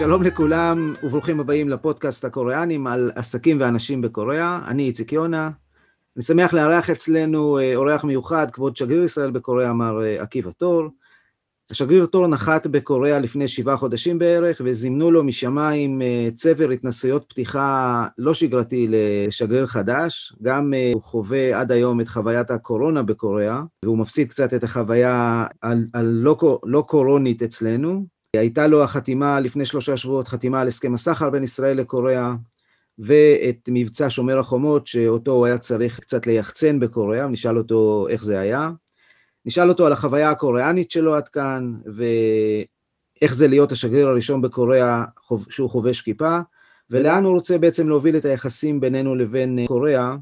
שלום 0.00 0.22
לכולם 0.22 0.94
וברוכים 1.02 1.40
הבאים 1.40 1.68
לפודקאסט 1.68 2.24
הקוריאנים 2.24 2.86
על 2.86 3.10
עסקים 3.14 3.60
ואנשים 3.60 4.00
בקוריאה. 4.00 4.60
אני 4.68 4.82
איציק 4.82 5.12
יונה. 5.12 5.50
אני 6.16 6.22
שמח 6.22 6.52
לארח 6.52 6.90
אצלנו 6.90 7.58
אה, 7.58 7.76
אורח 7.76 8.04
מיוחד, 8.04 8.50
כבוד 8.50 8.76
שגריר 8.76 9.02
ישראל 9.02 9.30
בקוריאה, 9.30 9.72
מר 9.72 10.04
אה, 10.04 10.22
עקיבא 10.22 10.50
תור. 10.50 10.88
השגריר 11.70 12.06
תור 12.06 12.26
נחת 12.26 12.66
בקוריאה 12.66 13.18
לפני 13.18 13.48
שבעה 13.48 13.76
חודשים 13.76 14.18
בערך, 14.18 14.60
וזימנו 14.64 15.10
לו 15.10 15.24
משמיים 15.24 16.02
אה, 16.02 16.28
צבר 16.34 16.70
התנסויות 16.70 17.24
פתיחה 17.28 18.06
לא 18.18 18.34
שגרתי 18.34 18.86
לשגריר 18.90 19.66
חדש. 19.66 20.32
גם 20.42 20.72
הוא 20.94 21.02
חווה 21.02 21.60
עד 21.60 21.72
היום 21.72 22.00
את 22.00 22.08
חוויית 22.08 22.50
הקורונה 22.50 23.02
בקוריאה, 23.02 23.62
והוא 23.84 23.98
מפסיד 23.98 24.30
קצת 24.30 24.54
את 24.54 24.64
החוויה 24.64 25.44
הלא 25.94 26.60
לא 26.64 26.84
קורונית 26.88 27.42
אצלנו. 27.42 28.19
הייתה 28.36 28.66
לו 28.66 28.82
החתימה 28.82 29.40
לפני 29.40 29.66
שלושה 29.66 29.96
שבועות, 29.96 30.28
חתימה 30.28 30.60
על 30.60 30.68
הסכם 30.68 30.94
הסחר 30.94 31.30
בין 31.30 31.42
ישראל 31.42 31.76
לקוריאה, 31.76 32.34
ואת 32.98 33.68
מבצע 33.68 34.06
שומר 34.10 34.38
החומות, 34.38 34.86
שאותו 34.86 35.30
הוא 35.30 35.46
היה 35.46 35.58
צריך 35.58 36.00
קצת 36.00 36.26
ליחצן 36.26 36.80
בקוריאה, 36.80 37.28
נשאל 37.28 37.58
אותו 37.58 38.06
איך 38.10 38.22
זה 38.22 38.38
היה. 38.38 38.70
נשאל 39.44 39.68
אותו 39.68 39.86
על 39.86 39.92
החוויה 39.92 40.30
הקוריאנית 40.30 40.90
שלו 40.90 41.14
עד 41.14 41.28
כאן, 41.28 41.72
ואיך 41.96 43.34
זה 43.34 43.48
להיות 43.48 43.72
השגריר 43.72 44.08
הראשון 44.08 44.42
בקוריאה 44.42 45.04
שהוא 45.50 45.70
חובש 45.70 46.00
כיפה, 46.00 46.38
ולאן 46.90 47.24
הוא 47.24 47.34
רוצה 47.34 47.58
בעצם 47.58 47.88
להוביל 47.88 48.16
את 48.16 48.24
היחסים 48.24 48.80
בינינו 48.80 49.14
לבין 49.14 49.66
קוריאה, 49.66 50.16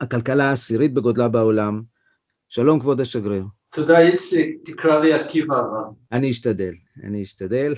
הכלכלה 0.00 0.48
העשירית 0.48 0.94
בגודלה 0.94 1.28
בעולם. 1.28 1.82
שלום 2.48 2.80
כבוד 2.80 3.00
השגריר. 3.00 3.44
תודה 3.72 3.98
איציק, 3.98 4.56
תקרא 4.64 4.98
לי 5.00 5.12
עקיבא. 5.12 5.62
אני 6.12 6.30
אשתדל, 6.30 6.74
אני 7.04 7.22
אשתדל. 7.22 7.74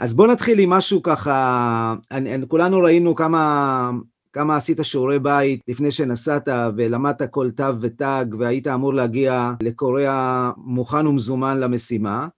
אז 0.00 0.14
בוא 0.14 0.26
נתחיל 0.26 0.58
עם 0.58 0.70
משהו 0.70 1.02
ככה, 1.02 1.94
אני, 2.10 2.34
אני, 2.34 2.48
כולנו 2.48 2.80
ראינו 2.80 3.14
כמה, 3.14 3.90
כמה 4.32 4.56
עשית 4.56 4.78
שיעורי 4.82 5.18
בית 5.18 5.60
לפני 5.68 5.90
שנסעת 5.90 6.48
ולמדת 6.76 7.22
כל 7.30 7.50
תו 7.50 7.80
ותג 7.80 8.24
והיית 8.38 8.66
אמור 8.66 8.94
להגיע 8.94 9.52
לקוריאה 9.62 10.50
מוכן 10.56 11.06
ומזומן 11.06 11.60
למשימה, 11.60 12.28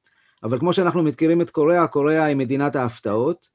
אבל 0.42 0.58
כמו 0.58 0.72
שאנחנו 0.72 1.02
מכירים 1.02 1.40
את 1.40 1.50
קוריאה, 1.50 1.86
קוריאה 1.86 2.24
היא 2.24 2.36
מדינת 2.36 2.76
ההפתעות, 2.76 3.48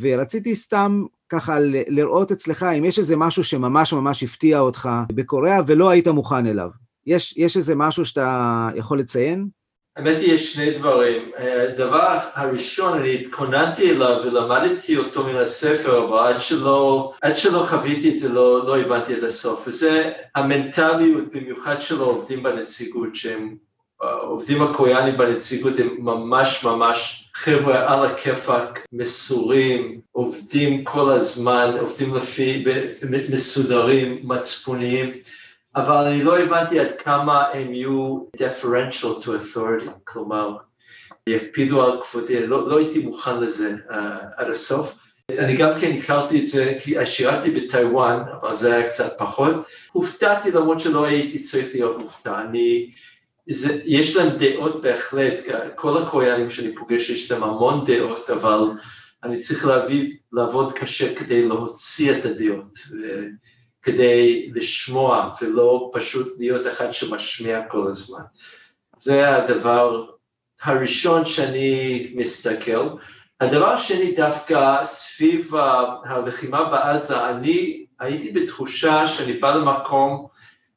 ורציתי 0.00 0.54
סתם 0.54 1.04
ככה 1.28 1.56
לראות 1.88 2.32
אצלך 2.32 2.62
אם 2.62 2.84
יש 2.84 2.98
איזה 2.98 3.16
משהו 3.16 3.44
שממש 3.44 3.92
ממש 3.92 4.22
הפתיע 4.22 4.60
אותך 4.60 4.88
בקוריאה 5.12 5.60
ולא 5.66 5.88
היית 5.88 6.08
מוכן 6.08 6.46
אליו. 6.46 6.85
יש, 7.06 7.34
יש 7.36 7.56
איזה 7.56 7.74
משהו 7.74 8.04
שאתה 8.04 8.68
יכול 8.74 8.98
לציין? 8.98 9.48
האמת 9.96 10.18
היא, 10.18 10.32
יש 10.32 10.54
שני 10.54 10.70
דברים. 10.70 11.30
הדבר 11.38 12.18
הראשון, 12.34 12.98
אני 12.98 13.14
התכוננתי 13.14 13.90
אליו 13.90 14.16
ולמדתי 14.24 14.96
אותו 14.96 15.24
מן 15.24 15.36
הספר, 15.36 16.04
אבל 16.04 16.18
עד 16.18 16.40
שלא, 16.40 17.12
עד 17.22 17.36
שלא 17.36 17.66
חוויתי 17.68 18.12
את 18.12 18.18
זה 18.18 18.28
לא, 18.28 18.66
לא 18.66 18.78
הבנתי 18.78 19.14
את 19.14 19.22
הסוף. 19.22 19.68
וזה 19.68 20.12
המנטליות, 20.34 21.24
במיוחד 21.32 21.82
של 21.82 22.00
העובדים 22.00 22.42
בנציגות, 22.42 23.14
שהם, 23.14 23.56
העובדים 24.00 24.62
הקוריאנים 24.62 25.16
בנציגות 25.16 25.72
הם 25.78 25.88
ממש 25.98 26.64
ממש 26.64 27.30
חבר'ה 27.34 27.94
על 27.94 28.04
הכיפאק, 28.04 28.86
מסורים, 28.92 30.00
עובדים 30.12 30.84
כל 30.84 31.10
הזמן, 31.10 31.76
עובדים 31.80 32.14
לפי, 32.14 32.64
מסודרים, 33.30 34.20
מצפוניים. 34.24 35.10
אבל 35.76 36.06
אני 36.06 36.22
לא 36.22 36.38
הבנתי 36.38 36.80
עד 36.80 36.92
כמה 36.98 37.44
הם 37.44 37.74
יהיו 37.74 38.18
deferential 38.36 39.24
to 39.24 39.26
authority, 39.26 39.90
כלומר, 40.04 40.56
יקפידו 41.28 41.82
על 41.82 42.02
כבודי, 42.02 42.46
לא, 42.46 42.68
לא 42.68 42.78
הייתי 42.78 42.98
מוכן 42.98 43.40
לזה 43.40 43.74
uh, 43.88 43.92
עד 44.36 44.50
הסוף. 44.50 44.98
אני 45.30 45.56
גם 45.56 45.70
כן 45.80 45.92
הכרתי 45.92 46.42
את 46.42 46.46
זה 46.46 46.74
כי 46.82 47.06
שירתי 47.06 47.50
בטיוואן, 47.50 48.22
אבל 48.40 48.56
זה 48.56 48.74
היה 48.74 48.86
קצת 48.86 49.18
פחות. 49.18 49.54
הופתעתי 49.92 50.50
למרות 50.50 50.80
שלא 50.80 51.04
הייתי 51.04 51.38
צריך 51.38 51.74
להיות 51.74 51.98
מופתע. 51.98 52.40
אני, 52.40 52.90
זה, 53.50 53.80
יש 53.84 54.16
להם 54.16 54.28
דעות 54.36 54.82
בהחלט, 54.82 55.34
כל 55.74 56.02
הקוריאנים 56.02 56.48
שאני 56.48 56.74
פוגש 56.74 57.10
יש 57.10 57.30
להם 57.30 57.42
המון 57.42 57.84
דעות, 57.86 58.30
אבל 58.30 58.60
אני 59.24 59.36
צריך 59.36 59.66
להביא, 59.66 60.12
לעבוד 60.32 60.72
קשה 60.72 61.14
כדי 61.14 61.48
להוציא 61.48 62.12
את 62.12 62.24
הדעות. 62.24 62.78
כדי 63.86 64.50
לשמוע 64.54 65.30
ולא 65.40 65.90
פשוט 65.94 66.34
להיות 66.38 66.66
אחד 66.66 66.92
שמשמיע 66.92 67.62
כל 67.68 67.86
הזמן. 67.90 68.22
זה 68.96 69.36
הדבר 69.36 70.04
הראשון 70.62 71.26
שאני 71.26 72.12
מסתכל. 72.14 72.88
הדבר 73.40 73.66
השני 73.66 74.14
דווקא 74.16 74.84
סביב 74.84 75.54
הלחימה 76.04 76.64
בעזה, 76.64 77.28
אני 77.28 77.84
הייתי 78.00 78.32
בתחושה 78.32 79.06
שאני 79.06 79.32
בא 79.32 79.54
למקום 79.54 80.26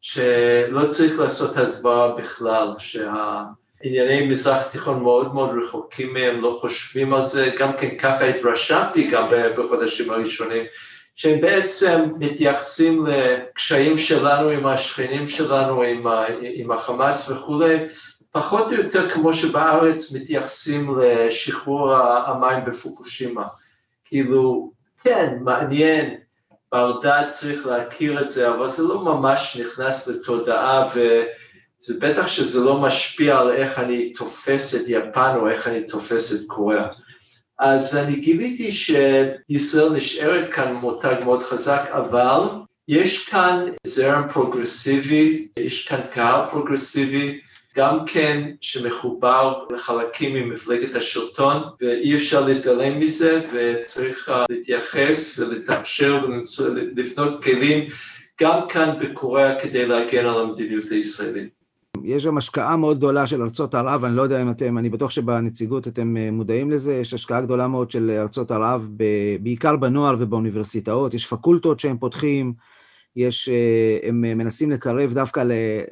שלא 0.01 0.85
צריך 0.85 1.19
לעשות 1.19 1.57
הסברה 1.57 2.15
בכלל, 2.15 2.73
שהענייני 2.77 4.27
מזרח 4.27 4.71
תיכון 4.71 5.03
מאוד 5.03 5.33
מאוד 5.33 5.57
רחוקים 5.63 6.13
מהם, 6.13 6.41
לא 6.41 6.57
חושבים 6.61 7.13
על 7.13 7.21
זה, 7.21 7.51
גם 7.57 7.73
כן 7.73 7.97
ככה 7.97 8.25
התרשמתי 8.25 9.07
גם 9.07 9.27
בחודשים 9.57 10.11
הראשונים, 10.11 10.63
שהם 11.19 11.41
בעצם 11.41 12.01
מתייחסים 12.19 13.05
לקשיים 13.05 13.97
שלנו 13.97 14.49
עם 14.49 14.65
השכנים 14.65 15.27
שלנו, 15.27 15.81
עם, 15.81 16.07
עם 16.41 16.71
החמאס 16.71 17.29
וכולי, 17.29 17.77
פחות 18.31 18.67
או 18.67 18.73
יותר 18.73 19.09
כמו 19.09 19.33
שבארץ 19.33 20.11
מתייחסים 20.11 20.99
לשחרור 20.99 21.95
המים 21.95 22.65
בפוקושימה. 22.65 23.47
כאילו, 24.05 24.71
כן, 25.03 25.37
מעניין, 25.41 26.15
בר 26.71 26.99
צריך 27.29 27.65
להכיר 27.65 28.21
את 28.21 28.27
זה, 28.27 28.49
אבל 28.49 28.67
זה 28.67 28.83
לא 28.83 29.03
ממש 29.03 29.57
נכנס 29.61 30.07
לתודעה, 30.07 30.87
וזה 30.87 31.93
בטח 31.99 32.27
שזה 32.27 32.59
לא 32.59 32.81
משפיע 32.81 33.39
על 33.39 33.51
איך 33.51 33.79
אני 33.79 34.13
תופס 34.13 34.75
את 34.75 34.81
יפן 34.87 35.35
או 35.35 35.49
איך 35.49 35.67
אני 35.67 35.87
תופס 35.87 36.33
את 36.33 36.39
קוריאה. 36.47 36.87
אז 37.59 37.97
אני 37.97 38.15
גיליתי 38.15 38.71
שישראל 38.71 39.93
נשארת 39.93 40.49
כאן 40.49 40.73
מותג 40.73 41.15
מאוד 41.23 41.43
חזק, 41.43 41.81
אבל 41.91 42.41
יש 42.87 43.29
כאן 43.29 43.65
זרם 43.83 44.27
פרוגרסיבי, 44.33 45.47
יש 45.57 45.87
כאן 45.87 45.99
קהל 46.11 46.49
פרוגרסיבי, 46.49 47.39
גם 47.75 47.95
כן 48.05 48.51
שמחובר 48.61 49.65
לחלקים 49.73 50.35
ממפלגת 50.35 50.95
השלטון, 50.95 51.63
ואי 51.81 52.15
אפשר 52.15 52.45
להתעלם 52.45 52.99
מזה, 52.99 53.41
וצריך 53.53 54.31
להתייחס 54.49 55.39
ולתקשר 55.39 56.25
ולבנות 56.59 57.43
כלים 57.43 57.87
גם 58.41 58.59
כאן 58.69 58.89
בקוריאה 58.99 59.59
כדי 59.59 59.87
להגן 59.87 60.25
על 60.25 60.41
המדיניות 60.41 60.85
הישראלית. 60.91 61.58
יש 62.05 62.23
שם 62.23 62.37
השקעה 62.37 62.77
מאוד 62.77 62.97
גדולה 62.97 63.27
של 63.27 63.41
ארצות 63.41 63.75
ערב, 63.75 64.03
אני 64.03 64.15
לא 64.15 64.21
יודע 64.21 64.41
אם 64.41 64.51
אתם, 64.51 64.77
אני 64.77 64.89
בטוח 64.89 65.11
שבנציגות 65.11 65.87
אתם 65.87 66.17
אה, 66.17 66.31
מודעים 66.31 66.71
לזה, 66.71 66.93
יש 66.93 67.13
השקעה 67.13 67.41
גדולה 67.41 67.67
מאוד 67.67 67.91
של 67.91 68.11
ארצות 68.21 68.51
ערב, 68.51 68.89
בעיקר 69.41 69.75
בנוער 69.75 70.15
ובאוניברסיטאות, 70.19 71.13
יש 71.13 71.25
פקולטות 71.25 71.79
שהם 71.79 71.97
פותחים, 71.97 72.53
יש, 73.15 73.49
אה, 73.49 74.09
הם 74.09 74.21
מנסים 74.21 74.71
לקרב 74.71 75.13
דווקא 75.13 75.43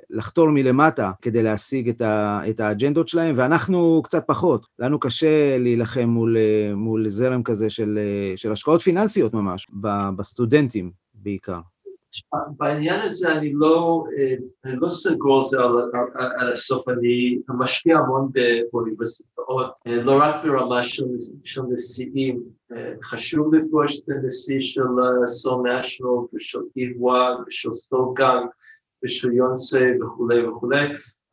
לחתור 0.10 0.50
מלמטה 0.52 1.12
כדי 1.22 1.44
להשיג 1.44 1.90
את, 1.90 2.02
ה, 2.02 2.42
את 2.50 2.60
האג'נדות 2.60 3.08
שלהם, 3.08 3.36
ואנחנו 3.38 4.02
קצת 4.04 4.28
פחות. 4.28 4.66
לנו 4.80 5.00
קשה 5.00 5.58
להילחם 5.58 6.10
מול, 6.10 6.38
אה, 6.38 6.76
מול 6.76 7.10
זרם 7.10 7.44
כזה 7.44 7.70
של, 7.70 8.00
של 8.36 8.52
השקעות 8.52 8.82
פיננסיות 8.82 9.34
ממש, 9.34 9.68
בסטודנטים 10.16 10.92
בעיקר. 11.14 11.60
בעניין 12.34 13.02
הזה 13.02 13.32
אני 13.32 13.54
לא, 13.54 14.04
אני 14.66 14.76
לא 14.76 14.90
סגור 14.90 15.40
על 15.40 15.46
זה 15.46 15.58
על, 16.40 16.52
הסוף, 16.52 16.90
אני 16.90 17.40
משקיע 17.50 17.98
המון 17.98 18.30
באוניברסיטאות, 18.32 19.72
לא 19.86 20.20
רק 20.22 20.46
ברמה 20.46 20.84
של, 20.84 21.06
של 21.44 21.62
נשיאים, 21.70 22.44
חשוב 23.04 23.54
לפגוש 23.56 24.00
את 24.00 24.10
הנשיא 24.10 24.62
של 24.62 24.82
סול 25.26 25.72
נשיונל 25.72 26.26
ושל 26.34 26.60
איבווה 26.76 27.38
ושל 27.48 27.74
סול 27.74 28.14
גאנג 28.16 28.50
ושל 29.06 29.32
יונסי 29.32 30.02
וכולי 30.02 30.48
וכולי, 30.48 30.86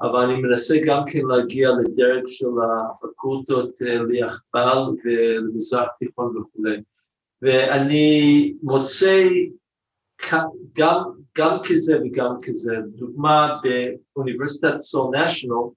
אבל 0.03 0.21
אני 0.21 0.43
מנסה 0.43 0.77
גם 0.87 1.03
כן 1.07 1.21
להגיע 1.29 1.71
לדרג 1.71 2.23
של 2.27 2.47
הפקולטות 2.91 3.79
ליחבל 4.09 4.79
ולמזרח 5.05 5.89
תיכון 5.99 6.37
וכולי. 6.37 6.77
ואני 7.43 8.55
מוצא 8.63 9.13
גם, 10.77 11.03
גם 11.39 11.57
כזה 11.65 11.97
וגם 12.05 12.35
כזה. 12.43 12.77
דוגמה 12.87 13.59
באוניברסיטת 14.15 14.79
סול 14.79 15.17
נשיונל, 15.17 15.69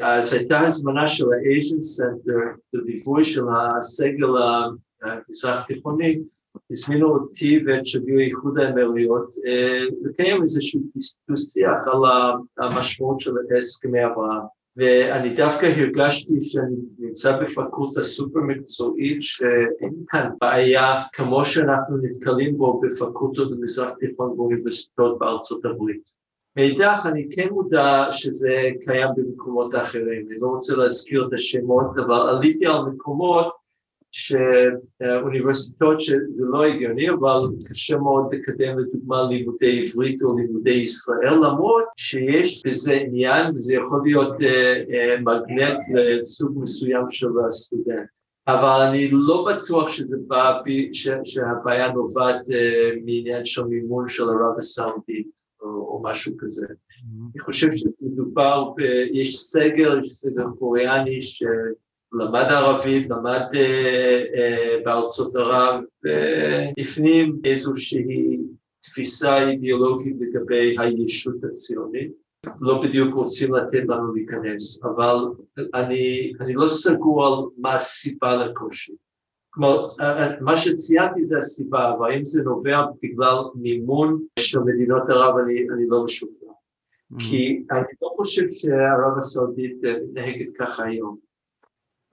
אז 0.00 0.32
הייתה 0.32 0.60
הזמנה 0.60 1.08
של 1.08 1.24
ה 1.32 1.40
Asian 1.40 1.80
Center 1.80 2.32
לליווי 2.72 3.24
של 3.24 3.42
הסגל 3.78 4.28
המזרח 5.02 5.66
תיכוני, 5.66 6.18
הזמינו 6.70 7.08
אותי 7.08 7.58
ואת 7.66 7.86
שגריר 7.86 8.20
איחוד 8.20 8.58
האמירויות 8.58 9.28
לקיים 10.02 10.42
איזשהו 10.42 10.80
שיח 11.36 11.86
על 11.86 12.02
המשמעות 12.58 13.20
של 13.20 13.32
הסכמי 13.58 14.04
אברהם. 14.04 14.57
ואני 14.78 15.34
דווקא 15.34 15.66
הרגשתי 15.66 16.32
שאני 16.42 16.76
נמצא 16.98 17.36
בפקולטה 17.42 18.02
סופר 18.02 18.40
מקצועית 18.40 19.22
שאין 19.22 19.94
כאן 20.08 20.30
בעיה 20.40 21.02
כמו 21.12 21.44
שאנחנו 21.44 21.96
נתקלים 22.02 22.58
בו 22.58 22.80
בפקולטות 22.80 23.50
במזרח 23.50 23.92
תיכון 24.00 24.36
באוניברסיטאות 24.36 25.18
בארצות 25.18 25.64
הברית. 25.64 26.10
מאידך 26.56 27.06
אני 27.12 27.28
כן 27.30 27.48
מודע 27.50 28.06
שזה 28.10 28.54
קיים 28.84 29.08
במקומות 29.16 29.74
אחרים, 29.74 30.26
אני 30.30 30.38
לא 30.40 30.46
רוצה 30.46 30.76
להזכיר 30.76 31.26
את 31.28 31.32
השמות, 31.32 31.86
אבל 32.06 32.28
עליתי 32.28 32.66
על 32.66 32.82
מקומות 32.94 33.57
שאוניברסיטאות 34.12 36.00
שזה 36.00 36.42
לא 36.44 36.64
הגיוני, 36.64 37.10
אבל 37.10 37.40
קשה 37.70 37.96
מאוד 37.96 38.34
לקדם 38.34 38.78
לדוגמה 38.78 39.28
לימודי 39.30 39.86
עברית 39.86 40.22
או 40.22 40.36
לימודי 40.36 40.70
ישראל, 40.70 41.34
למרות 41.34 41.84
שיש 41.96 42.62
בזה 42.66 42.94
עניין 42.94 43.56
וזה 43.56 43.74
יכול 43.74 44.00
להיות 44.04 44.36
uh, 44.36 44.40
uh, 44.40 45.20
מגנט 45.20 45.78
לסוג 45.94 46.58
מסוים 46.62 47.04
של 47.08 47.28
הסטודנט. 47.48 48.08
אבל 48.46 48.86
אני 48.88 49.08
לא 49.12 49.48
בטוח 49.48 49.88
שזה 49.88 50.16
בא, 50.26 50.60
בי, 50.64 50.90
ש, 50.92 51.08
שהבעיה 51.24 51.92
נובעת 51.92 52.46
uh, 52.46 53.00
מעניין 53.04 53.44
של 53.44 53.64
מימון 53.64 54.08
של 54.08 54.24
ערב 54.24 54.58
הסעודית 54.58 55.40
או, 55.62 55.68
או 55.68 56.02
משהו 56.04 56.32
כזה. 56.38 56.66
Mm-hmm. 56.66 57.30
אני 57.34 57.40
חושב 57.40 57.68
שמדובר, 57.76 58.70
ב, 58.76 58.80
יש 59.12 59.38
סגל, 59.38 60.00
יש 60.00 60.12
סגל 60.12 60.44
קוריאני 60.58 61.22
ש... 61.22 61.42
למד 62.12 62.46
ערבית, 62.50 63.10
למד 63.10 63.46
אה, 63.54 64.22
אה, 64.34 64.76
בארצות 64.84 65.36
ערב, 65.36 65.80
והפנים 66.04 67.36
איזושהי 67.44 68.38
תפיסה 68.80 69.48
אידיאולוגית 69.48 70.16
לגבי 70.20 70.76
הישות 70.78 71.44
הציונית. 71.44 72.12
לא 72.60 72.82
בדיוק 72.82 73.14
רוצים 73.14 73.54
לתת 73.54 73.82
לנו 73.88 74.14
להיכנס, 74.14 74.84
אבל 74.84 75.16
אני, 75.74 76.32
אני 76.40 76.54
לא 76.54 76.68
סגור 76.68 77.26
על 77.26 77.32
מה 77.58 77.74
הסיבה 77.74 78.36
לקושי. 78.36 78.92
כלומר, 79.50 79.88
מה 80.40 80.56
שציינתי 80.56 81.24
זה 81.24 81.38
הסיבה, 81.38 81.94
אבל 81.94 82.12
אם 82.12 82.24
זה 82.24 82.42
נובע 82.42 82.82
בגלל 83.02 83.36
מימון 83.54 84.22
של 84.38 84.58
מדינות 84.60 85.02
ערב, 85.10 85.34
אני, 85.38 85.54
אני 85.54 85.84
לא 85.88 86.04
משוכנע. 86.04 86.48
Mm-hmm. 86.48 87.16
כי 87.18 87.62
אני 87.70 87.92
לא 88.02 88.08
חושב 88.16 88.42
שערב 88.50 89.18
הסעודית 89.18 89.76
מתנהגת 89.82 90.50
ככה 90.58 90.84
היום. 90.84 91.27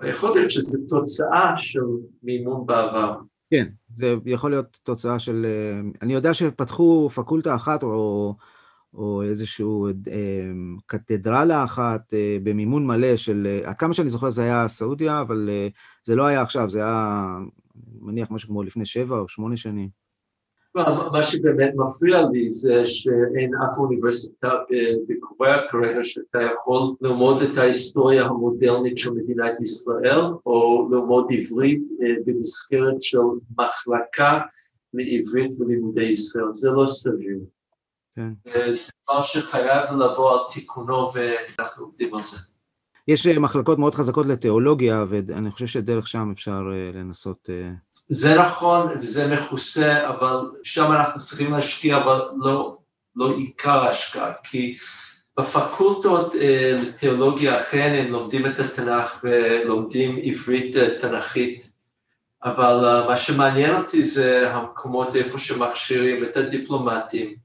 יכול 0.03 0.31
להיות 0.36 0.51
שזו 0.51 0.77
תוצאה 0.89 1.53
של 1.57 1.80
מימון 2.24 2.65
בעבר. 2.65 3.15
כן, 3.51 3.68
זה 3.95 4.15
יכול 4.25 4.51
להיות 4.51 4.77
תוצאה 4.83 5.19
של... 5.19 5.45
אה, 5.45 5.80
אני 6.01 6.13
יודע 6.13 6.33
שפתחו 6.33 7.09
פקולטה 7.09 7.56
אחת 7.56 7.83
או, 7.83 8.36
או 8.94 9.24
איזושהי 9.24 9.65
אה, 10.07 10.51
קתדרלה 10.86 11.63
אחת 11.63 12.13
אה, 12.13 12.38
במימון 12.44 12.88
מלא 12.88 13.18
של... 13.18 13.62
עד 13.63 13.75
כמה 13.75 13.94
שאני 13.94 14.09
זוכר 14.09 14.30
זה 14.30 14.44
היה 14.44 14.68
סעודיה, 14.68 15.21
אבל 15.21 15.50
זה 16.03 16.15
לא 16.15 16.25
היה 16.25 16.42
עכשיו, 16.42 16.69
זה 16.69 16.80
היה, 16.80 17.27
מניח, 18.01 18.31
משהו 18.31 18.50
כמו 18.50 18.63
לפני 18.63 18.86
שבע 18.86 19.19
או 19.19 19.27
שמונה 19.27 19.57
שנים. 19.57 20.05
מה 21.12 21.24
שבאמת 21.24 21.74
מפריע 21.75 22.22
לי 22.31 22.51
זה 22.51 22.88
שאין 22.88 23.51
אף 23.56 23.77
אוניברסיטה 23.77 24.50
בקוריאה 25.07 25.57
כרגע 25.72 26.04
שאתה 26.04 26.39
יכול 26.54 26.95
ללמוד 27.01 27.42
את 27.42 27.57
ההיסטוריה 27.57 28.25
המודרנית 28.25 28.98
של 28.98 29.12
מדינת 29.12 29.62
ישראל 29.62 30.19
או 30.45 30.88
ללמוד 30.92 31.27
עברית 31.31 31.81
אה, 32.01 32.13
במסגרת 32.25 33.01
של 33.01 33.19
מחלקה 33.57 34.39
לעברית 34.94 35.51
ולימודי 35.60 36.04
ישראל, 36.04 36.54
זה 36.54 36.69
לא 36.69 36.88
סביר. 36.88 37.39
כן. 38.16 38.30
אה, 38.48 38.74
זה 38.74 38.92
דבר 39.04 39.24
שחייב 39.24 39.92
לבוא 39.92 40.31
על 40.31 40.39
תיקונו 40.54 41.12
ואנחנו 41.13 41.86
עובדים 41.86 42.16
על 42.16 42.24
זה. 42.24 42.38
יש 43.07 43.28
אה, 43.28 43.39
מחלקות 43.39 43.80
מאוד 43.80 43.95
חזקות 43.95 44.25
לתיאולוגיה 44.25 45.06
ואני 45.10 45.51
חושב 45.51 45.68
שדרך 45.68 46.07
שם 46.07 46.31
אפשר 46.33 46.62
לנסות 46.94 47.50
זה 48.10 48.36
נכון 48.36 48.88
וזה 49.02 49.28
מכוסה, 49.28 50.10
אבל 50.10 50.52
שם 50.63 50.92
אנחנו 50.92 51.22
צריכים 51.22 51.54
להשקיע, 51.54 51.98
אבל 51.98 52.22
לא, 52.38 52.78
לא 53.16 53.36
עיקר 53.38 53.84
ההשקעה, 53.84 54.31
כי 54.44 54.78
בפקולטות 55.40 56.36
אה, 56.36 56.80
לתיאולוגיה 56.81 57.57
אכן 57.57 57.96
הם 58.00 58.12
לומדים 58.12 58.46
את 58.46 58.60
התנ"ך 58.60 59.24
ולומדים 59.24 60.19
עברית 60.24 60.75
אה, 60.75 61.00
תנ"כית, 61.00 61.72
אבל 62.44 62.86
אה, 62.86 63.07
מה 63.07 63.18
שמעניין 63.18 63.75
אותי 63.75 64.06
זה 64.06 64.54
המקומות 64.54 65.16
איפה 65.16 65.40
שמכשירים 65.40 66.24
את 66.24 66.38
הדיפלומטים, 66.38 67.36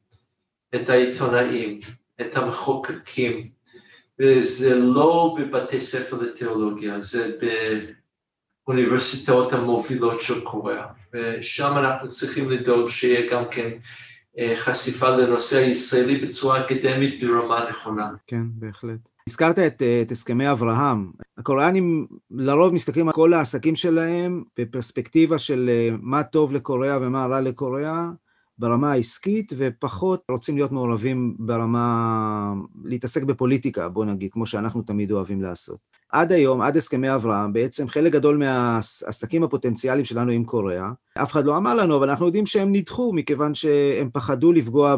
את 0.75 0.89
העיתונאים, 0.89 1.81
את 2.21 2.37
המחוקקים, 2.37 3.49
וזה 4.21 4.79
לא 4.79 5.37
בבתי 5.39 5.81
ספר 5.81 6.17
לתיאולוגיה, 6.17 7.01
זה 7.01 7.31
ב... 7.43 7.47
האוניברסיטאות 8.71 9.53
המובילות 9.53 10.21
של 10.21 10.41
קוריאה, 10.41 10.87
ושם 11.15 11.73
אנחנו 11.77 12.09
צריכים 12.09 12.51
לדאוג 12.51 12.89
שיהיה 12.89 13.31
גם 13.31 13.43
כן 13.51 13.71
אה, 14.39 14.53
חשיפה 14.57 15.11
לנושא 15.11 15.57
הישראלי 15.57 16.17
בצורה 16.17 16.61
אקדמית 16.61 17.25
ברמה 17.25 17.71
נכונה. 17.71 18.11
כן, 18.27 18.43
בהחלט. 18.53 18.99
הזכרת 19.29 19.59
את, 19.59 19.83
אה, 19.83 20.03
את 20.03 20.13
הסכמי 20.13 20.51
אברהם. 20.51 21.11
הקוריאנים 21.39 22.07
לרוב 22.31 22.75
מסתכלים 22.75 23.09
על 23.09 23.15
כל 23.15 23.35
העסקים 23.35 23.77
שלהם 23.77 24.43
בפרספקטיבה 24.59 25.39
של 25.39 25.71
אה, 25.73 25.97
מה 26.01 26.23
טוב 26.23 26.53
לקוריאה 26.53 26.99
ומה 27.03 27.27
רע 27.27 27.41
לקוריאה 27.41 28.09
ברמה 28.59 28.93
העסקית, 28.93 29.53
ופחות 29.57 30.23
רוצים 30.31 30.57
להיות 30.57 30.73
מעורבים 30.73 31.37
ברמה, 31.39 32.53
להתעסק 32.85 33.23
בפוליטיקה, 33.23 33.89
בוא 33.89 34.05
נגיד, 34.05 34.31
כמו 34.33 34.47
שאנחנו 34.47 34.83
תמיד 34.83 35.13
אוהבים 35.13 35.43
לעשות. 35.43 36.00
עד 36.13 36.33
היום, 36.33 36.61
עד 36.61 36.77
הסכמי 36.77 37.15
אברהם, 37.15 37.53
בעצם 37.53 37.89
חלק 37.89 38.13
גדול 38.13 38.37
מהעסקים 38.37 39.43
הפוטנציאליים 39.43 40.05
שלנו 40.05 40.33
עם 40.33 40.45
קוריאה, 40.45 40.91
אף 41.23 41.33
אחד 41.33 41.45
לא 41.45 41.57
אמר 41.57 41.75
לנו, 41.75 41.97
אבל 41.97 42.11
אנחנו 42.11 42.27
יודעים 42.27 42.47
שהם 42.47 42.73
נדחו, 42.73 43.13
מכיוון 43.13 43.55
שהם 43.55 44.11
פחדו 44.13 44.53
לפגוע 44.53 44.97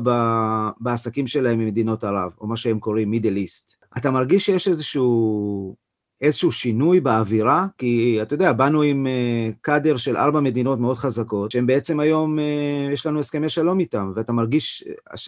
בעסקים 0.80 1.26
שלהם 1.26 1.58
ממדינות 1.58 2.04
ערב, 2.04 2.32
או 2.40 2.46
מה 2.46 2.56
שהם 2.56 2.78
קוראים 2.78 3.10
מידל 3.10 3.36
איסט. 3.36 3.76
אתה 3.96 4.10
מרגיש 4.10 4.46
שיש 4.46 4.68
איזשהו 4.68 5.76
איזשהו 6.22 6.52
שינוי 6.52 7.00
באווירה, 7.00 7.66
כי 7.78 8.18
אתה 8.22 8.34
יודע, 8.34 8.52
באנו 8.52 8.82
עם 8.82 9.06
uh, 9.06 9.54
קאדר 9.60 9.96
של 9.96 10.16
ארבע 10.16 10.40
מדינות 10.40 10.78
מאוד 10.78 10.96
חזקות, 10.96 11.50
שהן 11.50 11.66
בעצם 11.66 12.00
היום, 12.00 12.38
uh, 12.38 12.92
יש 12.92 13.06
לנו 13.06 13.20
הסכמי 13.20 13.48
שלום 13.48 13.80
איתן, 13.80 14.06
ואתה 14.14 14.32
מרגיש, 14.32 14.84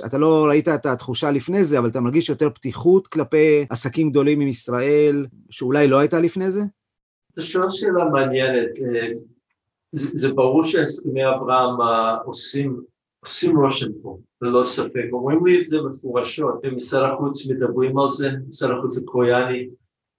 אתה 0.06 0.18
לא 0.18 0.46
ראית 0.48 0.68
את 0.68 0.86
התחושה 0.86 1.30
לפני 1.30 1.64
זה, 1.64 1.78
אבל 1.78 1.88
אתה 1.88 2.00
מרגיש 2.00 2.28
יותר 2.28 2.50
פתיחות 2.50 3.06
כלפי 3.06 3.66
עסקים 3.70 4.10
גדולים 4.10 4.40
עם 4.40 4.48
ישראל, 4.48 5.26
שאולי 5.50 5.88
לא 5.88 5.98
הייתה 5.98 6.18
לפני 6.18 6.50
זה? 6.50 6.62
אתה 7.32 7.42
שואל 7.42 7.70
שאלה 7.70 8.04
מעניינת. 8.12 8.78
אה, 8.78 9.08
זה, 9.92 10.08
זה 10.14 10.32
ברור 10.32 10.64
שהסכמי 10.64 11.20
אברהם 11.28 11.76
עושים, 12.24 12.80
עושים 13.20 13.58
רושם 13.58 13.88
פה, 14.02 14.18
ללא 14.42 14.64
ספק. 14.64 15.04
אומרים 15.12 15.46
לי 15.46 15.60
את 15.60 15.64
זה 15.64 15.82
מפורשות, 15.82 16.54
ומשרד 16.62 17.10
החוץ 17.12 17.46
מדברים 17.46 17.98
על 17.98 18.08
זה, 18.08 18.28
משרד 18.48 18.70
החוץ 18.78 18.98
הקוריאני, 18.98 19.68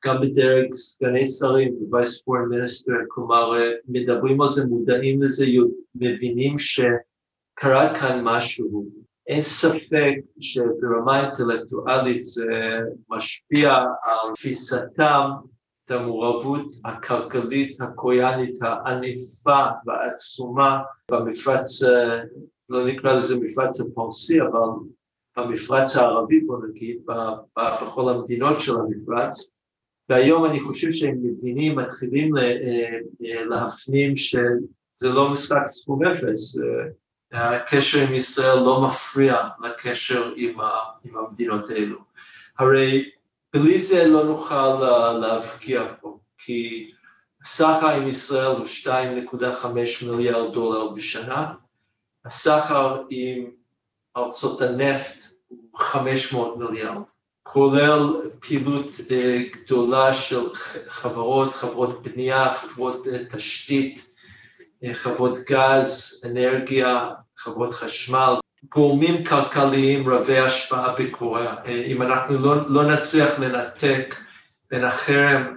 גם 0.05 0.21
בדרג 0.21 0.73
סגני 0.73 1.27
שרים 1.27 1.73
ו-Vice 1.73 2.21
Minister, 2.27 2.93
כלומר 3.07 3.51
מדברים 3.87 4.41
על 4.41 4.49
זה, 4.49 4.65
מודעים 4.65 5.21
לזה, 5.21 5.45
מבינים 5.95 6.55
שקרה 6.57 7.95
כאן 7.99 8.21
משהו. 8.23 8.85
אין 9.27 9.41
ספק 9.41 10.13
שברמה 10.39 11.25
אינטלקטואלית 11.25 12.21
זה 12.21 12.45
משפיע 13.09 13.69
על 14.03 14.33
תפיסתם 14.35 15.29
את 15.85 15.91
המעורבות 15.91 16.67
הכלכלית 16.85 17.81
הקוריאנית 17.81 18.55
הענפה 18.61 19.65
והעצומה 19.85 20.79
במפרץ, 21.11 21.83
לא 22.69 22.85
נקרא 22.85 23.13
לזה 23.13 23.35
מפרץ 23.39 23.81
הפרסי, 23.81 24.41
אבל 24.41 24.69
במפרץ 25.37 25.97
הערבי, 25.97 26.39
בוא 26.39 26.57
נגיד, 26.69 26.97
בכל 27.57 28.09
המדינות 28.09 28.61
של 28.61 28.75
המפרץ, 28.75 29.54
והיום 30.09 30.45
אני 30.45 30.59
חושב 30.59 30.91
שהם 30.91 31.17
מבינים, 31.23 31.79
מתחילים 31.79 32.37
אה, 32.37 32.57
אה, 33.25 33.45
להפנים 33.45 34.17
שזה 34.17 35.09
לא 35.13 35.29
משחק 35.29 35.67
סכום 35.67 36.05
אפס, 36.05 36.57
אה, 37.33 37.55
הקשר 37.57 38.07
עם 38.07 38.13
ישראל 38.13 38.59
לא 38.59 38.87
מפריע 38.87 39.37
לקשר 39.63 40.33
עם 40.35 41.15
המדינות 41.15 41.69
האלו. 41.69 41.97
הרי 42.59 43.09
בלי 43.53 43.79
זה 43.79 44.07
לא 44.07 44.23
נוכל 44.25 44.79
להבקיע 45.21 45.83
פה, 46.01 46.19
כי 46.37 46.91
הסחר 47.43 47.89
עם 47.89 48.07
ישראל 48.07 48.55
הוא 48.57 48.65
2.5 48.65 50.05
מיליארד 50.07 50.53
דולר 50.53 50.87
בשנה, 50.87 51.53
הסחר 52.25 53.03
עם 53.09 53.51
ארצות 54.17 54.61
הנפט 54.61 55.23
הוא 55.47 55.69
500 55.75 56.57
מיליארד. 56.57 57.01
כולל 57.47 57.99
פעילות 58.39 58.95
אה, 59.11 59.41
גדולה 59.51 60.13
של 60.13 60.39
חברות, 60.87 61.51
חברות 61.51 62.07
בנייה, 62.07 62.51
חברות 62.51 63.07
אה, 63.07 63.17
תשתית, 63.29 64.09
אה, 64.83 64.93
חברות 64.93 65.37
גז, 65.49 66.21
אנרגיה, 66.31 67.09
חברות 67.37 67.73
חשמל, 67.73 68.33
גורמים 68.75 69.23
כלכליים 69.23 70.09
רבי 70.09 70.37
השפעה 70.37 70.95
בקוריאה. 70.99 71.55
אם 71.65 72.01
אנחנו 72.01 72.39
לא, 72.39 72.69
לא 72.69 72.93
נצליח 72.93 73.39
לנתק 73.39 74.15
בין 74.71 74.83
החרם 74.83 75.55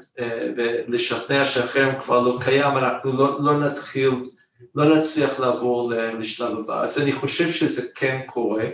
ולשכנע 0.56 1.44
שהחרם 1.44 2.00
כבר 2.02 2.20
לא 2.20 2.38
קיים, 2.40 2.76
אנחנו 2.76 3.12
לא, 3.12 3.38
לא 3.40 3.60
נתחיל, 3.60 4.10
לא 4.74 4.96
נצליח 4.96 5.40
לעבור 5.40 5.92
לשלב 6.18 6.58
הבא. 6.58 6.84
אז 6.84 6.98
אני 6.98 7.12
חושב 7.12 7.52
שזה 7.52 7.82
כן 7.94 8.20
קורה. 8.26 8.64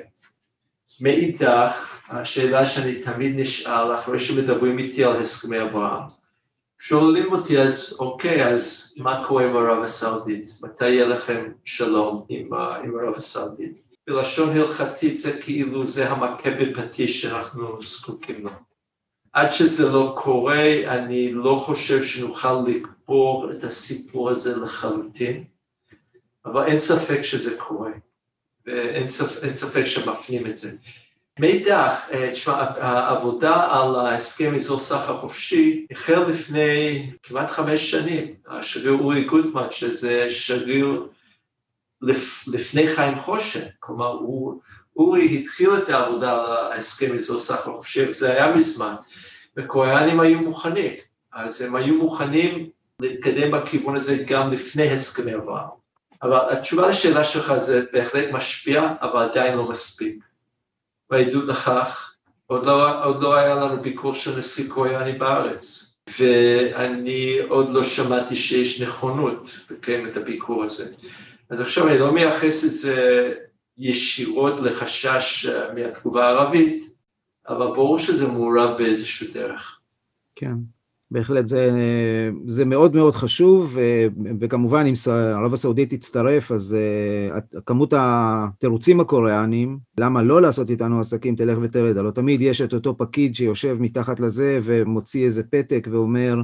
מאידך, 1.00 2.00
השאלה 2.08 2.66
שאני 2.66 3.02
תמיד 3.02 3.40
נשאל 3.40 3.94
אחרי 3.94 4.20
שמדברים 4.20 4.78
איתי 4.78 5.04
על 5.04 5.16
הסכמי 5.16 5.62
אברהם, 5.62 6.02
שואלים 6.78 7.32
אותי 7.32 7.60
אז 7.60 7.96
אוקיי, 7.98 8.46
אז 8.46 8.94
מה 8.98 9.24
קורה 9.28 9.44
עם 9.44 9.56
ערב 9.56 9.82
הסעודית? 9.82 10.58
מתי 10.62 10.88
יהיה 10.88 11.06
לכם 11.06 11.52
שלום 11.64 12.24
עם, 12.28 12.54
עם 12.54 12.98
ערב 12.98 13.14
הסעודית? 13.16 13.84
בלשון 14.06 14.56
הלכתית 14.56 15.20
זה 15.20 15.40
כאילו 15.40 15.86
זה 15.86 16.10
המכה 16.10 16.50
בפטיש 16.50 17.22
שאנחנו 17.22 17.82
זקוקים 17.82 18.44
לו. 18.44 18.50
עד 19.32 19.50
שזה 19.50 19.90
לא 19.90 20.16
קורה, 20.18 20.64
אני 20.86 21.32
לא 21.32 21.56
חושב 21.56 22.04
שנוכל 22.04 22.62
לקבור 22.66 23.50
את 23.50 23.64
הסיפור 23.64 24.30
הזה 24.30 24.56
לחלוטין, 24.56 25.44
אבל 26.46 26.66
אין 26.66 26.78
ספק 26.78 27.22
שזה 27.22 27.58
קורה, 27.58 27.90
ואין 28.66 29.08
ספק, 29.52 29.84
שמפנים 29.84 30.46
את 30.46 30.56
זה. 30.56 30.70
מאידך, 31.40 32.08
אה, 32.12 32.30
תשמע, 32.32 32.52
העבודה 32.80 33.66
על 33.70 33.96
ההסכם 33.96 34.54
אזור 34.54 34.78
סחר 34.80 35.16
חופשי 35.16 35.86
החל 35.90 36.24
לפני 36.28 37.10
כמעט 37.22 37.50
חמש 37.50 37.90
שנים. 37.90 38.34
השגריר 38.48 38.92
אורי 38.92 39.24
גוטמן, 39.24 39.66
שזה 39.70 40.30
שגריר 40.30 41.06
לפ, 42.02 42.48
לפני 42.48 42.86
חיים 42.86 43.18
חושן, 43.18 43.66
כלומר, 43.80 44.10
הוא, 44.10 44.60
אורי 44.96 45.38
התחיל 45.38 45.70
את 45.78 45.88
העבודה 45.88 46.32
על 46.32 46.72
ההסכם 46.72 47.16
אזור 47.16 47.40
סחר 47.40 47.74
חופשי, 47.74 48.08
וזה 48.08 48.32
היה 48.32 48.54
מזמן, 48.54 48.94
וקוריאנים 49.56 50.20
היו 50.20 50.40
מוכנים, 50.40 50.92
אז 51.32 51.62
הם 51.62 51.76
היו 51.76 51.94
מוכנים 51.94 52.70
להתקדם 53.00 53.50
בכיוון 53.50 53.96
הזה 53.96 54.24
גם 54.26 54.52
לפני 54.52 54.90
הסכמי 54.90 55.34
אברהם. 55.34 55.83
אבל 56.24 56.38
התשובה 56.50 56.88
לשאלה 56.88 57.24
שלך 57.24 57.54
זה 57.60 57.84
בהחלט 57.92 58.28
משפיע, 58.32 58.94
אבל 59.02 59.22
עדיין 59.22 59.56
לא 59.56 59.70
מספיק. 59.70 60.24
והעדות 61.10 61.44
לכך, 61.44 62.14
עוד 62.46 62.66
לא, 62.66 63.04
עוד 63.04 63.22
לא 63.22 63.34
היה 63.34 63.54
לנו 63.54 63.82
ביקור 63.82 64.14
של 64.14 64.38
נשיא 64.38 64.70
קוריאני 64.70 65.12
בארץ, 65.12 65.94
ואני 66.18 67.38
עוד 67.48 67.70
לא 67.70 67.84
שמעתי 67.84 68.36
שיש 68.36 68.80
נכונות 68.82 69.58
לקיים 69.70 70.08
את 70.08 70.16
הביקור 70.16 70.64
הזה. 70.64 70.92
אז 71.50 71.60
עכשיו 71.60 71.88
אני 71.88 71.98
לא 71.98 72.12
מייחס 72.12 72.64
את 72.64 72.70
זה 72.70 73.32
ישירות 73.78 74.60
לחשש 74.60 75.46
מהתגובה 75.74 76.26
הערבית, 76.26 76.82
אבל 77.48 77.66
ברור 77.66 77.98
שזה 77.98 78.26
מעורב 78.26 78.78
באיזשהו 78.78 79.26
דרך. 79.34 79.80
כן. 80.34 80.54
בהחלט 81.10 81.48
זה, 81.48 81.70
זה 82.46 82.64
מאוד 82.64 82.94
מאוד 82.94 83.14
חשוב, 83.14 83.78
וכמובן 84.40 84.86
אם 84.86 84.94
ערב 85.10 85.52
הסעודית 85.52 85.94
תצטרף, 85.94 86.52
אז 86.52 86.76
אה, 87.34 87.60
כמות 87.66 87.92
התירוצים 87.96 89.00
הקוריאנים, 89.00 89.78
למה 90.00 90.22
לא 90.22 90.42
לעשות 90.42 90.70
איתנו 90.70 91.00
עסקים, 91.00 91.36
תלך 91.36 91.58
ותרד, 91.62 91.96
הלוא 91.96 92.10
תמיד 92.10 92.40
יש 92.40 92.60
את 92.60 92.74
אותו 92.74 92.96
פקיד 92.96 93.34
שיושב 93.34 93.76
מתחת 93.80 94.20
לזה 94.20 94.60
ומוציא 94.62 95.24
איזה 95.24 95.42
פתק 95.42 95.88
ואומר, 95.90 96.34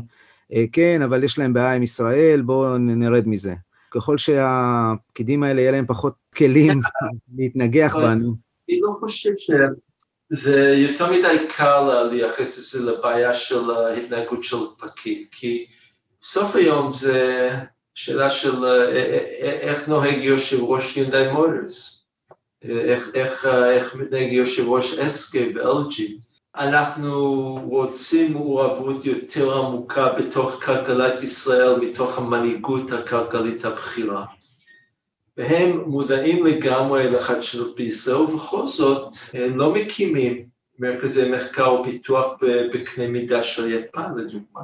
אה, 0.52 0.64
כן, 0.72 1.02
אבל 1.02 1.24
יש 1.24 1.38
להם 1.38 1.52
בעיה 1.52 1.74
עם 1.74 1.82
ישראל, 1.82 2.42
בואו 2.42 2.78
נרד 2.78 3.28
מזה. 3.28 3.54
ככל 3.90 4.18
שהפקידים 4.18 5.42
האלה 5.42 5.60
יהיה 5.60 5.72
להם 5.72 5.86
פחות 5.86 6.14
כלים 6.36 6.80
להתנגח 7.36 7.96
בנו. 7.96 8.34
אני 8.68 8.80
לא 8.80 8.96
חושב 9.00 9.30
ש... 9.38 9.50
זה 10.30 10.74
יותר 10.76 11.10
מדי 11.12 11.46
קל 11.56 12.08
לייחס 12.10 12.58
את 12.58 12.64
זה 12.64 12.92
לבעיה 12.92 13.34
של 13.34 13.70
ההתנהגות 13.70 14.44
של 14.44 14.56
פקיד, 14.78 15.26
כי 15.30 15.66
בסוף 16.20 16.56
היום 16.56 16.92
זה 16.92 17.50
שאלה 17.94 18.30
של 18.30 18.64
אה, 18.64 18.70
אה, 18.70 19.18
אה, 19.42 19.52
איך 19.52 19.88
נוהג 19.88 20.18
יושב 20.22 20.62
ראש 20.62 20.96
יונדאי 20.96 21.32
מוטורס, 21.32 22.04
איך, 22.62 23.10
איך, 23.14 23.46
איך 23.46 23.94
מתנהג 23.96 24.32
יושב 24.32 24.68
ראש 24.68 24.98
אסקי 24.98 25.52
ו-LG. 25.54 26.02
אנחנו 26.56 27.54
רוצים 27.68 28.32
מעורבות 28.32 29.04
יותר 29.04 29.58
עמוקה 29.58 30.12
בתוך 30.12 30.64
כלכלת 30.64 31.22
ישראל, 31.22 31.80
מתוך 31.80 32.18
המנהיגות 32.18 32.92
הכלכלית 32.92 33.64
הבכירה. 33.64 34.24
והם 35.40 35.80
מודעים 35.86 36.46
לגמרי 36.46 37.10
לחדשנות 37.10 37.76
בישראל, 37.76 38.16
ובכל 38.16 38.66
זאת 38.66 39.14
לא 39.34 39.74
מקימים 39.74 40.48
מרכזי 40.78 41.30
מחקר 41.30 41.72
ופיתוח 41.72 42.32
בקנה 42.74 43.08
מידה 43.08 43.42
של 43.42 43.72
יפן 43.72 44.14
לדוגמה. 44.16 44.60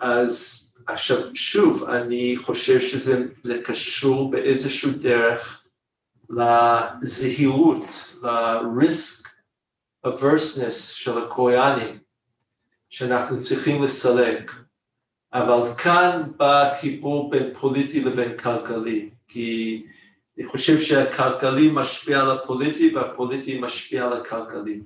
אז 0.00 0.64
עכשיו 0.86 1.18
שוב, 1.34 1.84
אני 1.84 2.36
חושב 2.36 2.80
שזה 2.80 3.24
קשור 3.64 4.30
באיזשהו 4.30 4.90
דרך 4.90 5.64
לזהירות, 6.30 7.84
ל-risk 8.22 9.28
averseness 10.06 10.72
של 10.72 11.18
הקוריאנים, 11.18 11.98
שאנחנו 12.90 13.36
צריכים 13.36 13.82
לסלק. 13.82 14.50
אבל 15.32 15.74
כאן 15.74 16.22
בא 16.36 16.74
חיבור 16.80 17.30
בין 17.30 17.54
פוליטי 17.60 18.04
לבין 18.04 18.38
כלכלי, 18.38 19.10
כי 19.28 19.86
אני 20.38 20.48
חושב 20.48 20.80
שהכלכלי 20.80 21.70
משפיע 21.72 22.20
על 22.20 22.30
הפוליטי 22.30 22.94
והפוליטי 22.94 23.60
משפיע 23.60 24.06
על 24.06 24.12
הכלכלי. 24.12 24.80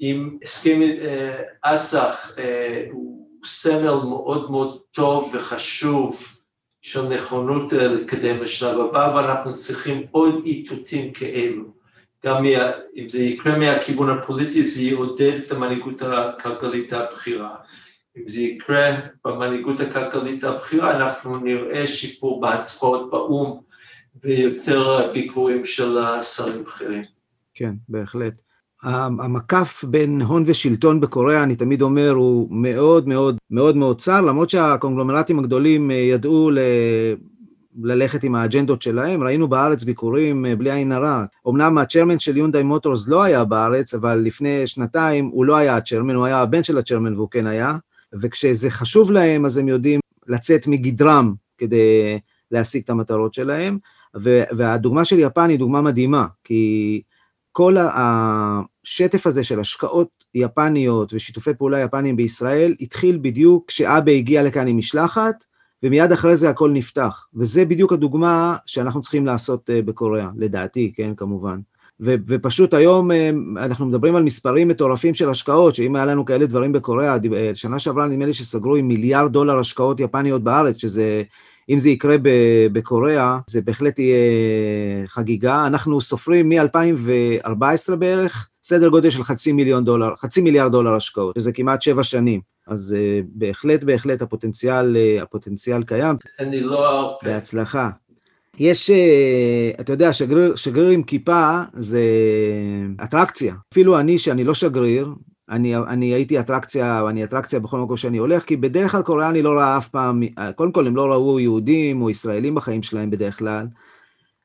אם 0.00 0.38
הסכם 0.42 0.80
אה, 0.82 1.42
אס"ח 1.62 2.38
אה, 2.38 2.84
הוא 2.92 3.28
סמל 3.44 4.00
מאוד 4.04 4.50
מאוד 4.50 4.80
טוב 4.90 5.34
וחשוב 5.34 6.36
של 6.80 7.02
נכונות 7.02 7.72
אה, 7.72 7.88
להתקדם 7.88 8.40
לשלב 8.40 8.80
הבא 8.80 9.12
ואנחנו 9.16 9.54
צריכים 9.54 10.06
עוד 10.10 10.42
איתותים 10.44 11.12
כאלו. 11.12 11.64
גם 12.26 12.42
מה, 12.42 12.70
אם 12.96 13.08
זה 13.08 13.18
יקרה 13.18 13.58
מהכיוון 13.58 14.10
הפוליטי 14.10 14.64
זה 14.64 14.82
יעודד 14.82 15.32
את 15.46 15.52
המנהיגות 15.52 16.02
הכלכלית 16.02 16.92
הבכירה. 16.92 17.54
אם 18.16 18.28
זה 18.28 18.40
יקרה 18.40 18.96
במנהיגות 19.24 19.80
הכלכלית 19.80 20.44
הבכירה 20.44 20.96
אנחנו 20.96 21.36
נראה 21.36 21.86
שיפור 21.86 22.40
בהצבעות 22.40 23.10
באו"ם 23.10 23.65
ויותר 24.24 25.12
ביקורים 25.12 25.64
של 25.64 25.98
השרים 25.98 26.64
בכירים. 26.64 27.02
כן, 27.54 27.74
בהחלט. 27.88 28.42
המקף 28.82 29.84
בין 29.88 30.22
הון 30.22 30.44
ושלטון 30.46 31.00
בקוריאה, 31.00 31.42
אני 31.42 31.56
תמיד 31.56 31.82
אומר, 31.82 32.10
הוא 32.10 32.48
מאוד 32.50 33.08
מאוד 33.08 33.36
מאוד 33.50 33.76
מאוד 33.76 34.00
צר, 34.00 34.20
למרות 34.20 34.50
שהקונגלומרטים 34.50 35.38
הגדולים 35.38 35.90
אה, 35.90 35.96
ידעו 35.96 36.50
ל... 36.50 36.58
ללכת 37.82 38.22
עם 38.22 38.34
האג'נדות 38.34 38.82
שלהם, 38.82 39.22
ראינו 39.22 39.48
בארץ 39.48 39.84
ביקורים 39.84 40.46
אה, 40.46 40.56
בלי 40.56 40.70
עין 40.70 40.92
הרע. 40.92 41.24
אמנם 41.48 41.78
הצ'רמן 41.78 42.18
של 42.18 42.36
יונדאי 42.36 42.62
מוטורס 42.62 43.08
לא 43.08 43.22
היה 43.22 43.44
בארץ, 43.44 43.94
אבל 43.94 44.18
לפני 44.18 44.66
שנתיים 44.66 45.26
הוא 45.26 45.44
לא 45.44 45.56
היה 45.56 45.76
הצ'רמן, 45.76 46.14
הוא 46.14 46.24
היה 46.24 46.38
הבן 46.38 46.62
של 46.62 46.78
הצ'רמן 46.78 47.14
והוא 47.14 47.30
כן 47.30 47.46
היה, 47.46 47.76
וכשזה 48.20 48.70
חשוב 48.70 49.10
להם 49.10 49.44
אז 49.44 49.56
הם 49.56 49.68
יודעים 49.68 50.00
לצאת 50.26 50.66
מגדרם 50.66 51.34
כדי 51.58 52.18
להשיג 52.50 52.82
את 52.82 52.90
המטרות 52.90 53.34
שלהם. 53.34 53.78
והדוגמה 54.56 55.04
של 55.04 55.18
יפן 55.18 55.50
היא 55.50 55.58
דוגמה 55.58 55.82
מדהימה, 55.82 56.26
כי 56.44 57.02
כל 57.52 57.76
השטף 57.78 59.26
הזה 59.26 59.44
של 59.44 59.60
השקעות 59.60 60.08
יפניות 60.34 61.12
ושיתופי 61.14 61.54
פעולה 61.54 61.80
יפניים 61.80 62.16
בישראל 62.16 62.74
התחיל 62.80 63.18
בדיוק 63.22 63.64
כשאבה 63.68 64.12
הגיע 64.12 64.42
לכאן 64.42 64.66
עם 64.66 64.78
משלחת, 64.78 65.44
ומיד 65.82 66.12
אחרי 66.12 66.36
זה 66.36 66.50
הכל 66.50 66.70
נפתח. 66.70 67.26
וזה 67.34 67.64
בדיוק 67.64 67.92
הדוגמה 67.92 68.56
שאנחנו 68.66 69.02
צריכים 69.02 69.26
לעשות 69.26 69.70
אה, 69.70 69.82
בקוריאה, 69.82 70.30
לדעתי, 70.36 70.92
כן, 70.96 71.14
כמובן. 71.16 71.58
ו- 72.00 72.14
ופשוט 72.28 72.74
היום 72.74 73.10
אה, 73.10 73.30
אנחנו 73.56 73.86
מדברים 73.86 74.16
על 74.16 74.22
מספרים 74.22 74.68
מטורפים 74.68 75.14
של 75.14 75.30
השקעות, 75.30 75.74
שאם 75.74 75.96
היה 75.96 76.06
לנו 76.06 76.24
כאלה 76.24 76.46
דברים 76.46 76.72
בקוריאה, 76.72 77.16
אה, 77.36 77.50
שנה 77.54 77.78
שעברה 77.78 78.06
נדמה 78.06 78.26
לי 78.26 78.34
שסגרו 78.34 78.76
עם 78.76 78.88
מיליארד 78.88 79.32
דולר 79.32 79.58
השקעות 79.58 80.00
יפניות 80.00 80.42
בארץ, 80.42 80.76
שזה 80.76 81.22
אם 81.68 81.78
זה 81.78 81.90
יקרה 81.90 82.16
בקוריאה, 82.72 83.38
זה 83.50 83.60
בהחלט 83.60 83.98
יהיה 83.98 84.18
חגיגה. 85.06 85.66
אנחנו 85.66 86.00
סופרים 86.00 86.48
מ-2014 86.48 87.96
בערך, 87.98 88.48
סדר 88.62 88.88
גודל 88.88 89.10
של 89.10 89.22
חצי 89.24 89.52
מיליון 89.52 89.84
דולר, 89.84 90.16
חצי 90.16 90.40
מיליארד 90.40 90.72
דולר 90.72 90.94
השקעות, 90.94 91.34
שזה 91.38 91.52
כמעט 91.52 91.82
שבע 91.82 92.02
שנים. 92.02 92.40
אז 92.66 92.96
uh, 92.98 93.26
בהחלט, 93.34 93.84
בהחלט 93.84 94.22
הפוטנציאל, 94.22 94.96
uh, 94.96 95.22
הפוטנציאל 95.22 95.82
קיים. 95.82 96.16
אני 96.40 96.60
לא... 96.60 97.18
בהצלחה. 97.22 97.90
יש, 98.58 98.90
uh, 98.90 99.80
אתה 99.80 99.92
יודע, 99.92 100.12
שגריר, 100.12 100.56
שגריר 100.56 100.88
עם 100.88 101.02
כיפה 101.02 101.60
זה 101.72 102.02
אטרקציה. 103.04 103.54
אפילו 103.72 103.98
אני, 103.98 104.18
שאני 104.18 104.44
לא 104.44 104.54
שגריר, 104.54 105.08
אני, 105.50 105.76
אני 105.76 106.06
הייתי 106.06 106.40
אטרקציה, 106.40 107.02
אני 107.08 107.24
אטרקציה 107.24 107.60
בכל 107.60 107.78
מקום 107.78 107.96
שאני 107.96 108.18
הולך, 108.18 108.44
כי 108.44 108.56
בדרך 108.56 108.92
כלל 108.92 109.02
קוריאני 109.02 109.42
לא 109.42 109.50
ראה 109.50 109.78
אף 109.78 109.88
פעם, 109.88 110.22
קודם 110.56 110.72
כל 110.72 110.86
הם 110.86 110.96
לא 110.96 111.06
ראו 111.12 111.40
יהודים 111.40 112.02
או 112.02 112.10
ישראלים 112.10 112.54
בחיים 112.54 112.82
שלהם 112.82 113.10
בדרך 113.10 113.38
כלל, 113.38 113.66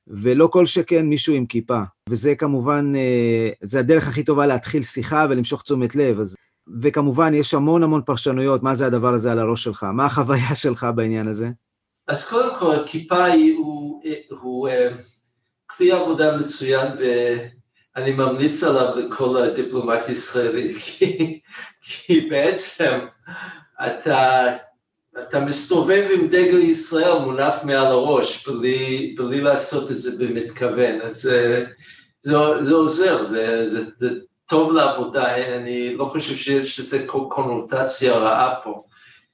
ולא 0.07 0.47
כל 0.47 0.65
שכן 0.65 1.05
מישהו 1.05 1.33
עם 1.33 1.45
כיפה. 1.45 1.81
וזה 2.09 2.35
כמובן, 2.35 2.93
אה, 2.95 3.49
זה 3.61 3.79
הדרך 3.79 4.07
הכי 4.07 4.23
טובה 4.23 4.45
להתחיל 4.45 4.81
שיחה 4.81 5.25
ולמשוך 5.29 5.61
תשומת 5.61 5.95
לב. 5.95 6.19
אז 6.19 6.35
וכמובן, 6.81 7.33
יש 7.33 7.53
המון 7.53 7.83
המון 7.83 8.01
פרשנויות, 8.05 8.63
מה 8.63 8.75
זה 8.75 8.85
הדבר 8.85 9.13
הזה 9.13 9.31
על 9.31 9.39
הראש 9.39 9.63
שלך? 9.63 9.83
מה 9.83 10.05
החוויה 10.05 10.55
שלך 10.63 10.87
בעניין 10.95 11.27
הזה? 11.27 11.49
אז 12.07 12.29
קודם 12.29 12.55
כל, 12.59 12.75
כיפה 12.85 13.23
היא, 13.23 13.57
הוא, 13.57 14.03
הוא 14.41 14.69
uh, 14.69 14.71
כלי 15.67 15.91
עבודה 15.91 16.37
מצוין, 16.37 16.87
ואני 17.95 18.11
ממליץ 18.11 18.63
עליו 18.63 18.93
לכל 18.97 19.37
הדיפלומט 19.37 20.09
ישראלי, 20.09 20.73
כי, 20.79 21.39
כי 21.81 22.21
בעצם 22.29 22.99
אתה, 23.85 24.47
אתה 25.19 25.39
מסתובב 25.39 26.07
עם 26.13 26.27
דגל 26.27 26.59
ישראל 26.59 27.19
מונף 27.19 27.55
מעל 27.63 27.87
הראש, 27.87 28.47
בלי, 28.47 29.15
בלי 29.17 29.41
לעשות 29.41 29.91
את 29.91 29.97
זה 29.97 30.25
במתכוון, 30.25 31.01
אז 31.01 31.21
זה, 31.21 31.65
זה, 32.21 32.33
זה 32.61 32.73
עוזר, 32.73 33.25
זה, 33.25 33.69
זה, 33.69 33.83
זה 33.97 34.09
טוב 34.45 34.73
לעבודה, 34.73 35.35
אני 35.35 35.95
לא 35.95 36.05
חושב 36.05 36.35
שיש 36.35 36.79
לזה 36.79 37.05
קונוטציה 37.07 38.13
רעה 38.13 38.55
פה. 38.63 38.83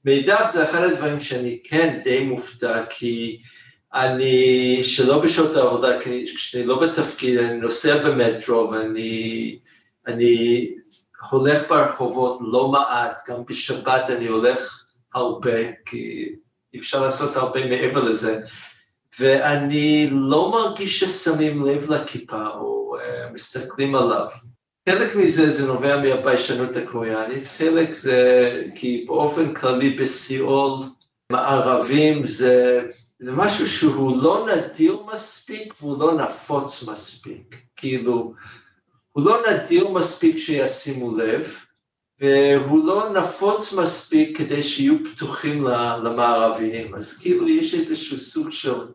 מאידך 0.05 0.49
זה 0.53 0.63
אחד 0.63 0.83
הדברים 0.83 1.19
שאני 1.19 1.59
כן 1.63 1.99
די 2.03 2.23
מופתע, 2.23 2.83
כי 2.89 3.41
אני, 3.93 4.79
שלא 4.83 5.21
בשעות 5.21 5.55
העבודה, 5.55 5.99
כשאני 6.35 6.65
לא 6.65 6.81
בתפקיד, 6.81 7.39
אני 7.39 7.57
נוסע 7.57 8.07
במטרו 8.07 8.71
ואני 8.71 9.59
אני 10.07 10.69
הולך 11.31 11.69
ברחובות 11.69 12.39
לא 12.41 12.67
מעט, 12.67 13.15
גם 13.29 13.45
בשבת 13.45 14.09
אני 14.09 14.27
הולך 14.27 14.85
הרבה, 15.13 15.73
כי 15.85 16.29
אפשר 16.77 17.01
לעשות 17.01 17.35
הרבה 17.35 17.65
מעבר 17.65 18.03
לזה, 18.03 18.39
ואני 19.19 20.09
לא 20.11 20.51
מרגיש 20.51 21.03
ששמים 21.03 21.65
לב 21.65 21.91
לכיפה 21.91 22.47
או 22.47 22.95
uh, 22.97 23.33
מסתכלים 23.33 23.95
עליו. 23.95 24.27
חלק 24.89 25.15
מזה 25.15 25.51
זה 25.51 25.67
נובע 25.67 26.01
מהביישנות 26.01 26.75
הקוריאנית, 26.75 27.47
חלק 27.47 27.93
זה 27.93 28.63
כי 28.75 29.05
באופן 29.07 29.53
כללי 29.53 29.89
בסיאול 29.89 30.73
מערבים 31.31 32.27
זה, 32.27 32.85
זה 33.19 33.31
משהו 33.31 33.67
שהוא 33.69 34.23
לא 34.23 34.47
נדיר 34.51 34.99
מספיק 35.13 35.73
והוא 35.81 35.99
לא 35.99 36.13
נפוץ 36.13 36.83
מספיק, 36.89 37.55
כאילו 37.75 38.33
הוא 39.11 39.25
לא 39.25 39.37
נדיר 39.51 39.87
מספיק 39.87 40.37
שישימו 40.37 41.17
לב 41.17 41.57
והוא 42.19 42.87
לא 42.87 43.09
נפוץ 43.09 43.73
מספיק 43.73 44.37
כדי 44.37 44.63
שיהיו 44.63 44.95
פתוחים 45.05 45.63
למערביים, 46.03 46.95
אז 46.95 47.17
כאילו 47.17 47.49
יש 47.49 47.73
איזשהו 47.73 48.17
סוג 48.17 48.51
של 48.51 48.87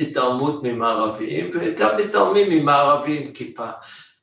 התעלמות 0.00 0.62
ממערביים 0.62 1.50
וגם 1.54 1.90
מתעלמים 1.98 2.50
ממערביים 2.50 3.32
כיפה. 3.32 3.70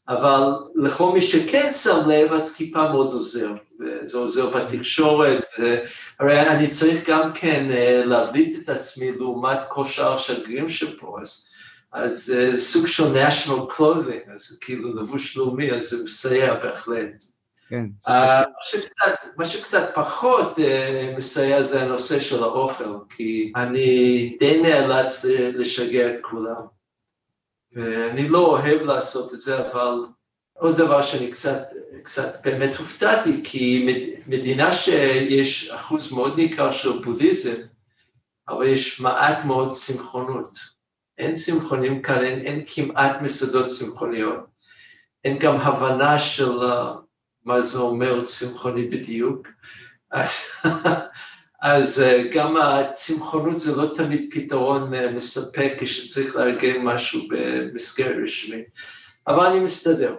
אבל 0.10 0.42
לכל 0.76 1.12
מי 1.14 1.22
שכן 1.22 1.72
שם 1.72 2.10
לב, 2.10 2.34
אז 2.34 2.56
כיפה 2.56 2.92
מאוד 2.92 3.14
עוזר, 3.14 3.52
וזה 3.80 4.18
עוזר 4.18 4.50
בתקשורת, 4.50 5.44
הרי 6.20 6.42
אני 6.42 6.68
צריך 6.68 7.10
גם 7.10 7.34
כן 7.34 7.68
אה, 7.72 8.02
להבליט 8.06 8.64
את 8.64 8.70
עצמי 8.70 9.12
לעומת 9.12 9.58
כל 9.70 9.86
שאר 9.86 10.14
השגרירים 10.14 10.70
שפה, 10.70 11.18
אז, 11.22 11.48
אז 11.92 12.34
אה, 12.38 12.58
סוג 12.58 12.88
של 12.88 13.04
national 13.28 13.72
clothing, 13.78 14.36
אז 14.36 14.58
כאילו 14.62 14.96
לבוש 14.96 15.38
לאומי, 15.38 15.72
אז 15.72 15.90
זה 15.90 16.04
מסייע 16.04 16.54
בהחלט. 16.54 17.26
כן. 17.70 17.86
Uh, 18.06 18.10
מה, 18.10 18.44
שקצת, 18.62 19.26
מה 19.38 19.46
שקצת 19.46 19.92
פחות 19.96 20.58
uh, 20.58 21.18
מסייע 21.18 21.64
זה 21.64 21.82
הנושא 21.82 22.20
של 22.20 22.44
האוכל, 22.44 22.98
כי 23.10 23.52
אני 23.56 24.36
די 24.40 24.62
נאלץ 24.62 25.26
לשגע 25.54 26.14
את 26.14 26.20
כולם. 26.22 26.77
ואני 27.78 28.30
לא 28.30 28.46
אוהב 28.46 28.82
לעשות 28.82 29.34
את 29.34 29.40
זה, 29.40 29.72
אבל 29.72 30.06
עוד 30.54 30.78
דבר 30.78 31.02
שאני 31.02 31.32
קצת, 31.32 31.62
קצת 32.04 32.40
באמת 32.44 32.76
הופתעתי, 32.76 33.42
כי 33.44 33.88
מדינה 34.28 34.74
שיש 34.74 35.70
אחוז 35.70 36.12
מאוד 36.12 36.38
ניכר 36.38 36.72
של 36.72 37.04
בודהיזם, 37.04 37.56
אבל 38.48 38.66
יש 38.66 39.00
מעט 39.00 39.46
מאוד 39.46 39.74
צמחונות. 39.74 40.50
אין 41.18 41.34
צמחונים 41.34 42.02
כאן, 42.02 42.24
אין, 42.24 42.40
אין 42.40 42.64
כמעט 42.68 43.22
מסעדות 43.22 43.66
צמחוניות. 43.68 44.40
אין 45.24 45.38
גם 45.38 45.56
הבנה 45.56 46.20
של 46.20 46.60
מה 47.46 47.62
זה 47.62 47.80
אומר 47.80 48.24
צמחוני 48.24 48.88
בדיוק. 48.88 49.48
אז 50.12 50.32
אז 51.62 52.00
אה, 52.00 52.24
גם 52.34 52.58
הצמחונות 52.58 53.60
זה 53.60 53.76
לא 53.76 53.94
תמיד 53.96 54.30
פתרון 54.32 54.94
אה, 54.94 55.12
מספק 55.12 55.74
כשצריך 55.80 56.36
לארגן 56.36 56.82
משהו 56.84 57.22
במסגרת 57.30 58.16
רשמית, 58.24 58.66
אבל 59.28 59.46
אני 59.46 59.60
מסתדר. 59.60 60.16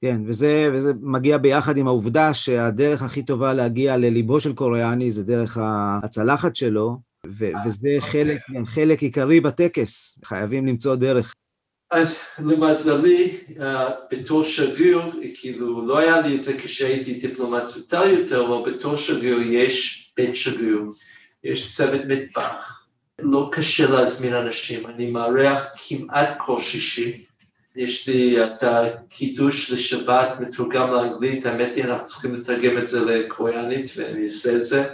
כן, 0.00 0.20
וזה, 0.26 0.70
וזה 0.72 0.92
מגיע 1.00 1.38
ביחד 1.38 1.76
עם 1.76 1.86
העובדה 1.86 2.34
שהדרך 2.34 3.02
הכי 3.02 3.22
טובה 3.22 3.54
להגיע 3.54 3.96
לליבו 3.96 4.40
של 4.40 4.52
קוריאני 4.52 5.10
זה 5.10 5.24
דרך 5.24 5.58
הצלחת 5.62 6.56
שלו, 6.56 6.96
ו- 7.26 7.50
וזה 7.66 7.96
חלק, 8.00 8.38
חלק 8.64 9.02
עיקרי 9.02 9.40
בטקס, 9.40 10.18
חייבים 10.24 10.66
למצוא 10.66 10.94
דרך. 10.94 11.34
אז 11.90 12.16
למזלי, 12.38 13.36
אה, 13.60 13.88
בתור 14.12 14.44
שגריר, 14.44 15.00
כאילו 15.34 15.86
לא 15.86 15.98
היה 15.98 16.20
לי 16.20 16.36
את 16.36 16.42
זה 16.42 16.52
כשהייתי 16.58 17.14
דיפלומט 17.14 17.64
יותר, 17.76 18.46
אבל 18.46 18.72
בתור 18.72 18.96
שגריר 18.96 19.38
יש 19.42 20.05
בית 20.16 20.36
שגריר, 20.36 20.82
יש 21.44 21.76
צוות 21.76 22.00
מטבח, 22.08 22.86
לא 23.18 23.48
קשה 23.52 23.90
להזמין 23.90 24.34
אנשים, 24.34 24.86
אני 24.86 25.10
מארח 25.10 25.62
כמעט 25.88 26.28
כל 26.38 26.60
שישי, 26.60 27.24
יש 27.76 28.08
לי 28.08 28.44
את 28.44 28.62
הקידוש 28.62 29.70
לשבת 29.70 30.40
מתורגם 30.40 30.90
לאנגלית, 30.90 31.46
האמת 31.46 31.74
היא 31.74 31.84
אנחנו 31.84 32.06
צריכים 32.06 32.34
לתרגם 32.34 32.78
את 32.78 32.86
זה 32.86 33.04
לקוריאנית 33.04 33.86
ואני 33.96 34.24
אעשה 34.24 34.56
את 34.56 34.64
זה, 34.64 34.84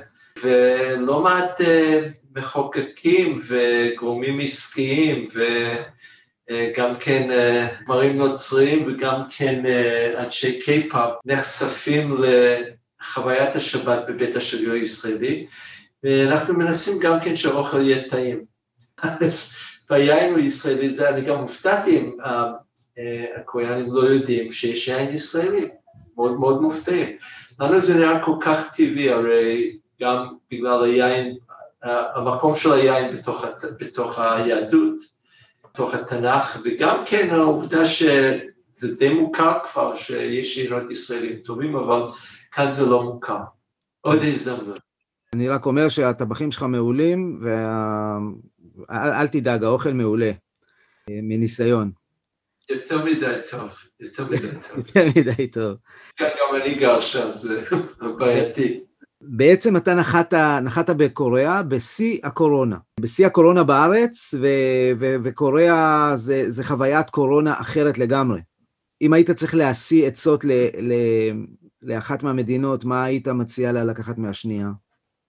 ולא 0.43 1.21
מעט 1.23 1.61
uh, 1.61 1.65
מחוקקים 2.37 3.41
וגורמים 3.47 4.41
עסקיים 4.41 5.27
וגם 6.51 6.97
כן 7.01 7.31
uh, 7.31 7.89
מראים 7.89 8.17
נוצריים 8.17 8.85
וגם 8.87 9.23
כן 9.37 9.63
uh, 9.65 10.19
אנשי 10.21 10.61
קיי-פאפ 10.61 11.11
נחשפים 11.25 12.17
חוויית 13.03 13.57
השבת 13.57 13.99
בבית 14.09 14.37
השגריר 14.37 14.73
הישראלי, 14.73 15.47
ואנחנו 16.05 16.55
מנסים 16.55 16.99
גם 17.01 17.21
כן 17.21 17.37
שהאוכל 17.37 17.81
יהיה 17.81 18.09
טעים. 18.09 18.45
אז 19.03 19.55
והיין 19.91 20.31
הוא 20.31 20.38
ישראלי, 20.38 20.95
זה 20.95 21.09
אני 21.09 21.21
גם 21.21 21.38
הופתעתי 21.38 21.99
אם 21.99 22.11
אה, 22.25 22.53
אה, 22.99 23.25
הקוריאנים 23.37 23.93
לא 23.93 24.01
יודעים 24.01 24.53
שיש 24.53 24.88
יין 24.88 25.15
ישראלי, 25.15 25.69
מאוד 26.17 26.33
מאוד 26.33 26.62
מופתעים. 26.62 27.17
לנו 27.61 27.81
זה 27.81 27.95
נראה 27.95 28.25
כל 28.25 28.37
כך 28.41 28.77
טבעי, 28.77 29.11
הרי 29.11 29.77
גם 30.01 30.27
בגלל 30.51 30.85
היין, 30.85 31.37
המקום 31.83 32.55
של 32.55 32.73
היין 32.73 33.11
בתוך, 33.17 33.45
בתוך 33.81 34.19
היהדות, 34.19 34.95
בתוך 35.65 35.95
התנ"ך, 35.95 36.59
וגם 36.65 37.03
כן 37.07 37.29
העובדה 37.31 37.85
שזה 37.85 38.99
די 38.99 39.15
מוכר 39.15 39.59
כבר 39.73 39.97
שיש 39.97 40.59
יינות 40.59 40.91
ישראלים 40.91 41.37
טובים, 41.37 41.77
אבל 41.77 42.03
כאן 42.53 42.71
זה 42.71 42.91
לא 42.91 43.03
מוכר. 43.03 43.41
עוד 44.01 44.19
הזדמנות. 44.23 44.79
אני 45.35 45.49
רק 45.49 45.67
אומר 45.67 45.88
שהטבחים 45.88 46.53
שלך 46.53 46.62
מעולים, 46.62 47.41
ואל 48.88 49.27
תדאג, 49.27 49.65
האוכל 49.65 49.93
מעולה, 49.93 50.33
מניסיון. 51.11 51.91
יותר 52.71 53.05
מדי 53.05 53.35
טוב, 53.51 53.71
יותר 54.01 54.25
מדי 54.25 54.49
טוב. 54.69 54.77
יותר 54.77 55.07
מדי 55.17 55.47
טוב. 55.47 55.77
גם 56.21 56.62
אני 56.62 56.75
גר 56.75 57.01
שם, 57.01 57.31
זה 57.35 57.62
בעייתי. 58.19 58.81
בעצם 59.21 59.77
אתה 59.77 59.95
נחת, 59.95 60.35
נחת 60.62 60.91
בקוריאה 60.91 61.62
בשיא 61.62 62.19
הקורונה. 62.23 62.77
בשיא 63.01 63.27
הקורונה 63.27 63.65
בארץ, 63.65 64.35
ו, 64.41 64.47
ו, 65.01 65.17
וקוריאה 65.25 66.11
זה, 66.15 66.45
זה 66.51 66.65
חוויית 66.65 67.11
קורונה 67.11 67.61
אחרת 67.61 67.99
לגמרי. 67.99 68.41
אם 69.03 69.12
היית 69.12 69.31
צריך 69.31 69.55
להשיא 69.55 70.07
עצות 70.07 70.45
ל, 70.45 70.53
ל, 70.81 70.93
לאחת 71.83 72.23
מהמדינות, 72.23 72.85
מה 72.85 73.05
היית 73.05 73.29
מציע 73.29 73.73
לה 73.73 73.85
לקחת 73.85 74.18
מהשנייה? 74.18 74.68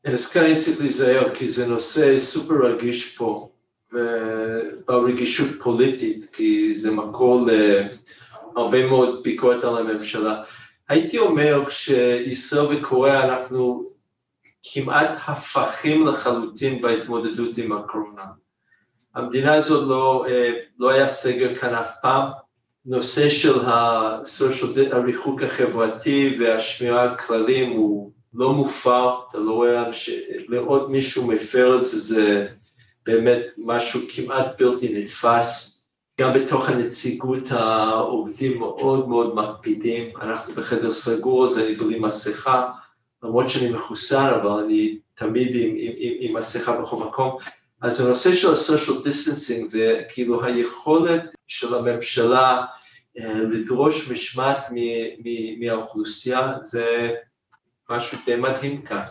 אז 0.05 0.31
כאן 0.31 0.43
אני 0.43 0.55
צריך 0.55 0.81
להיזהר, 0.81 1.35
כי 1.35 1.49
זה 1.49 1.67
נושא 1.67 2.19
סופר 2.19 2.53
רגיש 2.53 3.17
פה, 3.17 3.49
וברגישות 3.93 5.61
פוליטית, 5.63 6.23
כי 6.33 6.75
זה 6.75 6.91
מקור 6.91 7.47
להרבה 8.55 8.87
מאוד 8.87 9.23
ביקורת 9.23 9.63
על 9.63 9.77
הממשלה. 9.77 10.43
הייתי 10.89 11.17
אומר 11.17 11.65
כשישראל 11.67 12.65
וקוריאה 12.65 13.23
אנחנו 13.23 13.89
כמעט 14.73 15.09
הפכים 15.27 16.07
לחלוטין 16.07 16.81
בהתמודדות 16.81 17.57
עם 17.57 17.71
הקורונה. 17.71 18.25
המדינה 19.15 19.53
הזאת 19.53 19.87
לא, 19.89 20.25
לא 20.79 20.89
היה 20.89 21.07
סגר 21.07 21.55
כאן 21.55 21.75
אף 21.75 21.91
פעם, 22.01 22.29
נושא 22.85 23.29
של 23.29 23.59
הריחוק 24.91 25.43
החברתי 25.43 26.35
והשמירה 26.39 27.01
על 27.01 27.17
כללים 27.17 27.71
הוא 27.71 28.11
לא 28.33 28.53
מופר, 28.53 29.15
אתה 29.29 29.37
לא 29.37 29.51
רואה 29.51 29.83
לראות 30.47 30.89
מישהו 30.89 31.27
מפר 31.27 31.77
את 31.77 31.85
זה, 31.85 31.99
זה 31.99 32.47
באמת 33.05 33.43
משהו 33.57 33.99
כמעט 34.15 34.61
בלתי 34.61 35.01
נתפס. 35.01 35.69
גם 36.21 36.33
בתוך 36.33 36.69
הנציגות 36.69 37.51
העובדים 37.51 38.59
מאוד 38.59 39.09
מאוד 39.09 39.35
מקפידים, 39.35 40.17
אנחנו 40.21 40.53
בחדר 40.53 40.91
סגור, 40.91 41.45
אז 41.45 41.59
אני 41.59 41.75
בלי 41.75 41.99
מסכה, 41.99 42.71
למרות 43.23 43.49
שאני 43.49 43.71
מחוסן, 43.71 44.29
אבל 44.41 44.63
אני 44.63 44.97
תמיד 45.15 45.55
עם, 45.55 45.75
עם, 45.77 45.91
עם, 45.97 46.13
עם 46.19 46.37
מסכה 46.37 46.81
בכל 46.81 47.05
מקום. 47.05 47.37
אז 47.83 48.01
הנושא 48.01 48.35
של 48.35 48.49
ה-social 48.49 49.05
distancing 49.05 49.67
זה 49.67 50.01
כאילו 50.09 50.45
היכולת 50.45 51.23
של 51.47 51.75
הממשלה 51.75 52.65
אה, 53.19 53.33
לדרוש 53.33 54.11
משמעת 54.11 54.57
מהאוכלוסייה, 55.59 56.53
זה 56.61 57.11
משהו 57.89 58.17
די 58.25 58.35
מדהים 58.35 58.81
כאן. 58.81 59.05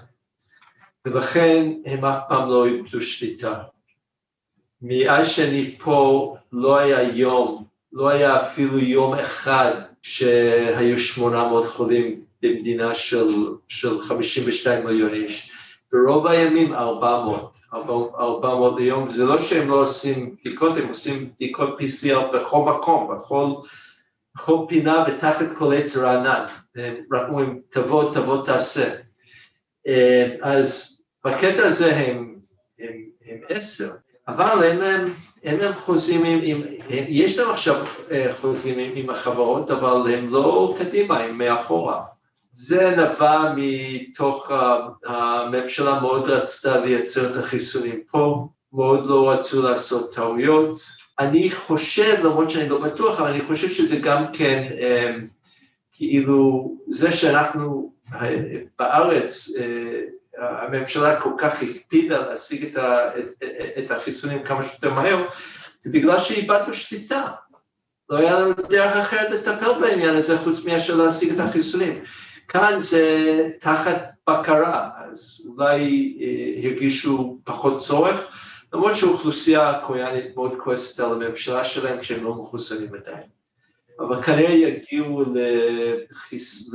ולכן 1.04 1.72
הם 1.86 2.04
אף 2.04 2.18
פעם 2.28 2.50
לא 2.50 2.66
איבדו 2.66 3.00
שליטה. 3.00 3.62
מאז 4.82 5.28
שאני 5.28 5.76
פה 5.78 6.36
לא 6.52 6.78
היה 6.78 7.02
יום, 7.02 7.64
לא 7.92 8.08
היה 8.08 8.42
אפילו 8.42 8.78
יום 8.78 9.14
אחד 9.14 9.72
שהיו 10.02 10.98
800 10.98 11.66
חולים 11.66 12.24
במדינה 12.42 12.94
של, 12.94 13.28
של 13.68 14.00
52 14.00 14.86
מיליון 14.86 15.14
איש. 15.14 15.52
ברוב 15.92 16.26
הימים 16.26 16.74
400, 16.74 17.61
400 17.74 18.80
ליום, 18.80 19.08
וזה 19.08 19.24
לא 19.24 19.40
שהם 19.40 19.68
לא 19.68 19.82
עושים 19.82 20.36
בדיקות, 20.40 20.76
הם 20.76 20.88
עושים 20.88 21.30
בדיקות 21.36 21.80
PCR 21.80 22.36
בכל 22.36 22.74
מקום, 22.74 23.16
בכל, 23.16 23.46
בכל 24.36 24.64
פינה 24.68 25.04
ותחת 25.08 25.46
כל 25.58 25.72
עץ 25.74 25.96
רענן. 25.96 26.44
הם 26.76 26.94
רק 27.12 27.28
אומרים, 27.28 27.60
תבוא, 27.68 28.12
תבוא, 28.12 28.44
תעשה. 28.44 28.94
אה, 29.86 30.28
אז 30.42 30.98
בקטע 31.24 31.66
הזה 31.66 31.96
הם, 31.96 32.34
הם, 32.78 32.92
הם 33.26 33.38
עשר. 33.48 33.90
אבל 34.28 34.62
אין 34.64 34.78
להם, 34.78 35.12
אין 35.42 35.60
להם 35.60 35.74
חוזים 35.74 36.24
עם, 36.24 36.38
עם, 36.42 36.62
יש 36.88 37.38
להם 37.38 37.50
עכשיו 37.50 37.84
אה, 38.10 38.32
חוזים 38.40 38.78
עם, 38.78 38.90
עם 38.94 39.10
החברות, 39.10 39.70
אבל 39.70 40.14
הם 40.14 40.28
לא 40.28 40.74
קדימה, 40.78 41.18
הם 41.18 41.38
מאחורה. 41.38 42.02
זה 42.52 42.96
נבע 42.96 43.54
מתוך 43.56 44.50
הממשלה 45.06 46.00
מאוד 46.00 46.28
רצתה 46.28 46.80
לייצר 46.80 47.30
את 47.30 47.36
החיסונים 47.36 48.00
פה, 48.10 48.48
מאוד 48.72 49.06
לא 49.06 49.30
רצו 49.30 49.62
לעשות 49.62 50.14
טעויות. 50.14 50.76
אני 51.18 51.50
חושב, 51.50 52.16
למרות 52.24 52.50
שאני 52.50 52.68
לא 52.68 52.80
בטוח, 52.80 53.20
אבל 53.20 53.30
אני 53.30 53.40
חושב 53.40 53.68
שזה 53.68 53.96
גם 53.96 54.24
כן 54.32 54.68
אה, 54.78 55.14
כאילו 55.92 56.72
זה 56.90 57.12
שאנחנו 57.12 57.92
אה, 58.14 58.42
בארץ 58.78 59.48
הממשלה 60.38 61.20
כל 61.20 61.32
כך 61.38 61.62
הקפידה 61.62 62.28
להשיג 62.28 62.64
את, 62.64 62.76
ה, 62.76 63.18
את, 63.18 63.42
את 63.78 63.90
החיסונים 63.90 64.42
כמה 64.42 64.62
שיותר 64.62 64.94
מהר, 64.94 65.28
זה 65.82 65.90
בגלל 65.92 66.18
שאיבדנו 66.18 66.74
שליטה. 66.74 67.30
לא 68.10 68.16
היה 68.16 68.38
לנו 68.40 68.52
דרך 68.68 68.96
אחרת 68.96 69.30
לטפל 69.30 69.80
בעניין 69.80 70.16
הזה 70.16 70.38
חוץ 70.38 70.64
מאשר 70.64 70.96
להשיג 70.96 71.32
את 71.32 71.40
החיסונים. 71.40 72.02
כאן 72.52 72.80
זה 72.80 73.48
תחת 73.60 74.10
בקרה, 74.30 74.90
אז 75.08 75.46
אולי 75.48 76.16
אה, 76.20 76.68
הרגישו 76.68 77.38
פחות 77.44 77.80
צורך, 77.82 78.38
למרות 78.72 78.96
שהאוכלוסייה 78.96 79.70
הקוריאנית 79.70 80.36
מאוד 80.36 80.54
כועסת 80.58 81.00
על 81.00 81.12
הממשלה 81.12 81.64
שלהם 81.64 82.02
שהם 82.02 82.24
לא 82.24 82.34
מחוסנים 82.34 82.94
עדיין. 82.94 83.26
אבל 84.00 84.22
כנראה 84.22 84.54
יגיעו 84.54 85.24
לחיס... 86.10 86.74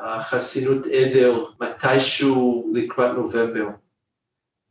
לחסינות 0.00 0.86
עדר 0.86 1.44
מתישהו 1.60 2.70
לקראת 2.74 3.16
נובמבר. 3.16 3.66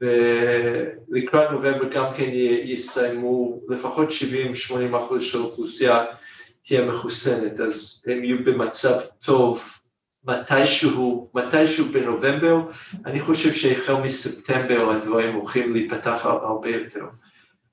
ולקראת 0.01 1.51
נובמבר 1.51 1.89
גם 1.89 2.13
כן 2.13 2.29
יסיימו, 2.63 3.61
לפחות 3.69 4.09
70-80 4.09 4.97
אחוז 4.97 5.23
של 5.23 5.37
האוכלוסייה 5.37 6.05
תהיה 6.65 6.85
מחוסנת, 6.85 7.59
אז 7.59 8.03
הם 8.07 8.23
יהיו 8.23 8.43
במצב 8.43 8.99
טוב 9.25 9.63
מתישהו, 10.27 11.31
מתישהו 11.33 11.85
בנובמבר, 11.85 12.61
אני 13.05 13.21
חושב 13.21 13.53
שהחל 13.53 13.93
מספטמבר 13.93 14.89
הדברים 14.89 15.35
הולכים 15.35 15.73
להיפתח 15.73 16.25
הרבה 16.25 16.69
יותר. 16.69 17.05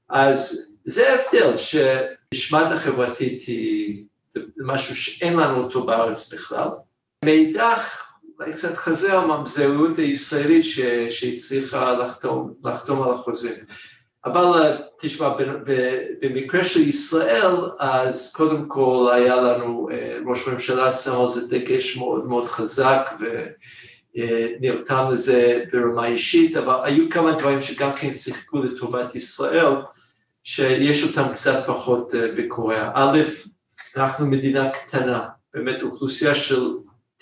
אז 0.08 0.72
זה 0.84 1.12
ההבדל, 1.12 1.56
שהמשמעת 1.56 2.72
החברתית 2.72 3.46
היא 3.46 4.04
משהו 4.56 4.96
שאין 4.96 5.36
לנו 5.36 5.64
אותו 5.64 5.86
בארץ 5.86 6.32
בכלל. 6.32 6.68
מאידך, 7.24 8.02
אולי 8.38 8.52
קצת 8.52 8.74
חזר 8.74 9.18
הממזריות 9.18 9.98
הישראלית 9.98 10.64
שהצליחה 11.10 11.92
לחתום, 11.92 12.52
לחתום 12.64 13.02
על 13.02 13.12
החוזים. 13.12 13.54
אבל 14.24 14.76
תשמע, 14.98 15.34
במקרה 16.20 16.64
של 16.64 16.80
ישראל, 16.80 17.56
אז 17.78 18.32
קודם 18.32 18.68
כל 18.68 19.10
היה 19.14 19.36
לנו, 19.36 19.88
אה, 19.92 20.18
ראש 20.26 20.48
ממשלה 20.48 20.92
שם 20.92 21.20
על 21.20 21.28
זה 21.28 21.58
דגש 21.58 21.96
מאוד 21.96 22.28
מאוד 22.28 22.46
חזק 22.46 23.10
ונרתם 24.14 25.04
לזה 25.12 25.64
ברמה 25.72 26.06
אישית, 26.06 26.56
אבל 26.56 26.74
היו 26.82 27.10
כמה 27.10 27.32
דברים 27.32 27.60
שגם 27.60 27.90
כן 27.96 28.12
שיחקו 28.12 28.62
לטובת 28.62 29.14
ישראל, 29.14 29.66
שיש 30.44 31.02
אותם 31.02 31.32
קצת 31.32 31.64
פחות 31.66 32.14
אה, 32.14 32.28
בקוריאה. 32.36 32.90
א', 32.94 33.18
אנחנו 33.96 34.26
מדינה 34.26 34.70
קטנה, 34.70 35.28
באמת 35.54 35.82
אוכלוסייה 35.82 36.34
של 36.34 36.68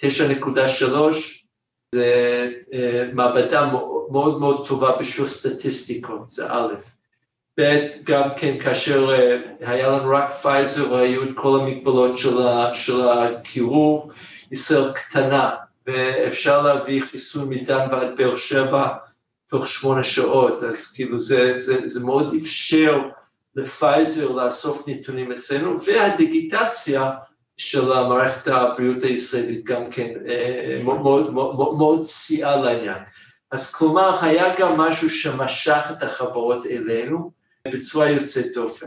9.3 0.01 1.40
זה 1.95 2.51
אה, 2.73 3.05
מעבדה 3.13 3.73
מאוד 4.11 4.41
מאוד 4.41 4.69
טובה 4.69 4.97
בשביל 4.97 5.27
סטטיסטיקות, 5.27 6.29
זה 6.29 6.47
א', 6.49 6.75
ב', 7.61 7.79
גם 8.05 8.29
כן 8.37 8.59
כאשר 8.59 9.15
אה, 9.15 9.41
היה 9.61 9.89
לנו 9.89 10.11
רק 10.11 10.33
פייזר 10.35 10.93
והיו 10.93 11.23
את 11.23 11.29
כל 11.35 11.61
המגבלות 11.61 12.19
של 12.75 13.09
הקירור, 13.09 14.13
ישראל 14.53 14.93
קטנה 14.93 15.51
ואפשר 15.87 16.63
להביא 16.63 17.03
חיסון 17.03 17.49
מדן 17.49 17.89
ועד 17.91 18.17
באר 18.17 18.37
שבע 18.37 18.89
תוך 19.49 19.69
שמונה 19.69 20.05
שעות, 20.05 20.63
אז 20.63 20.93
כאילו 20.93 21.21
זה, 21.21 21.55
זה, 21.57 21.89
זה 21.89 22.01
מאוד 22.01 22.35
אפשר 22.41 23.01
לפייזר 23.57 24.33
לאסוף 24.33 24.89
נתונים 24.89 25.33
אצלנו, 25.33 25.77
והדיגיטציה 25.85 27.11
של 27.61 27.85
מערכת 27.85 28.49
הבריאות 28.49 29.03
הישראלית 29.03 29.65
גם 29.65 29.91
כן 29.91 30.09
אה, 30.29 30.83
מאוד, 30.85 31.35
מאוד 31.77 32.01
סייעה 32.01 32.57
לעניין. 32.57 32.99
אז 33.51 33.73
כלומר, 33.75 34.25
היה 34.25 34.55
גם 34.59 34.77
משהו 34.77 35.11
שמשך 35.11 35.93
את 35.93 36.03
החברות 36.03 36.67
אלינו 36.67 37.33
בצורה 37.69 38.11
יוצאת 38.11 38.47
דופן. 38.55 38.87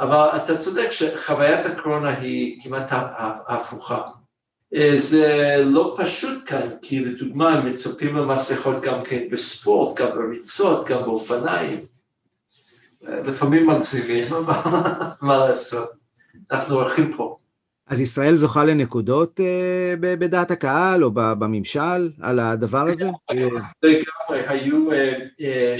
אבל 0.00 0.28
אתה 0.36 0.56
צודק 0.56 0.90
שחוויית 0.90 1.66
הקורונה 1.66 2.18
היא 2.18 2.60
כמעט 2.62 2.88
הפוכה. 3.48 4.02
אה, 4.74 4.94
זה 4.98 5.56
לא 5.64 5.96
פשוט 5.98 6.42
כאן, 6.46 6.66
כי 6.82 7.04
לדוגמה 7.04 7.48
הם 7.48 7.66
מצפים 7.66 8.16
למסכות 8.16 8.82
גם 8.82 9.04
כן 9.04 9.22
בספורט, 9.30 9.98
גם 9.98 10.08
בריצות, 10.10 10.86
גם 10.86 11.02
באופניים. 11.02 11.86
לפעמים 13.02 13.66
מגזימים, 13.66 14.34
אבל 14.34 14.60
מה 15.26 15.36
לעשות, 15.38 15.90
אנחנו 16.50 16.74
הולכים 16.74 17.16
פה. 17.16 17.38
אז 17.86 18.00
ישראל 18.00 18.34
זוכה 18.34 18.64
לנקודות 18.64 19.40
אה, 19.40 19.94
בדעת 20.00 20.50
הקהל 20.50 21.04
או 21.04 21.10
בממשל 21.14 22.10
על 22.20 22.40
הדבר 22.40 22.86
הזה? 22.88 23.10
לגמרי, 23.82 24.48
היו 24.48 24.92
אה, 24.92 25.18
אה, 25.40 25.74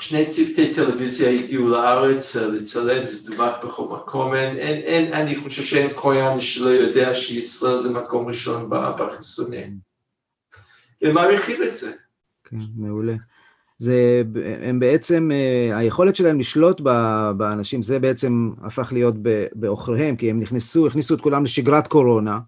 שני 0.00 0.26
צוותי 0.26 0.74
טלוויזיה 0.74 1.30
הגיעו 1.30 1.68
לארץ 1.68 2.36
לצלם, 2.36 3.08
זה 3.08 3.30
דווח 3.30 3.64
בכל 3.64 3.96
מקום, 3.96 4.34
אין, 4.34 5.12
אני 5.12 5.36
חושב 5.36 5.62
שאין 5.62 5.90
קוריאן 5.94 6.40
שלא 6.40 6.68
יודע 6.68 7.14
שישראל 7.14 7.78
זה 7.78 7.92
מקום 7.92 8.26
ראשון 8.28 8.70
בחיסונים. 8.70 9.78
הם 11.02 11.14
מעריכים 11.14 11.62
את 11.62 11.74
זה. 11.74 11.92
כן, 12.44 12.56
מעולה. 12.76 13.14
זה, 13.78 14.22
הם 14.62 14.80
בעצם, 14.80 15.30
אה, 15.32 15.78
היכולת 15.78 16.16
שלהם 16.16 16.40
לשלוט 16.40 16.80
באנשים, 17.36 17.82
זה 17.82 17.98
בעצם 17.98 18.50
הפך 18.62 18.92
להיות 18.92 19.14
בעוכריהם, 19.52 20.16
כי 20.16 20.30
הם 20.30 20.40
נכנסו, 20.40 20.86
הכניסו 20.86 21.14
את 21.14 21.20
כולם 21.20 21.44
לשגרת 21.44 21.86
קורונה, 21.86 22.38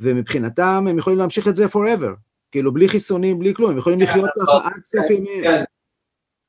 ומבחינתם 0.00 0.86
הם 0.90 0.98
יכולים 0.98 1.18
להמשיך 1.18 1.48
את 1.48 1.56
זה 1.56 1.66
forever, 1.66 2.10
כאילו 2.50 2.72
בלי 2.72 2.88
חיסונים, 2.88 3.38
בלי 3.38 3.54
כלום, 3.54 3.70
הם 3.70 3.78
יכולים 3.78 4.00
לחיות 4.00 4.30
כן, 4.34 4.40
ככה 4.40 4.68
עד 4.68 4.82
סוף 4.82 5.10
ימיהם. 5.10 5.42
כן, 5.42 5.64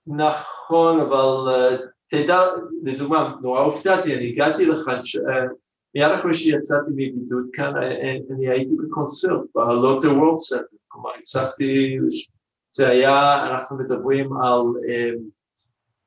נכון, 0.08 1.00
אבל 1.00 1.54
אה, 1.54 1.78
תדע, 2.10 2.40
לדוגמה, 2.84 3.36
נורא 3.42 3.62
הופתעתי, 3.62 4.16
אני 4.16 4.30
הגעתי 4.30 4.66
לכאן, 4.66 5.02
אה, 5.30 5.46
מיד 5.96 6.12
אחרי 6.12 6.34
שיצאתי 6.34 6.92
מבידוד 6.92 7.46
כאן, 7.54 7.74
אני 8.36 8.50
הייתי 8.50 8.72
בקונצרט, 8.84 9.42
ב 9.56 9.65
Lotte 9.65 10.13
World 10.13 10.38
Center, 10.38 10.63
כלומר 10.88 11.10
הצלחתי 11.20 11.98
זה 12.78 12.90
היה, 12.90 13.48
אנחנו 13.48 13.78
מדברים 13.78 14.38
על, 14.38 14.62
אה, 14.90 15.10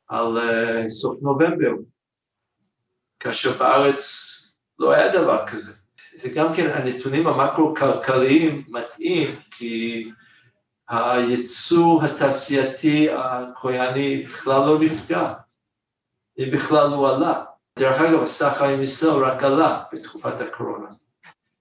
על 0.08 0.38
אה, 0.38 0.88
סוף 0.88 1.22
נובמבר, 1.22 1.70
כאשר 3.20 3.58
בארץ 3.58 4.02
לא 4.78 4.92
היה 4.92 5.12
דבר 5.12 5.46
כזה. 5.46 5.72
זה 6.16 6.28
גם 6.28 6.54
כן, 6.54 6.70
הנתונים 6.74 7.26
המקרו-כלכליים 7.26 8.64
מתאים, 8.68 9.40
כי 9.50 10.10
הייצור 10.88 12.02
התעשייתי 12.04 13.08
הקוריאני 13.10 14.22
בכלל 14.22 14.60
לא 14.60 14.78
נפגע. 14.80 15.32
אם 16.38 16.50
בכלל 16.52 16.86
הוא 16.86 17.08
עלה. 17.08 17.44
דרך 17.78 18.00
אגב, 18.00 18.22
הסחר 18.22 18.64
עם 18.64 18.82
ישראל 18.82 19.24
רק 19.24 19.42
עלה 19.42 19.82
בתקופת 19.92 20.40
הקורונה. 20.40 20.88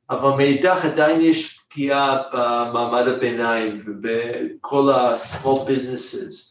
אבל 0.10 0.30
מאידך 0.38 0.86
עדיין 0.86 1.22
יש 1.22 1.59
פגיעה 1.70 2.22
במעמד 2.34 3.08
הביניים 3.08 3.84
ובכל 3.86 4.92
ה-small 4.92 5.60
businesses. 5.68 6.50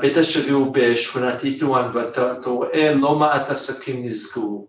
בית 0.00 0.16
השגריר 0.16 0.54
הוא 0.54 0.74
בשכונת 0.74 1.44
איטואן 1.44 1.90
ואתה 1.94 2.50
רואה 2.50 2.94
לא 2.94 3.14
מעט 3.18 3.48
עסקים 3.50 4.04
נסגרו. 4.04 4.68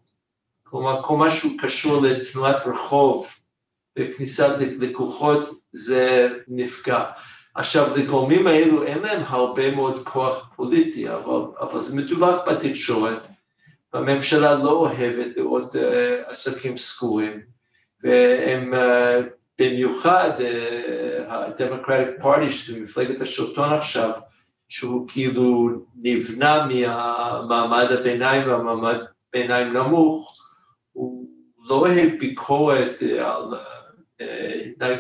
כלומר, 0.64 1.04
כל 1.04 1.18
מה 1.18 1.32
שהוא 1.32 1.52
קשור 1.60 2.02
לתנועת 2.02 2.56
רחוב 2.66 3.28
וכניסת 4.00 4.56
לקוחות 4.80 5.50
זה 5.74 6.30
נפגע. 6.48 7.04
עכשיו, 7.56 7.98
לגורמים 7.98 8.48
האלו 8.48 8.84
אין 8.84 9.00
להם 9.00 9.22
הרבה 9.26 9.76
מאוד 9.76 10.08
כוח 10.08 10.50
פוליטי, 10.56 11.10
אבל, 11.10 11.42
אבל 11.60 11.82
זה 11.82 11.96
מדווח 11.96 12.40
בתקשורת, 12.48 13.28
והממשלה 13.94 14.54
לא 14.56 14.72
אוהבת 14.72 15.38
לראות 15.38 15.76
uh, 15.76 15.78
עסקים 16.26 16.78
סגורים, 16.78 17.42
והם 18.04 18.74
uh, 18.74 19.39
במיוחד 19.60 20.30
ה-Democratic 21.28 22.24
Party, 22.24 22.50
שזה 22.50 22.80
מפלגת 22.82 23.22
השלטון 23.22 23.74
עכשיו, 23.74 24.12
שהוא 24.70 25.08
כאילו 25.08 25.70
נבנה 26.02 26.68
מהמעמד 26.68 27.86
הביניים 27.92 28.48
והמעמד 28.50 28.98
ביניים 29.34 29.74
נמוך, 29.74 30.46
הוא 30.92 31.30
לא 31.68 31.76
אוהב 31.76 32.10
ביקורת 32.20 33.04
על 34.80 34.94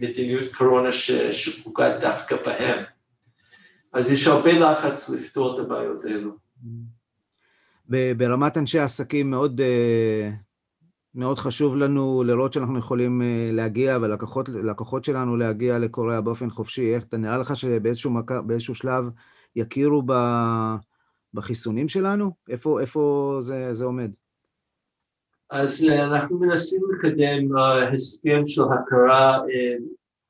מדיניות 0.00 0.44
קורונה 0.54 0.92
שפוגעת 1.32 2.00
דווקא 2.00 2.36
בהם. 2.46 2.84
אז 3.92 4.10
יש 4.10 4.26
הרבה 4.26 4.52
לחץ 4.52 5.10
לפתור 5.10 5.54
את 5.54 5.64
הבעיות 5.64 6.04
האלו. 6.04 6.30
ברמת 8.16 8.56
אנשי 8.56 8.78
עסקים 8.78 9.30
מאוד 9.30 9.60
מאוד 11.16 11.38
חשוב 11.38 11.76
לנו 11.76 12.22
לראות 12.26 12.52
שאנחנו 12.52 12.78
יכולים 12.78 13.22
אה, 13.22 13.50
להגיע, 13.52 13.98
ולקוחות 14.00 15.04
שלנו 15.04 15.36
להגיע 15.36 15.78
לקוריאה 15.78 16.20
באופן 16.20 16.50
חופשי. 16.50 16.94
איך, 16.94 17.04
נראה 17.12 17.38
לך 17.38 17.56
שבאיזשהו. 17.56 18.74
שלב 18.74 19.04
יכירו 19.56 20.02
ב... 20.06 20.12
בחיסונים 21.34 21.88
שלנו? 21.88 22.30
איפה, 22.48 22.80
איפה 22.80 23.36
זה, 23.40 23.74
זה 23.74 23.84
עומד? 23.84 24.10
אז 25.50 25.84
אה, 25.84 26.04
אנחנו 26.06 26.38
מנסים 26.38 26.80
לקדם 26.92 27.56
אה, 27.56 27.92
הסכם 27.92 28.42
של 28.46 28.62
הכרה 28.62 29.38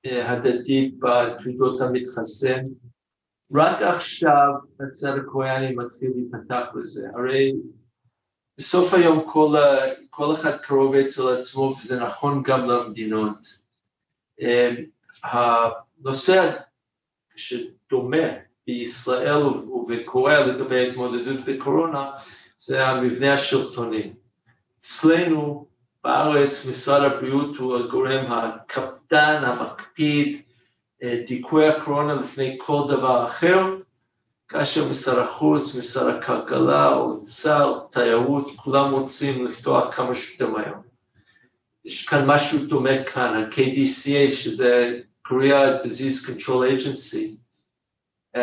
הדדית 0.04 0.94
בתעודות 0.98 1.80
המתחסן. 1.80 2.64
רק 3.54 3.82
עכשיו 3.82 4.52
הצד 4.80 5.12
הקוריאני 5.18 5.74
מתחיל 5.74 6.10
להיפתח 6.14 6.66
לזה. 6.74 7.08
הרי 7.14 7.52
בסוף 8.58 8.94
היום 8.94 9.24
כל, 9.26 9.54
כל 10.10 10.32
אחד 10.32 10.56
קרוב 10.56 10.94
אצל 10.94 11.34
עצמו, 11.34 11.76
וזה 11.82 12.00
נכון 12.00 12.42
גם 12.42 12.64
למדינות. 12.64 13.38
אמ, 14.40 14.74
הנושא 15.22 16.56
שדומה 17.36 18.26
בישראל 18.66 19.42
ובקוריאה 19.42 20.46
לגבי 20.46 20.88
התמודדות 20.88 21.44
בקורונה, 21.44 22.10
זה 22.58 22.86
המבנה 22.86 23.34
השלטוני. 23.34 24.12
אצלנו 24.78 25.66
בארץ 26.04 26.66
משרד 26.70 27.02
הבריאות 27.02 27.56
הוא 27.56 27.76
הגורם 27.76 28.32
הקפדן, 28.32 29.44
המקפיד, 29.44 30.42
אה, 31.02 31.22
דיכוי 31.26 31.68
הקורונה 31.68 32.14
לפני 32.14 32.56
כל 32.60 32.82
דבר 32.88 33.24
אחר, 33.24 33.76
כאשר 34.48 34.88
משרד 34.90 35.18
החוץ, 35.18 35.76
משרד 35.78 36.14
הכלכלה, 36.14 36.94
אוצר, 36.94 37.78
תיירות, 37.90 38.56
כולם 38.56 38.90
רוצים 38.90 39.46
לפתוח 39.46 39.94
כמה 39.96 40.14
שיותר 40.14 40.50
מהר. 40.50 40.74
יש 41.84 42.08
כאן 42.08 42.26
משהו 42.26 42.66
דומה 42.66 43.04
כאן, 43.04 43.34
ה-KDCA, 43.34 44.30
שזה 44.30 45.00
Korea 45.28 45.82
Disease 45.82 46.26
Control 46.26 46.62
Agency, 46.78 47.36
uh, 48.36 48.40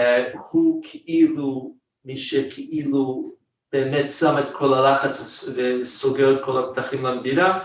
הוא 0.52 0.84
כאילו 0.84 1.76
מי 2.06 2.18
שכאילו 2.18 3.34
באמת 3.72 4.06
שם 4.06 4.36
את 4.40 4.54
כל 4.54 4.74
הלחץ 4.74 5.46
וסוגר 5.56 6.38
את 6.38 6.46
כל 6.46 6.64
הפתחים 6.64 7.06
למדינה, 7.06 7.60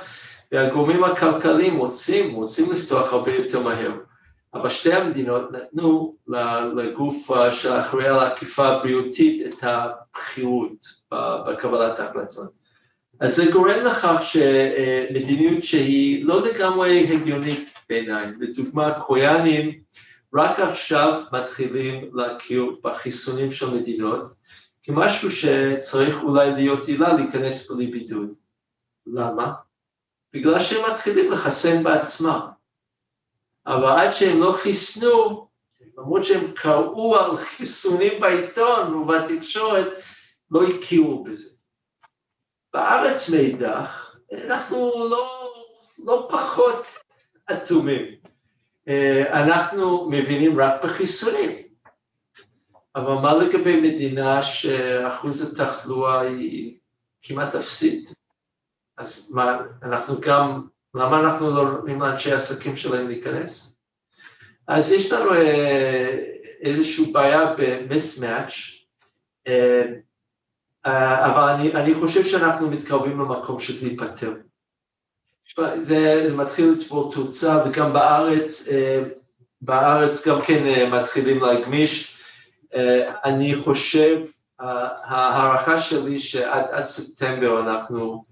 והגורמים 0.52 1.04
הכלכליים 1.04 1.76
רוצים, 1.76 2.34
רוצים 2.34 2.72
לפתוח 2.72 3.12
הרבה 3.12 3.34
יותר 3.34 3.60
מהר. 3.60 3.92
אבל 4.54 4.70
שתי 4.70 4.92
המדינות 4.92 5.52
נתנו 5.52 6.16
לגוף 6.76 7.30
שאחראי 7.50 8.08
על 8.08 8.18
האכיפה 8.18 8.66
הבריאותית 8.66 9.46
את 9.46 9.64
הבחירות 9.64 10.86
בקבלת 11.46 11.98
ההחלטות. 11.98 12.58
אז 13.20 13.36
זה 13.36 13.52
גורם 13.52 13.80
לכך 13.84 14.20
שמדיניות 14.22 15.64
שהיא 15.64 16.24
לא 16.24 16.46
לגמרי 16.46 17.06
הגיונית 17.14 17.68
בעיניי, 17.88 18.32
לדוגמה 18.40 19.00
קוריאנים 19.00 19.80
רק 20.34 20.60
עכשיו 20.60 21.22
מתחילים 21.32 22.10
להכיר 22.14 22.76
בחיסונים 22.84 23.52
של 23.52 23.74
מדינות 23.74 24.34
כמשהו 24.82 25.30
שצריך 25.30 26.22
אולי 26.22 26.50
להיות 26.50 26.86
עילה 26.86 27.12
להיכנס 27.12 27.70
בלי 27.70 27.86
בידוד. 27.86 28.28
למה? 29.06 29.52
בגלל 30.32 30.60
שהם 30.60 30.90
מתחילים 30.90 31.30
לחסן 31.30 31.82
בעצמם. 31.82 32.40
אבל 33.68 33.88
עד 33.88 34.10
שהם 34.10 34.40
לא 34.40 34.52
חיסנו, 34.52 35.48
למרות 35.98 36.24
שהם 36.24 36.52
קראו 36.52 37.16
על 37.16 37.36
חיסונים 37.36 38.20
בעיתון 38.20 38.94
ובתקשורת, 38.94 39.86
לא 40.50 40.64
הכירו 40.64 41.24
בזה. 41.24 41.50
בארץ 42.72 43.30
מאידך, 43.30 44.16
אנחנו 44.32 44.92
לא, 45.10 45.52
לא 46.04 46.28
פחות 46.30 46.86
אטומים. 47.52 48.04
אה, 48.88 49.42
אנחנו 49.42 50.10
מבינים 50.10 50.60
רק 50.60 50.84
בחיסונים. 50.84 51.68
אבל 52.96 53.14
מה 53.14 53.34
לגבי 53.34 53.80
מדינה 53.80 54.42
שאחוז 54.42 55.52
התחלואה 55.52 56.20
היא 56.20 56.78
כמעט 57.22 57.54
אפסית? 57.54 58.14
אז 58.96 59.32
מה, 59.34 59.58
אנחנו 59.82 60.20
גם 60.20 60.66
למה 60.98 61.20
אנחנו 61.20 61.50
לא 61.50 61.70
נותנים 61.72 62.00
לאנשי 62.00 62.32
העסקים 62.32 62.76
שלהם 62.76 63.08
להיכנס? 63.08 63.76
אז 64.68 64.92
יש 64.92 65.12
לנו 65.12 65.34
אה, 65.34 66.18
איזושהי 66.60 67.12
בעיה 67.12 67.54
במיסמאץ', 67.58 68.52
אה, 69.46 69.84
אה, 70.86 71.26
אבל 71.26 71.42
אני, 71.42 71.72
אני 71.72 71.94
חושב 71.94 72.24
שאנחנו 72.24 72.70
מתקרבים 72.70 73.20
למקום 73.20 73.58
שזה 73.58 73.88
ייפתר. 73.88 74.34
זה 75.80 76.30
מתחיל 76.36 76.70
לצבור 76.70 77.12
תאוצה 77.12 77.62
וגם 77.66 77.92
בארץ, 77.92 78.68
בארץ 79.60 80.28
גם 80.28 80.40
כן 80.42 80.90
מתחילים 80.90 81.42
להגמיש. 81.42 82.20
אני 83.24 83.54
חושב, 83.54 84.18
ההערכה 84.58 85.78
שלי 85.78 86.20
שעד 86.20 86.84
ספטמבר 86.84 87.60
אנחנו 87.60 88.24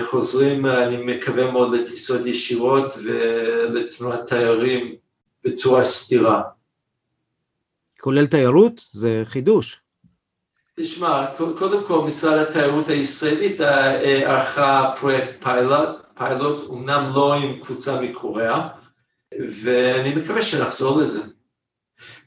חוזרים, 0.00 0.66
אני 0.66 0.96
מקווה 0.96 1.50
מאוד, 1.50 1.74
לטיסות 1.74 2.26
ישירות 2.26 2.92
ולתנועת 3.04 4.26
תיירים 4.26 4.94
בצורה 5.44 5.82
סתירה. 5.82 6.42
כולל 8.00 8.26
תיירות? 8.26 8.80
זה 8.92 9.22
חידוש. 9.24 9.80
תשמע, 10.76 11.26
קודם 11.36 11.84
כל 11.86 12.04
משרד 12.06 12.38
התיירות 12.38 12.88
הישראלית 12.88 13.60
אה, 13.60 14.00
ערכה 14.00 14.92
פרויקט 15.00 15.44
פיילוט, 15.44 15.88
פיילוט 16.14 16.70
אמנם 16.70 17.12
לא 17.14 17.34
עם 17.34 17.60
קבוצה 17.62 18.00
מקוריאה, 18.00 18.68
ואני 19.62 20.14
מקווה 20.14 20.42
שנחזור 20.42 21.00
לזה. 21.00 21.20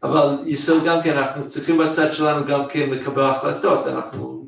אבל 0.04 0.38
ישראל 0.46 0.80
גם 0.86 1.04
כן, 1.04 1.18
אנחנו 1.18 1.50
צריכים 1.50 1.78
בצד 1.78 2.14
שלנו 2.14 2.46
גם 2.46 2.68
כן 2.70 2.90
לקבל 2.90 3.24
החלטות, 3.24 3.88
אנחנו 3.88 4.48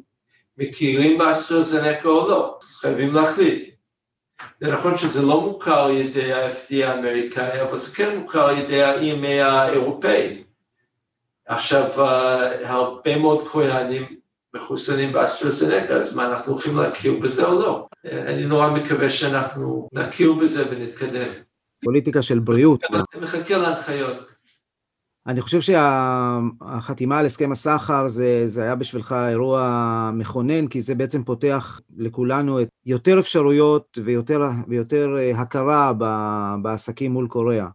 מכירים 0.57 1.17
באסטרוזנקה 1.17 2.09
או 2.09 2.29
לא, 2.29 2.59
חייבים 2.79 3.13
להחליט. 3.15 3.73
זה 4.61 4.71
נכון 4.73 4.97
שזה 4.97 5.21
לא 5.21 5.41
מוכר 5.41 5.83
על 5.83 5.91
ידי 5.91 6.33
ה-FD 6.33 6.85
האמריקאי, 6.85 7.61
אבל 7.61 7.77
זה 7.77 7.95
כן 7.95 8.17
מוכר 8.17 8.41
על 8.49 8.57
ידי 8.57 8.83
ה-EMA 8.83 9.43
האירופאי. 9.45 10.43
עכשיו, 11.47 11.89
uh, 11.95 12.67
הרבה 12.67 13.17
מאוד 13.17 13.47
קוריאנים 13.47 14.05
מחוסנים 14.55 15.13
באסטרוזנקה, 15.13 15.93
אז 15.93 16.15
מה, 16.15 16.27
אנחנו 16.27 16.53
הולכים 16.53 16.77
להכיר 16.77 17.19
בזה 17.19 17.45
או 17.45 17.59
לא? 17.59 17.87
אני 18.05 18.45
נורא 18.45 18.69
מקווה 18.69 19.09
שאנחנו 19.09 19.89
נכיר 19.93 20.33
בזה 20.33 20.63
ונתקדם. 20.71 21.31
פוליטיקה 21.83 22.21
של 22.21 22.39
בריאות. 22.39 22.79
אני 22.93 23.21
מחכה 23.21 23.57
להנחיות. 23.57 24.32
אני 25.27 25.41
חושב 25.41 25.61
שהחתימה 25.61 27.19
על 27.19 27.25
הסכם 27.25 27.51
הסחר 27.51 28.07
זה, 28.07 28.43
זה 28.45 28.63
היה 28.63 28.75
בשבילך 28.75 29.15
אירוע 29.29 30.11
מכונן, 30.13 30.67
כי 30.67 30.81
זה 30.81 30.95
בעצם 30.95 31.23
פותח 31.23 31.79
לכולנו 31.97 32.61
את 32.61 32.67
יותר 32.85 33.19
אפשרויות 33.19 33.97
ויותר, 34.03 34.41
ויותר 34.67 35.15
אה, 35.17 35.41
הכרה 35.41 35.93
בעסקים 36.61 37.11
מול 37.11 37.27
קוריאה. 37.27 37.67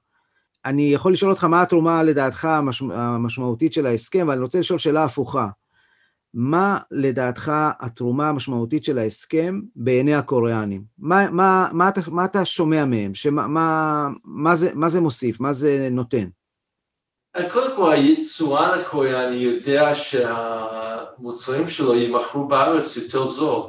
אני 0.65 0.83
יכול 0.83 1.13
לשאול 1.13 1.31
אותך 1.31 1.45
מה 1.45 1.63
התרומה 1.63 2.03
לדעתך 2.03 2.49
המשמעותית 2.91 3.73
של 3.73 3.87
ההסכם, 3.87 4.21
אבל 4.21 4.33
אני 4.33 4.43
רוצה 4.43 4.61
לשאול 4.61 4.79
שאלה 4.79 5.05
הפוכה. 5.05 5.49
מה 6.35 6.79
לדעתך 6.91 7.53
התרומה 7.81 8.29
המשמעותית 8.29 8.85
של 8.85 8.99
ההסכם 8.99 9.61
בעיני 9.77 10.15
הקוריאנים? 10.15 10.83
מה, 10.99 11.31
מה, 11.31 11.69
מה, 11.73 11.89
אתה, 11.89 12.01
מה 12.09 12.25
אתה 12.25 12.45
שומע 12.45 12.85
מהם? 12.85 13.15
שמה, 13.15 13.47
מה, 13.47 14.09
מה, 14.25 14.55
זה, 14.55 14.71
מה 14.75 14.89
זה 14.89 15.01
מוסיף? 15.01 15.41
מה 15.41 15.53
זה 15.53 15.89
נותן? 15.91 16.29
קודם 17.53 17.77
כל, 17.77 17.93
היצואן 17.93 18.79
הקוריאני 18.79 19.37
יודע 19.37 19.95
שהמוצרים 19.95 21.69
שלו 21.69 21.95
יימכרו 21.95 22.49
בארץ 22.49 22.97
יותר 22.97 23.27
זול. 23.27 23.63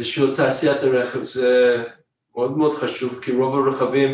בשביל 0.00 0.36
תעשיית 0.36 0.82
הרכב 0.82 1.22
זה 1.22 1.84
מאוד 2.36 2.58
מאוד 2.58 2.74
חשוב, 2.74 3.18
כי 3.22 3.32
רוב 3.32 3.54
הרכבים, 3.54 4.10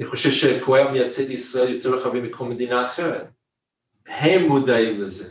אני 0.00 0.06
חושב 0.06 0.30
שקוריאה 0.30 0.90
מייצאת 0.90 1.28
לישראל 1.28 1.74
יותר 1.74 1.94
רכבים 1.94 2.22
מכל 2.24 2.44
מדינה 2.44 2.84
אחרת. 2.84 3.26
הם 4.06 4.42
מודעים 4.42 5.02
לזה. 5.02 5.28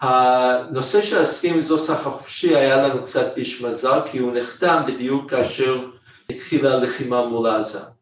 הנושא 0.00 1.02
של 1.02 1.18
ההסכם 1.18 1.58
אזור 1.58 1.78
סחר 1.78 2.10
חופשי 2.10 2.56
היה 2.56 2.76
לנו 2.76 3.02
קצת 3.02 3.34
ביש 3.34 3.62
מזל, 3.62 3.98
כי 4.10 4.18
הוא 4.18 4.34
נחתם 4.34 4.82
בדיוק 4.86 5.30
כאשר 5.30 5.86
התחילה 6.30 6.74
הלחימה 6.74 7.26
מול 7.26 7.46
עזה. 7.46 7.93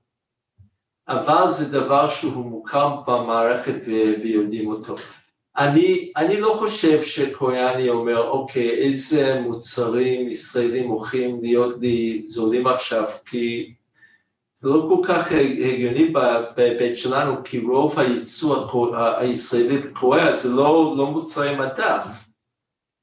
אבל 1.13 1.49
זה 1.49 1.81
דבר 1.81 2.09
שהוא 2.09 2.47
מוכר 2.47 2.97
במערכת 3.07 3.81
ויודעים 4.23 4.71
אותו. 4.71 4.95
אני, 5.57 6.13
אני 6.17 6.41
לא 6.41 6.55
חושב 6.59 7.03
שקוריאני 7.03 7.89
אומר, 7.89 8.29
אוקיי, 8.29 8.71
איזה 8.71 9.41
מוצרים 9.41 10.29
ישראלים 10.29 10.89
הולכים 10.89 11.39
להיות 11.43 11.75
לי 11.81 12.23
זולים 12.27 12.67
עכשיו, 12.67 13.05
כי 13.27 13.75
זה 14.55 14.69
לא 14.69 14.89
כל 14.89 15.09
כך 15.09 15.33
הגיוני 15.33 16.13
בהיבט 16.57 16.97
שלנו, 16.97 17.35
כי 17.45 17.61
רוב 17.61 17.99
הייצוא 17.99 18.97
הישראלי 19.19 19.79
בקוריאה 19.79 20.33
זה 20.33 20.49
לא, 20.49 20.95
לא 20.97 21.07
מוצרי 21.07 21.57
מדף, 21.57 22.07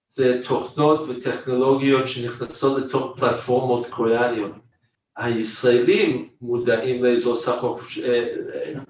זה 0.09 0.41
תוכנות 0.47 0.99
וטכנולוגיות 1.09 2.07
שנכנסות 2.07 2.77
לתוך 2.77 3.19
פלטפורמות 3.19 3.87
קוריאניות. 3.89 4.51
הישראלים 5.19 6.29
מודעים 6.41 7.03
לאזור 7.03 7.35
סחר, 7.35 7.73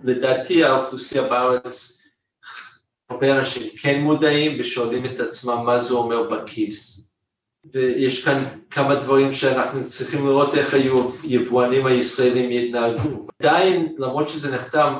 לדעתי 0.03 0.63
האוכלוסייה 0.63 1.23
בארץ, 1.23 2.03
הרבה 3.09 3.39
אנשים 3.39 3.63
כן 3.81 4.01
מודעים 4.01 4.57
ושואלים 4.59 5.05
את 5.05 5.19
עצמם 5.19 5.63
מה 5.65 5.79
זה 5.81 5.93
אומר 5.93 6.29
בכיס. 6.29 7.09
ויש 7.73 8.25
כאן 8.25 8.43
כמה 8.69 8.95
דברים 8.95 9.31
שאנחנו 9.31 9.83
צריכים 9.83 10.27
לראות 10.27 10.55
איך 10.55 10.73
היבואנים 11.23 11.85
הישראלים 11.85 12.51
יתנהגו. 12.51 13.27
עדיין, 13.39 13.95
למרות 13.97 14.29
שזה 14.29 14.55
נחתם, 14.55 14.93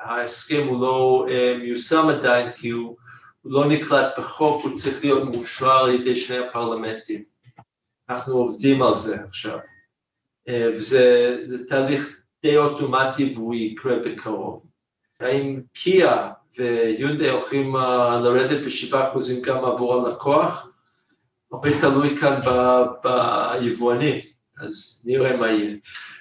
ההסכם 0.00 0.66
הוא 0.68 0.80
לא 0.80 1.26
אה, 1.30 1.56
מיושם 1.58 2.08
עדיין, 2.08 2.50
כי 2.54 2.68
הוא 2.68 2.96
לא 3.44 3.68
נקלט 3.68 4.18
בחוק, 4.18 4.64
הוא 4.64 4.76
צריך 4.76 5.04
להיות 5.04 5.24
מאושר 5.24 5.70
על 5.70 5.94
ידי 5.94 6.16
שני 6.16 6.38
הפרלמנטים. 6.38 7.22
אנחנו 8.10 8.34
עובדים 8.34 8.82
על 8.82 8.94
זה 8.94 9.16
עכשיו. 9.28 9.58
אה, 10.48 10.68
וזה 10.74 11.36
תהליך 11.68 12.22
די 12.42 12.56
אוטומטי 12.56 13.32
והוא 13.34 13.54
יקרה 13.54 13.96
בקרוב. 13.96 14.62
האם 15.20 15.60
קיה 15.72 16.32
ויונדה 16.58 17.30
הולכים 17.30 17.76
אה, 17.76 18.20
לרדת 18.20 18.66
בשבעה 18.66 19.08
אחוזים 19.08 19.42
גם 19.42 19.64
עבור 19.64 19.94
הלקוח? 19.94 20.70
הרבה 21.52 21.80
תלוי 21.80 22.16
כאן 22.16 22.40
ביבואנים, 23.02 24.20
אז 24.60 25.02
נראה 25.04 25.36
מה 25.36 25.48
יהיה. 25.48 25.76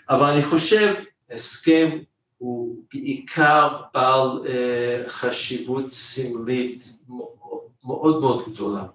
אבל 0.09 0.25
אני 0.25 0.43
חושב, 0.43 0.93
הסכם 1.31 1.99
הוא 2.37 2.75
בעיקר 2.93 3.81
בעל 3.93 4.27
uh, 4.43 5.09
חשיבות 5.09 5.87
סמלית 5.87 6.75
מאוד 7.83 8.21
מאוד 8.21 8.43
גדולה. 8.49 8.85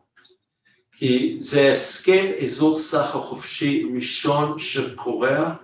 כי 0.94 1.38
זה 1.40 1.72
הסכם 1.72 2.26
אזור 2.46 2.78
סחר 2.78 3.20
חופשי 3.20 3.86
ראשון 3.94 4.58
שקורה 4.58 5.54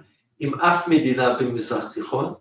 עם 0.40 0.60
אף 0.60 0.88
מדינה 0.88 1.34
במזרח 1.34 1.94
תיכון, 1.94 2.34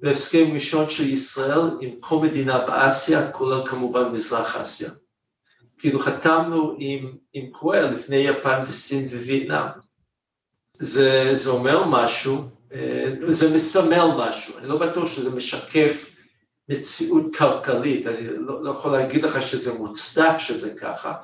והסכם 0.00 0.50
ראשון 0.54 0.90
של 0.90 1.08
ישראל 1.08 1.60
עם 1.80 1.90
כל 2.00 2.18
מדינה 2.18 2.58
באסיה, 2.58 3.30
כולל 3.30 3.68
כמובן 3.68 4.12
מזרח 4.12 4.56
אסיה. 4.56 4.90
כאילו 5.78 6.00
חתמנו 6.00 6.76
עם, 6.78 7.16
עם 7.32 7.50
קווייר 7.50 7.90
לפני 7.90 8.16
יפן 8.16 8.62
וסין 8.68 9.08
ווייטנאם. 9.08 9.66
זה, 10.76 11.30
זה 11.34 11.50
אומר 11.50 11.84
משהו, 11.84 12.38
אה, 12.72 13.14
זה 13.28 13.54
מסמל 13.54 14.08
משהו, 14.18 14.58
אני 14.58 14.68
לא 14.68 14.78
בטוח 14.78 15.06
שזה 15.06 15.30
משקף 15.30 16.16
מציאות 16.68 17.36
כלכלית, 17.36 18.06
אני 18.06 18.28
לא, 18.28 18.64
לא 18.64 18.70
יכול 18.70 18.92
להגיד 18.92 19.24
לך 19.24 19.42
שזה 19.42 19.74
מוצדק 19.74 20.38
שזה 20.38 20.78
ככה, 20.80 21.14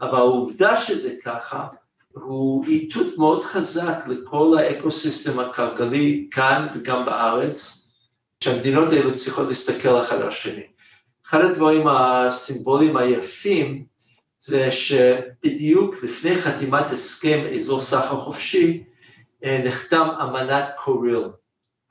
אבל 0.00 0.18
העובדה 0.18 0.76
שזה 0.76 1.14
ככה 1.24 1.66
הוא 2.12 2.64
איתות 2.66 3.18
מאוד 3.18 3.40
חזק 3.40 3.98
לכל 4.08 4.58
האקוסיסטם 4.58 5.38
הכלכלי 5.38 6.28
כאן 6.30 6.66
וגם 6.74 7.04
בארץ, 7.04 7.82
שהמדינות 8.44 8.88
האלו 8.92 9.16
צריכות 9.16 9.48
להסתכל 9.48 10.00
אחד 10.00 10.16
על 10.16 10.28
השני. 10.28 10.66
אחד 11.26 11.40
הדברים 11.40 11.88
הסימבוליים 11.88 12.96
היפים 12.96 13.86
זה 14.40 14.70
שבדיוק 14.70 15.94
לפני 16.04 16.36
חתימת 16.36 16.84
הסכם 16.84 17.46
אזור 17.56 17.80
סחר 17.80 18.16
חופשי, 18.16 18.84
אה, 19.44 19.62
נחתם 19.64 20.08
אמנת 20.22 20.64
קוריל, 20.76 21.24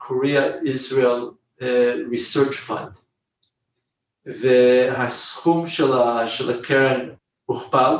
Korea 0.02 0.64
Israel 0.64 1.36
Research 2.12 2.68
Fund, 2.68 2.98
והסכום 4.26 5.66
של, 5.66 5.90
של 6.26 6.50
הקרן 6.50 7.08
הוכפל, 7.46 7.96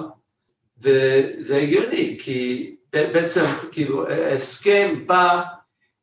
וזה 0.79 1.57
הגיוני, 1.57 2.19
כי 2.21 2.71
בעצם 2.93 3.45
כאילו 3.73 4.09
ההסכם 4.09 5.03
בא 5.07 5.43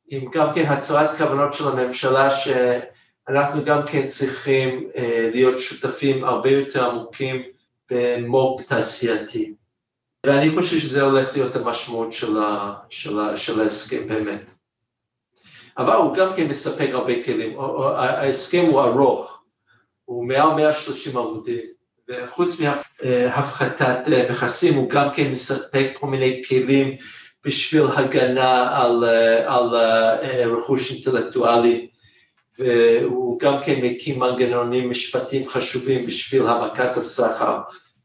עם 0.07 0.31
גם 0.31 0.53
כן 0.55 0.65
הצהרת 0.65 1.17
כוונות 1.17 1.53
של 1.53 1.67
הממשלה 1.67 2.29
שאנחנו 2.31 3.65
גם 3.65 3.81
כן 3.87 4.05
צריכים 4.05 4.89
אה, 4.95 5.29
להיות 5.33 5.59
שותפים 5.59 6.23
הרבה 6.23 6.49
יותר 6.49 6.89
עמוקים 6.89 7.41
במו"פ 7.91 8.61
תעשייתי. 8.69 9.53
ואני 10.25 10.49
חושב 10.49 10.79
שזה 10.79 11.01
הולך 11.01 11.33
להיות 11.35 11.55
המשמעות 11.55 12.13
של, 12.13 12.37
ה, 12.37 12.73
של, 12.89 13.19
ה, 13.19 13.37
של 13.37 13.61
ההסכם 13.61 14.07
באמת. 14.07 14.51
אבל 15.77 15.93
הוא 15.93 16.15
גם 16.15 16.33
כן 16.35 16.47
מספק 16.47 16.89
הרבה 16.91 17.23
כלים, 17.23 17.59
ההסכם 17.95 18.65
הוא 18.65 18.81
ארוך, 18.81 19.43
הוא 20.05 20.27
מעל 20.27 20.53
130 20.55 21.17
עמודים, 21.17 21.65
וחוץ 22.09 22.61
מהפחתת 22.61 23.97
אה, 24.11 24.31
מכסים 24.31 24.73
הוא 24.73 24.89
גם 24.89 25.07
כן 25.15 25.31
מספק 25.31 25.89
כל 25.93 26.07
מיני 26.07 26.41
כלים 26.47 26.97
בשביל 27.45 27.83
הגנה 27.95 28.77
על, 28.77 29.03
אה, 29.05 29.55
על 29.55 29.75
אה, 29.75 30.45
רכוש 30.45 30.91
אינטלקטואלי 30.91 31.87
והוא 32.59 33.39
גם 33.39 33.53
כן 33.65 33.79
מקים 33.83 34.19
מנגנונים 34.19 34.89
משפטיים 34.89 35.49
חשובים 35.49 36.05
בשביל 36.05 36.47
העמקת 36.47 36.97
הסחר 36.97 37.59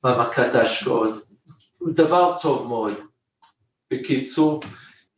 והעמקת 0.04 0.54
ההשקעות. 0.54 1.10
הוא 1.78 1.90
דבר 1.94 2.36
טוב 2.40 2.68
מאוד. 2.68 2.92
בקיצור, 3.92 4.60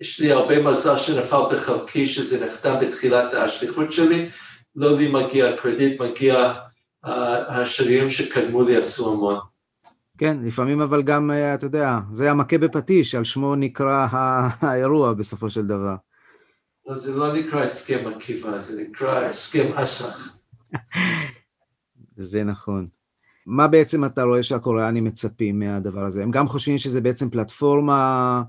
יש 0.01 0.21
לי 0.21 0.33
הרבה 0.33 0.63
מזל 0.63 0.99
שנפל 0.99 1.43
בחלקי 1.53 2.07
שזה 2.07 2.47
נחתם 2.47 2.75
בתחילת 2.81 3.35
השליחות 3.35 3.93
שלי, 3.93 4.29
לא 4.77 4.99
לי 4.99 5.09
מגיע 5.09 5.57
קרדיט, 5.57 6.01
מגיע 6.01 6.53
השרירים 7.05 8.09
שקדמו 8.09 8.63
לי 8.63 8.77
עשו 8.77 9.13
המון. 9.13 9.39
כן, 10.19 10.39
לפעמים 10.43 10.81
אבל 10.81 11.03
גם, 11.03 11.31
אה, 11.31 11.55
אתה 11.55 11.67
יודע, 11.67 11.99
זה 12.11 12.31
המכה 12.31 12.59
בפטיש, 12.59 13.15
על 13.15 13.25
שמו 13.25 13.55
נקרא 13.55 14.09
האירוע 14.61 15.13
בסופו 15.15 15.51
של 15.51 15.67
דבר. 15.67 15.95
לא, 16.87 16.99
זה 16.99 17.17
לא 17.17 17.37
נקרא 17.37 17.63
הסכם 17.63 18.09
עקיבא, 18.09 18.59
זה 18.59 18.83
נקרא 18.83 19.25
הסכם 19.25 19.73
אס"ח. 19.75 20.37
זה 22.17 22.45
נכון. 22.45 22.87
מה 23.47 23.69
בעצם 23.69 24.05
אתה 24.05 24.23
רואה 24.23 24.43
שהקוריאנים 24.43 25.05
מצפים 25.05 25.59
מהדבר 25.59 26.05
הזה? 26.05 26.23
הם 26.23 26.31
גם 26.31 26.49
חושבים 26.49 26.79
שזה 26.79 27.01
בעצם 27.01 27.31
פלטפורמה 27.31 28.43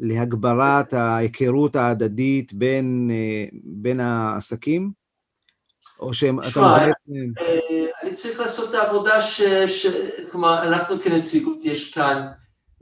להגברת 0.00 0.92
ההיכרות 0.92 1.76
ההדדית 1.76 2.52
בין, 2.52 3.10
אה, 3.12 3.44
בין 3.64 4.00
העסקים? 4.00 4.99
או 6.00 6.14
שהם... 6.14 6.40
תשמע, 6.40 6.78
אה, 6.78 6.92
אני 8.02 8.14
צריך 8.14 8.40
לעשות 8.40 8.70
את 8.70 8.74
העבודה 8.74 9.20
ש... 9.20 9.42
ש... 9.66 9.86
כלומר, 10.30 10.62
אנחנו 10.62 11.00
כנציגות, 11.00 11.58
יש 11.64 11.94
כאן, 11.94 12.26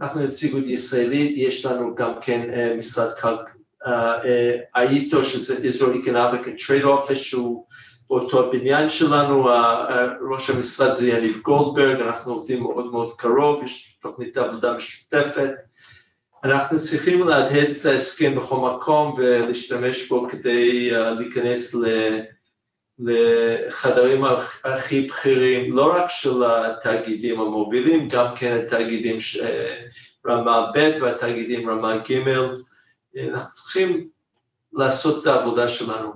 אנחנו 0.01 0.21
נציגות 0.21 0.65
ישראלית, 0.67 1.37
יש 1.37 1.67
לנו 1.67 1.95
גם 1.95 2.13
כן 2.21 2.51
אה, 2.51 2.75
משרד 2.79 3.09
האיטו, 4.75 5.25
שזה 5.25 5.57
Israel 5.57 6.07
Economic 6.07 6.47
and 6.47 6.61
Trade 6.67 6.85
Office, 6.85 7.15
שהוא 7.15 7.67
באותו 8.11 8.47
הבניין 8.47 8.89
שלנו, 8.89 9.49
ראש 10.31 10.51
המשרד 10.51 10.93
זה 10.93 11.09
יניב 11.09 11.41
גולדברג, 11.45 12.01
אנחנו 12.01 12.33
עובדים 12.33 12.63
מאוד 12.63 12.93
מאוד 12.93 13.09
קרוב, 13.19 13.65
יש 13.65 13.99
תוכנית 14.03 14.37
עבודה 14.37 14.73
משותפת. 14.73 15.51
אנחנו 16.45 16.79
צריכים 16.79 17.29
להדהד 17.29 17.71
את 17.71 17.87
ההסכם 17.87 18.35
בכל 18.35 18.75
מקום 18.75 19.15
ולהשתמש 19.19 20.09
בו 20.09 20.29
כדי 20.29 20.91
להיכנס 20.91 21.75
לחדרים 22.99 24.25
הכי 24.65 25.01
בכירים, 25.01 25.77
לא 25.77 25.95
רק 25.97 26.05
של 26.09 26.45
התאגידים 26.45 27.41
המובילים, 27.41 28.09
גם 28.09 28.27
כן 28.37 28.61
התאגידים 28.65 29.17
רמה 30.27 30.71
ב' 30.75 30.91
והתאגידים 31.01 31.71
רמה 31.71 31.97
ג', 31.97 32.29
אנחנו 33.19 33.51
צריכים 33.55 34.09
לעשות 34.73 35.23
את 35.23 35.27
העבודה 35.27 35.69
שלנו. 35.69 36.13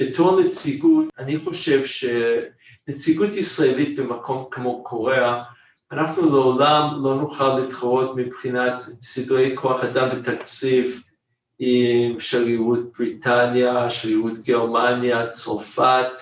בתור 0.00 0.40
נציגות, 0.40 1.04
אני 1.18 1.38
חושב 1.38 1.82
שנציגות 1.86 3.32
ישראלית 3.32 3.98
במקום 3.98 4.48
כמו 4.50 4.84
קוריאה, 4.84 5.42
אנחנו 5.92 6.30
לעולם 6.30 7.04
לא 7.04 7.14
נוכל 7.14 7.58
להתחרות 7.58 8.16
מבחינת 8.16 8.72
סדרי 9.02 9.56
כוח 9.56 9.84
אדם 9.84 10.08
ותקציב 10.12 11.02
עם 11.58 12.20
שגרירות 12.20 12.92
בריטניה, 12.98 13.90
שגרירות 13.90 14.32
גרמניה, 14.46 15.26
צרפת, 15.26 16.16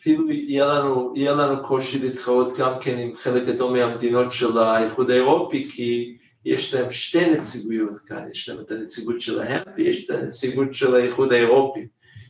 אפילו 0.00 0.30
יהיה 0.30 0.66
לנו, 0.66 1.12
יהיה 1.16 1.32
לנו 1.32 1.62
קושי 1.62 1.98
להתחרות 1.98 2.58
גם 2.58 2.72
כן 2.80 2.98
עם 2.98 3.14
חלק 3.14 3.46
גדול 3.46 3.72
מהמדינות 3.72 4.32
של 4.32 4.58
האיחוד 4.58 5.10
האירופי, 5.10 5.70
כי 5.70 6.16
יש 6.44 6.74
להם 6.74 6.90
שתי 6.90 7.30
נציגויות 7.30 7.96
כאן, 8.06 8.22
יש 8.32 8.48
להם 8.48 8.60
את 8.60 8.70
הנציגות 8.70 9.20
שלהם 9.20 9.62
ויש 9.76 10.04
את 10.04 10.10
הנציגות 10.10 10.74
של 10.74 10.94
האיחוד 10.94 11.32
האירופי, 11.32 11.86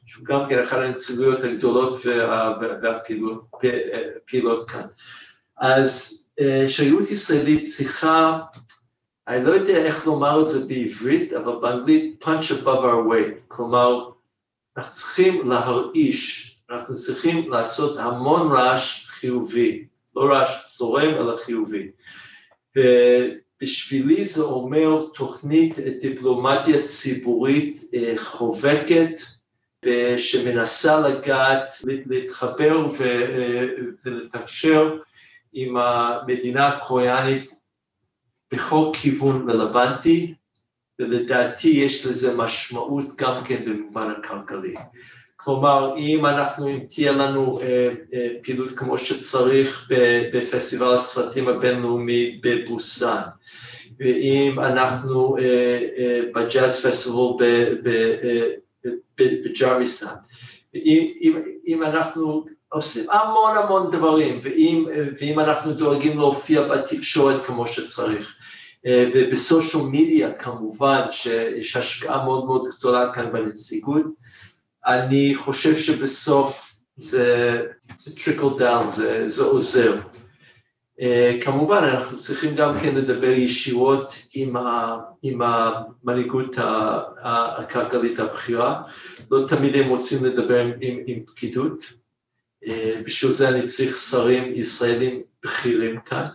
שהוא 0.06 0.26
גם 0.26 0.40
כן 0.48 0.58
אחת 0.58 0.78
הנציגויות 0.78 1.44
הגדולות 1.44 1.92
והפעילות 2.82 4.70
כאן. 4.70 4.86
אז 5.60 6.14
אה, 6.40 6.68
שגרירות 6.68 7.10
ישראלית 7.10 7.68
צריכה 7.68 8.38
אני 9.28 9.44
לא 9.44 9.50
יודע 9.50 9.76
איך 9.76 10.06
לומר 10.06 10.42
את 10.42 10.48
זה 10.48 10.66
בעברית, 10.66 11.32
אבל 11.32 11.56
באנגלית 11.60 12.24
punch 12.24 12.52
above 12.52 12.64
our 12.64 13.08
way, 13.10 13.38
כלומר, 13.48 14.10
אנחנו 14.76 14.92
צריכים 14.92 15.48
להרעיש, 15.48 16.56
אנחנו 16.70 16.94
צריכים 16.94 17.50
לעשות 17.50 17.98
המון 17.98 18.52
רעש 18.52 19.06
חיובי, 19.06 19.84
לא 20.16 20.32
רעש 20.32 20.76
צורם, 20.76 21.14
אלא 21.14 21.36
חיובי. 21.36 21.90
ובשבילי 22.76 24.24
זה 24.24 24.42
אומר 24.42 25.06
תוכנית 25.14 25.78
דיפלומטיה 25.78 26.82
ציבורית 26.82 27.76
אה, 27.94 28.12
חובקת, 28.16 29.10
שמנסה 30.16 31.08
לגעת, 31.08 31.68
להתחבר 32.06 32.90
אה, 33.00 33.66
ולתקשר 34.04 34.96
עם 35.52 35.76
המדינה 35.76 36.68
הקוריאנית 36.68 37.57
בכל 38.52 38.90
כיוון 38.92 39.50
רלוונטי, 39.50 40.34
ולדעתי 40.98 41.68
יש 41.68 42.06
לזה 42.06 42.36
משמעות 42.36 43.16
גם 43.16 43.44
כן 43.44 43.64
במובן 43.64 44.12
הכלכלי. 44.18 44.74
כלומר, 45.36 45.94
אם 45.98 46.26
אנחנו, 46.26 46.68
אם 46.68 46.78
תהיה 46.94 47.12
לנו 47.12 47.60
אה, 47.60 47.88
אה, 48.14 48.28
פעילות 48.42 48.70
כמו 48.70 48.98
שצריך 48.98 49.90
בפסטיבל 50.32 50.94
הסרטים 50.94 51.48
הבינלאומי 51.48 52.40
בבוסן, 52.42 53.22
ואם 54.00 54.60
אנחנו 54.60 55.36
אה, 55.38 55.78
אה, 55.98 56.20
בג'אז 56.34 56.86
פסטיבל 56.86 57.44
בג'רמיסן, 59.18 60.14
ואם 60.74 61.12
אם, 61.20 61.42
אם 61.66 61.82
אנחנו 61.82 62.44
עושים 62.68 63.10
המון 63.10 63.56
המון 63.56 63.90
דברים, 63.90 64.40
ואם, 64.42 64.86
ואם 65.20 65.40
אנחנו 65.40 65.72
דואגים 65.72 66.18
להופיע 66.18 66.62
בתקשורת 66.62 67.40
כמו 67.44 67.66
שצריך, 67.66 68.34
אה, 68.86 69.10
וב 69.14 69.31
social 69.31 69.82
media 69.82 70.32
כמובן 70.32 71.00
שיש 71.10 71.76
השקעה 71.76 72.24
מאוד 72.24 72.44
מאוד 72.46 72.62
גדולה 72.78 73.12
כאן 73.12 73.32
בנציגות, 73.32 74.06
אני 74.86 75.34
חושב 75.34 75.78
שבסוף 75.78 76.74
זה, 76.96 77.62
זה 77.98 78.14
trickle 78.16 78.58
down, 78.58 78.90
זה, 78.90 79.28
זה 79.28 79.42
עוזר. 79.42 80.00
אה, 81.00 81.44
כמובן 81.44 81.84
אנחנו 81.84 82.18
צריכים 82.18 82.54
גם 82.54 82.80
כן 82.80 82.94
לדבר 82.94 83.30
ישירות 83.30 84.14
עם, 84.34 84.56
ה, 84.56 84.98
עם 85.22 85.42
המנהיגות 85.42 86.56
הכלכלית 87.22 88.18
הבכירה, 88.18 88.82
לא 89.30 89.48
תמיד 89.48 89.76
הם 89.76 89.88
רוצים 89.88 90.24
לדבר 90.24 90.60
עם, 90.80 90.98
עם, 91.06 91.20
פקידות, 91.26 91.80
בשביל 93.04 93.32
זה 93.32 93.48
אני 93.48 93.62
צריך 93.62 93.96
שרים 93.96 94.52
ישראלים 94.54 95.22
בכירים 95.42 96.00
כאן, 96.00 96.26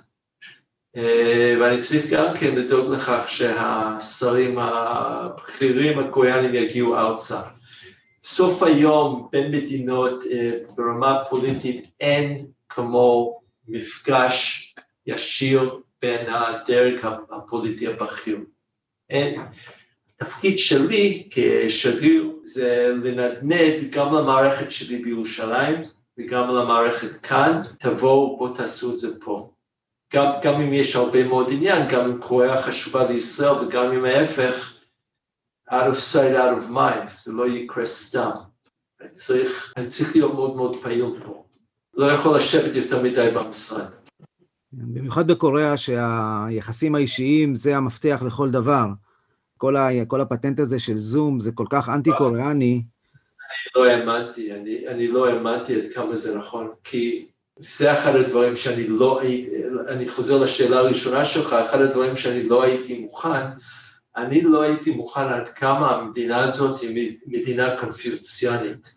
אה, 0.95 1.55
ואני 1.61 1.82
צריך 1.82 2.07
גם 2.09 2.38
כן 2.38 2.55
לדאוג 2.55 2.93
לכך 2.93 3.24
שהשרים 3.28 4.59
הבכירים 4.59 5.99
הקוריאנים 5.99 6.55
יגיעו 6.55 6.97
ארצה. 6.97 7.41
סוף 8.24 8.63
היום 8.63 9.28
בין 9.32 9.51
מדינות 9.51 10.24
אה, 10.32 10.51
ברמה 10.76 11.24
פוליטית 11.30 11.86
אין 11.99 12.45
כמו 12.69 13.39
מפגש 13.67 14.76
ישיר 15.07 15.80
בין 16.01 16.30
הדרג 16.30 17.05
הפוליטי 17.32 17.88
הבכיר. 17.88 18.38
אין. 19.09 19.41
התפקיד 20.21 20.59
שלי 20.59 21.30
כשגריר 21.32 22.32
זה 22.43 22.93
לנדנד 23.03 23.89
גם 23.89 24.13
למערכת 24.13 24.71
שלי 24.71 24.97
בירושלים 24.97 25.84
וגם 26.20 26.47
למערכת 26.49 27.22
כאן, 27.22 27.61
תבואו 27.80 28.38
בואו 28.38 28.57
תעשו 28.57 28.93
את 28.93 28.97
זה 28.97 29.20
פה. 29.20 29.53
גם, 30.14 30.26
גם 30.43 30.61
אם 30.61 30.74
יש 30.74 30.95
הרבה 30.95 31.28
מאוד 31.28 31.47
עניין, 31.51 31.88
גם 31.91 32.11
אם 32.11 32.22
קוריאה 32.22 32.61
חשובה 32.61 33.09
לישראל 33.09 33.66
וגם 33.66 33.91
אם 33.91 34.05
ההפך, 34.05 34.78
out 35.70 35.74
of 35.74 36.14
sight, 36.14 36.36
out 36.36 36.64
of 36.64 36.72
mind, 36.72 37.24
זה 37.24 37.34
לא 37.34 37.47
יקרה 37.47 37.86
סתם. 37.86 38.30
אני 39.01 39.09
צריך, 39.09 39.74
אני 39.78 39.88
צריך 39.88 40.16
להיות 40.16 40.34
מאוד 40.34 40.55
מאוד 40.55 40.78
פעיל 40.82 41.05
פה. 41.24 41.45
לא 41.93 42.05
יכול 42.05 42.38
לשבת 42.38 42.76
יותר 42.76 43.03
מדי 43.03 43.30
במשרד. 43.36 43.86
במיוחד 44.74 45.28
בקוריאה 45.28 45.78
שהיחסים 45.78 46.95
האישיים 46.95 47.55
זה 47.55 47.78
המפתח 47.78 48.24
לכל 48.26 48.51
דבר. 48.51 48.86
כל, 49.57 49.76
ה, 49.76 50.05
כל 50.07 50.22
הפטנט 50.22 50.59
הזה 50.59 50.80
של 50.80 50.97
זום 50.97 51.39
זה 51.39 51.51
כל 51.51 51.66
כך 51.70 51.89
אנטי-קוריאני. 51.89 52.84
אני 53.54 53.84
לא 53.84 53.89
האמנתי, 53.89 54.54
אני, 54.54 54.88
אני 54.88 55.08
לא 55.08 55.30
האמנתי 55.30 55.76
עד 55.76 55.88
כמה 55.93 56.18
זה 56.18 56.38
נכון, 56.38 56.72
כי 56.84 57.28
זה 57.60 57.93
אחד 57.93 58.16
הדברים 58.16 58.56
שאני 58.56 58.88
לא, 58.88 59.22
אני 59.88 60.10
חוזר 60.10 60.38
לשאלה 60.43 60.78
הראשונה 60.78 61.26
שלך, 61.26 61.54
אחד 61.54 61.82
הדברים 61.82 62.16
שאני 62.16 62.43
לא 62.43 62.64
הייתי 62.64 62.99
מוכן, 62.99 63.45
אני 64.16 64.41
לא 64.41 64.62
הייתי 64.62 64.91
מוכן 64.91 65.28
עד 65.28 65.49
כמה 65.49 65.95
המדינה 65.95 66.43
הזאת 66.43 66.82
היא 66.82 67.18
מדינה 67.28 67.80
קונפיוציאנית. 67.80 68.95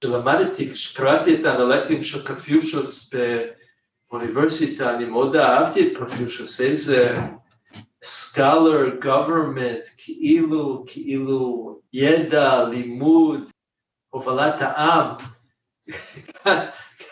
כשלמדתי, 0.00 0.72
כשקראתי 0.72 1.34
את 1.34 1.44
האנלקטים 1.44 2.02
של 2.02 2.26
קונפיושוס 2.26 3.14
באוניברסיטה, 4.10 4.96
אני 4.96 5.04
מאוד 5.04 5.36
אהבתי 5.36 5.86
את 5.86 5.96
קונפיושוס, 5.96 6.60
איזה 6.60 7.18
סקלר, 8.02 8.96
גוברמנט, 9.02 9.84
כאילו, 9.96 10.84
כאילו 10.86 11.80
ידע, 11.92 12.64
לימוד, 12.68 13.50
הובלת 14.14 14.54
העם. 14.60 15.06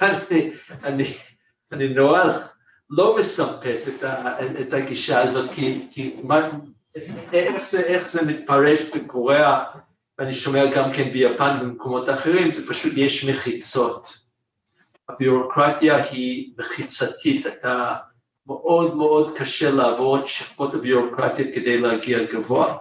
אני, 0.03 0.50
אני, 0.84 1.05
אני 1.72 1.88
נורא 1.88 2.22
לא 2.90 3.16
מספק 3.18 3.76
את, 3.88 4.05
את 4.61 4.72
הגישה 4.72 5.20
הזאת, 5.20 5.50
כי, 5.55 5.86
כי 5.90 6.16
מה, 6.22 6.50
איך, 7.32 7.66
זה, 7.66 7.80
איך 7.80 8.09
זה 8.09 8.26
מתפרש 8.26 8.80
בקוריאה, 8.94 9.64
ואני 10.18 10.34
שומע 10.34 10.66
גם 10.66 10.92
כן 10.92 11.11
ביפן 11.12 11.59
ובמקומות 11.61 12.09
אחרים, 12.09 12.53
זה 12.53 12.68
פשוט 12.68 12.92
יש 12.96 13.24
מחיצות. 13.24 14.12
הביורוקרטיה 15.09 16.05
היא 16.05 16.53
מחיצתית, 16.59 17.46
אתה 17.46 17.94
מאוד 18.46 18.96
מאוד 18.96 19.38
קשה 19.38 19.70
לעבור 19.70 20.18
את 20.18 20.26
שכבות 20.26 20.74
הביורוקרטיה 20.74 21.44
כדי 21.55 21.78
להגיע 21.78 22.24
גבוה. 22.24 22.76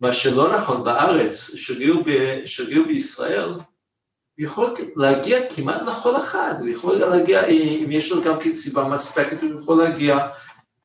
מה 0.00 0.12
שלא 0.12 0.54
נכון 0.54 0.84
בארץ, 0.84 1.54
שגריר, 1.54 2.02
ב, 2.06 2.40
שגריר 2.46 2.82
בישראל, 2.86 3.48
הוא 3.48 4.46
יכול 4.46 4.74
להגיע 4.96 5.54
כמעט 5.54 5.82
לכל 5.82 6.16
אחד, 6.16 6.54
הוא 6.60 6.68
יכול 6.68 6.96
להגיע, 6.96 7.46
אם 7.46 7.88
יש 7.90 8.12
לו 8.12 8.22
גם 8.22 8.40
כן 8.40 8.52
סיבה 8.52 8.88
מספקת, 8.88 9.42
הוא 9.42 9.60
יכול 9.60 9.82
להגיע 9.82 10.28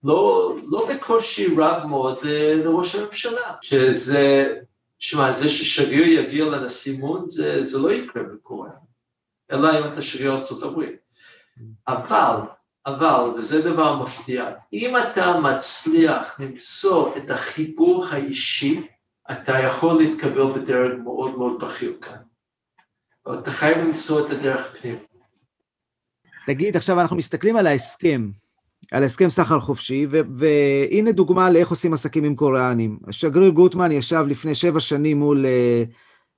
לא, 0.04 0.56
לא 0.72 0.88
בקושי 0.90 1.56
רב 1.58 1.86
מאוד 1.86 2.18
אה, 2.26 2.54
לראש 2.56 2.96
הממשלה, 2.96 3.54
שזה, 3.62 4.56
שמע, 5.00 5.34
זה 5.34 5.50
ששגריר 5.50 6.20
יגיע 6.20 6.46
לנשיא 6.46 7.00
מון, 7.00 7.30
זה, 7.30 7.64
זה 7.64 7.78
לא 7.78 7.92
יקרה 7.92 8.24
בקוריאה, 8.24 8.74
אלא 9.52 9.80
אם 9.80 9.84
אתה 9.92 10.02
שגריר 10.02 10.34
ארצות 10.34 10.64
הברית. 10.64 10.96
אבל, 11.88 12.36
אבל, 12.86 13.30
וזה 13.38 13.62
דבר 13.62 14.04
מפתיע, 14.04 14.50
אם 14.74 14.94
אתה 14.98 15.40
מצליח 15.40 16.40
למצוא 16.40 17.18
את 17.18 17.30
החיבור 17.30 18.06
האישי, 18.12 18.88
אתה 19.32 19.60
יכול 19.60 19.98
להתקבל 20.02 20.54
בדרג 20.54 21.00
מאוד 21.04 21.38
מאוד 21.38 21.64
בכיר 21.64 21.98
כאן. 22.02 22.18
אתה 23.40 23.52
חייב 23.52 23.78
למצוא 23.78 24.26
את 24.26 24.32
הדרך 24.32 24.78
פנים. 24.78 24.96
תגיד, 26.46 26.76
עכשיו 26.76 27.02
אנחנו 27.02 27.16
מסתכלים 27.16 27.56
על 27.56 27.68
ההסכם, 27.68 28.30
על 28.92 29.04
הסכם 29.04 29.30
סחר 29.30 29.60
חופשי, 29.60 30.06
ו- 30.12 30.20
והנה 30.38 31.12
דוגמה 31.12 31.50
לאיך 31.50 31.70
עושים 31.70 31.94
עסקים 31.94 32.24
עם 32.24 32.36
קוריאנים. 32.36 33.00
השגריר 33.08 33.50
גוטמן 33.50 33.92
ישב 33.92 34.26
לפני 34.28 34.56
שבע 34.56 34.80
שנים 34.80 35.20
מול 35.20 35.46
uh, 35.46 35.94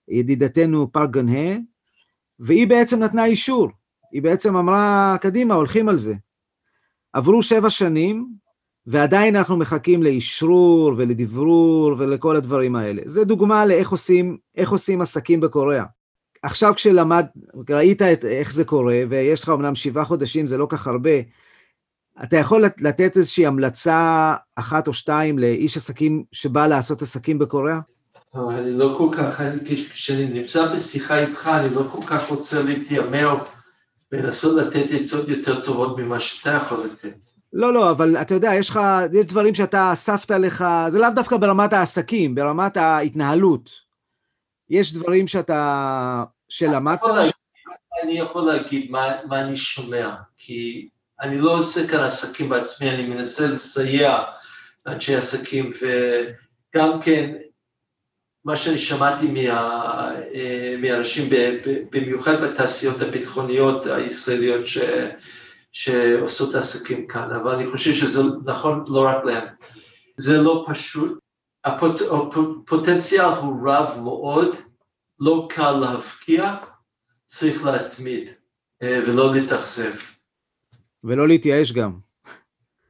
ידידתנו 0.07 0.91
פארק 0.91 1.09
גנהה, 1.09 1.57
והיא 2.39 2.67
בעצם 2.67 3.03
נתנה 3.03 3.25
אישור. 3.25 3.69
היא 4.11 4.21
בעצם 4.21 4.55
אמרה, 4.55 5.15
קדימה, 5.21 5.53
הולכים 5.53 5.89
על 5.89 5.97
זה. 5.97 6.13
עברו 7.13 7.43
שבע 7.43 7.69
שנים, 7.69 8.27
ועדיין 8.87 9.35
אנחנו 9.35 9.57
מחכים 9.57 10.03
לאשרור 10.03 10.93
ולדברור 10.97 11.95
ולכל 11.97 12.35
הדברים 12.35 12.75
האלה. 12.75 13.01
זה 13.05 13.25
דוגמה 13.25 13.65
לאיך 13.65 13.89
עושים, 13.89 14.37
עושים 14.67 15.01
עסקים 15.01 15.39
בקוריאה. 15.41 15.85
עכשיו 16.43 16.73
כשלמד, 16.75 17.25
ראית 17.69 18.01
את, 18.01 18.25
איך 18.25 18.53
זה 18.53 18.65
קורה, 18.65 19.01
ויש 19.09 19.43
לך 19.43 19.49
אמנם 19.49 19.75
שבעה 19.75 20.05
חודשים, 20.05 20.47
זה 20.47 20.57
לא 20.57 20.67
כך 20.69 20.87
הרבה, 20.87 21.09
אתה 22.23 22.37
יכול 22.37 22.65
לתת 22.77 23.17
איזושהי 23.17 23.45
המלצה 23.45 24.33
אחת 24.55 24.87
או 24.87 24.93
שתיים 24.93 25.39
לאיש 25.39 25.77
עסקים 25.77 26.23
שבא 26.31 26.67
לעשות 26.67 27.01
עסקים 27.01 27.39
בקוריאה? 27.39 27.79
אני 28.35 28.71
לא 28.71 28.95
כל 28.97 29.15
כך, 29.17 29.41
כשאני 29.93 30.25
נמצא 30.25 30.73
בשיחה 30.73 31.19
איתך, 31.19 31.51
אני 31.53 31.75
לא 31.75 31.83
כל 31.91 32.07
כך 32.07 32.29
רוצה 32.29 32.63
להתיימר 32.63 33.37
ולנסות 34.11 34.57
לתת 34.57 34.85
עצות 34.99 35.27
יותר 35.27 35.61
טובות 35.61 35.97
ממה 35.97 36.19
שאתה 36.19 36.49
יכול 36.49 36.79
לתת. 36.85 37.30
לא, 37.53 37.73
לא, 37.73 37.91
אבל 37.91 38.17
אתה 38.17 38.33
יודע, 38.33 38.51
יש 38.55 38.69
לך, 38.69 38.79
יש 39.13 39.25
דברים 39.25 39.55
שאתה 39.55 39.93
אספת 39.93 40.31
לך, 40.31 40.65
זה 40.87 40.99
לאו 40.99 41.09
דווקא 41.15 41.37
ברמת 41.37 41.73
העסקים, 41.73 42.35
ברמת 42.35 42.77
ההתנהלות. 42.77 43.69
יש 44.69 44.93
דברים 44.93 45.27
שאתה, 45.27 46.23
שלמדת? 46.49 46.99
אני 48.03 48.19
יכול 48.19 48.45
להגיד 48.45 48.91
מה, 48.91 49.11
מה 49.25 49.41
אני 49.41 49.57
שומע, 49.57 50.15
כי 50.37 50.89
אני 51.21 51.41
לא 51.41 51.57
עושה 51.57 51.87
כאן 51.87 51.99
עסקים 51.99 52.49
בעצמי, 52.49 52.89
אני 52.89 53.07
מנסה 53.07 53.47
לסייע 53.47 54.23
לאנשי 54.85 55.15
עסקים, 55.15 55.71
וגם 55.81 57.01
כן, 57.01 57.35
מה 58.45 58.55
שאני 58.55 58.79
שמעתי 58.79 59.27
מה, 59.27 60.11
מאנשים, 60.81 61.29
במיוחד 61.91 62.41
בתעשיות 62.41 63.01
הביטחוניות 63.01 63.85
הישראליות 63.85 64.67
ש, 64.67 64.77
שעושות 65.71 66.55
עסקים 66.55 67.07
כאן, 67.07 67.29
אבל 67.41 67.55
אני 67.55 67.71
חושב 67.71 67.93
שזה 67.93 68.21
נכון 68.45 68.83
לא 68.89 69.05
רק 69.07 69.25
להם. 69.25 69.47
זה 70.17 70.37
לא 70.37 70.65
פשוט, 70.69 71.19
הפוט, 71.63 72.01
הפוטנציאל 72.01 73.25
הוא 73.25 73.69
רב 73.69 73.99
מאוד, 74.03 74.55
לא 75.19 75.47
קל 75.49 75.71
להבקיע, 75.71 76.55
צריך 77.25 77.65
להתמיד 77.65 78.29
אה, 78.81 78.99
ולא 79.07 79.33
להתאכזב. 79.33 79.93
ולא 81.03 81.27
להתייאש 81.27 81.71
גם. 81.71 81.99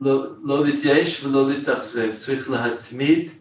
לא, 0.01 0.25
לא 0.43 0.65
להתייאש 0.65 1.23
ולא 1.23 1.49
להתאכזב, 1.49 2.11
צריך 2.17 2.49
להתמיד, 2.49 3.31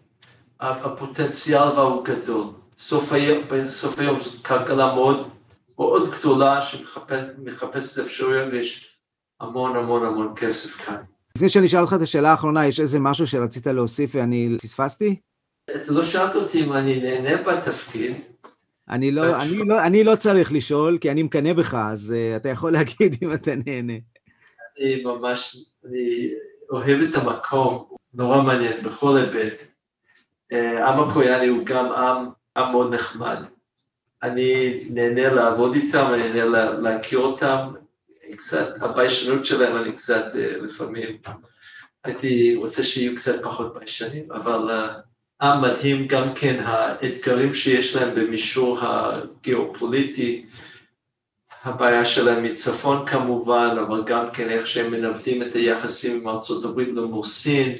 הפוטנציאל 0.59 1.69
בה 1.75 1.81
הוא 1.81 2.05
גדול. 2.05 2.45
סוף 2.77 3.11
היום, 3.11 3.43
בסוף 3.49 3.99
היום 3.99 4.21
זו 4.21 4.43
כלכלה 4.43 4.95
מאוד, 4.95 5.29
מאוד 5.77 6.11
גדולה 6.11 6.61
שמחפשת 6.61 7.99
אפשרויות 7.99 8.47
ויש 8.51 8.90
המון 9.41 9.75
המון 9.75 10.05
המון 10.05 10.33
כסף 10.35 10.85
כאן. 10.85 10.95
לפני 11.35 11.49
שאני 11.49 11.65
אשאל 11.65 11.79
אותך 11.79 11.93
את 11.93 12.01
השאלה 12.01 12.31
האחרונה, 12.31 12.67
יש 12.67 12.79
איזה 12.79 12.99
משהו 12.99 13.27
שרצית 13.27 13.67
להוסיף 13.67 14.11
ואני 14.15 14.57
פספסתי? 14.61 15.15
אתה 15.75 15.93
לא 15.93 16.03
שאלת 16.03 16.35
אותי 16.35 16.63
אם 16.63 16.73
אני 16.73 17.01
נהנה 17.01 17.43
בתפקיד. 17.43 18.13
אני 18.89 19.11
לא, 19.11 19.41
אני, 19.41 19.57
לא, 19.57 19.83
אני 19.83 20.03
לא 20.03 20.15
צריך 20.15 20.51
לשאול, 20.51 20.97
כי 20.97 21.11
אני 21.11 21.23
מקנא 21.23 21.53
בך, 21.53 21.73
אז 21.73 22.15
uh, 22.17 22.35
אתה 22.35 22.49
יכול 22.49 22.73
להגיד 22.77 23.17
אם 23.21 23.33
אתה 23.33 23.51
נהנה. 23.65 23.93
אני 24.79 25.03
ממש, 25.03 25.57
אני 25.85 26.29
אוהב 26.69 27.01
את 27.01 27.15
המקום, 27.15 27.85
נורא 28.13 28.41
מעניין 28.41 28.83
בכל 28.83 29.17
היבט. 29.17 29.63
אה, 30.51 30.87
עם 30.87 31.09
הקוריאני 31.09 31.47
הוא 31.47 31.65
גם 31.65 31.91
עם, 31.91 32.29
עם 32.57 32.71
מאוד 32.71 32.93
נחמד. 32.93 33.37
אני 34.23 34.79
נהנה 34.89 35.33
לעבוד 35.33 35.75
איתם, 35.75 36.05
אני 36.13 36.33
נהנה 36.33 36.71
להכיר 36.71 37.19
אותם, 37.19 37.57
קצת, 38.35 38.83
הביישנות 38.83 39.45
שלהם 39.45 39.77
אני 39.77 39.91
קצת 39.91 40.25
אה, 40.35 40.57
לפעמים, 40.57 41.17
הייתי 42.03 42.55
רוצה 42.55 42.83
שיהיו 42.83 43.15
קצת 43.15 43.43
פחות 43.43 43.73
ביישנים, 43.73 44.31
אבל 44.31 44.71
אה, 44.71 44.93
עם 45.41 45.61
מדהים 45.61 46.07
גם 46.07 46.33
כן 46.35 46.63
האתגרים 46.65 47.53
שיש 47.53 47.95
להם 47.95 48.15
במישור 48.15 48.79
הגיאופוליטי, 48.81 50.45
הבעיה 51.63 52.05
שלהם 52.05 52.43
מצפון 52.43 53.07
כמובן, 53.07 53.75
אבל 53.87 54.03
גם 54.05 54.31
כן 54.33 54.49
איך 54.49 54.67
שהם 54.67 54.91
מנווטים 54.91 55.43
את 55.43 55.51
היחסים 55.51 56.21
עם 56.21 56.27
ארצות 56.27 56.65
הברית 56.65 56.89
למול 56.89 57.23
סין, 57.23 57.77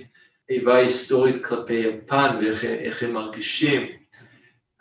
איבה 0.49 0.75
היסטורית 0.75 1.45
כלפי 1.45 1.73
יפן 1.73 2.39
ואיך 2.41 3.03
הם 3.03 3.13
מרגישים. 3.13 3.87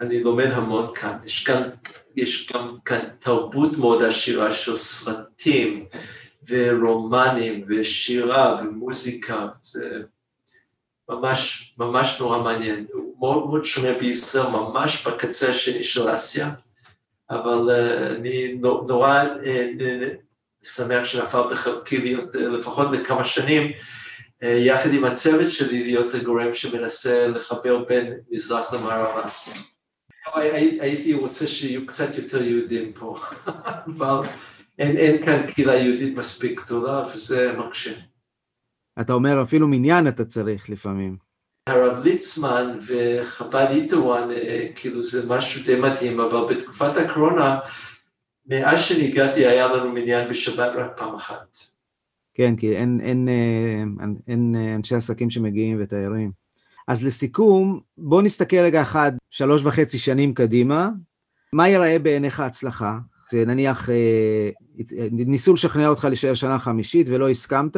אני 0.00 0.22
לומד 0.22 0.46
המון 0.46 0.94
כאן. 0.94 1.18
יש 1.24 1.46
כאן, 1.46 1.70
יש 2.22 2.52
גם 2.52 2.76
כאן 2.84 3.08
תרבות 3.18 3.78
מאוד 3.78 4.02
עשירה 4.02 4.52
של 4.52 4.76
סרטים 4.76 5.86
ורומנים 6.48 7.64
ושירה 7.68 8.60
ומוזיקה. 8.62 9.48
זה 9.62 10.02
ממש, 11.08 11.74
ממש 11.78 12.20
נורא 12.20 12.38
מעניין. 12.38 12.86
הוא 12.92 13.14
מאוד 13.20 13.46
מאוד 13.46 13.64
שונה 13.64 13.98
בישראל, 13.98 14.46
ממש 14.46 15.06
בקצה 15.06 15.48
השני 15.48 15.84
של 15.84 16.14
אסיה. 16.16 16.50
אבל 17.30 17.70
אה, 17.70 18.06
אני 18.06 18.54
נורא 18.60 19.24
אה, 19.46 19.68
שמח 20.62 21.04
שנפל 21.04 21.42
בחלקי 21.50 21.98
להיות 21.98 22.36
אה, 22.36 22.48
לפחות 22.48 22.88
לכמה 22.92 23.24
שנים, 23.24 23.72
יחד 24.42 24.94
עם 24.94 25.04
הצוות 25.04 25.50
שלי 25.50 25.84
להיות 25.84 26.14
הגורם 26.14 26.54
שמנסה 26.54 27.26
לחבר 27.26 27.84
בין 27.84 28.14
מזרח 28.30 28.74
למערב 28.74 29.18
אסיה. 29.26 29.54
הייתי 30.80 31.14
רוצה 31.14 31.46
שיהיו 31.46 31.86
קצת 31.86 32.18
יותר 32.18 32.42
יהודים 32.42 32.92
פה, 32.92 33.16
אבל 33.86 34.20
אין, 34.78 34.96
אין 34.96 35.24
כאן 35.24 35.46
קהילה 35.46 35.74
יהודית 35.74 36.16
מספיק 36.16 36.60
גדולה 36.64 37.04
וזה 37.14 37.52
מקשה. 37.58 37.92
אתה 39.00 39.12
אומר 39.12 39.42
אפילו 39.42 39.68
מניין 39.68 40.08
אתה 40.08 40.24
צריך 40.24 40.70
לפעמים. 40.70 41.16
הרב 41.66 42.04
ליצמן 42.04 42.78
וחב"ד 42.86 43.66
איתוואן, 43.70 44.28
כאילו 44.74 45.02
זה 45.02 45.28
משהו 45.28 45.64
די 45.66 45.80
מדהים, 45.80 46.20
אבל 46.20 46.54
בתקופת 46.54 46.96
הקורונה, 46.96 47.58
מאז 48.46 48.80
שהגעתי 48.80 49.46
היה 49.46 49.68
לנו 49.68 49.92
מניין 49.92 50.28
בשבת 50.28 50.72
רק 50.74 50.90
פעם 50.96 51.14
אחת. 51.14 51.56
כן, 52.34 52.56
כי 52.56 52.76
אין, 52.76 53.00
אין, 53.00 53.28
אין, 53.28 53.96
אין 54.00 54.16
אין 54.28 54.54
אנשי 54.74 54.94
עסקים 54.94 55.30
שמגיעים 55.30 55.78
ותיירים. 55.80 56.30
אז 56.90 57.04
לסיכום, 57.04 57.80
בוא 57.98 58.22
נסתכל 58.22 58.56
רגע 58.56 58.82
אחד, 58.82 59.12
שלוש 59.30 59.62
וחצי 59.64 59.98
שנים 59.98 60.34
קדימה, 60.34 60.88
מה 61.52 61.68
ייראה 61.68 61.98
בעיניך 61.98 62.40
הצלחה? 62.40 62.98
נניח 63.32 63.88
ניסו 65.10 65.54
לשכנע 65.54 65.88
אותך 65.88 66.04
להישאר 66.04 66.34
שנה 66.34 66.58
חמישית 66.58 67.08
ולא 67.08 67.28
הסכמת, 67.28 67.76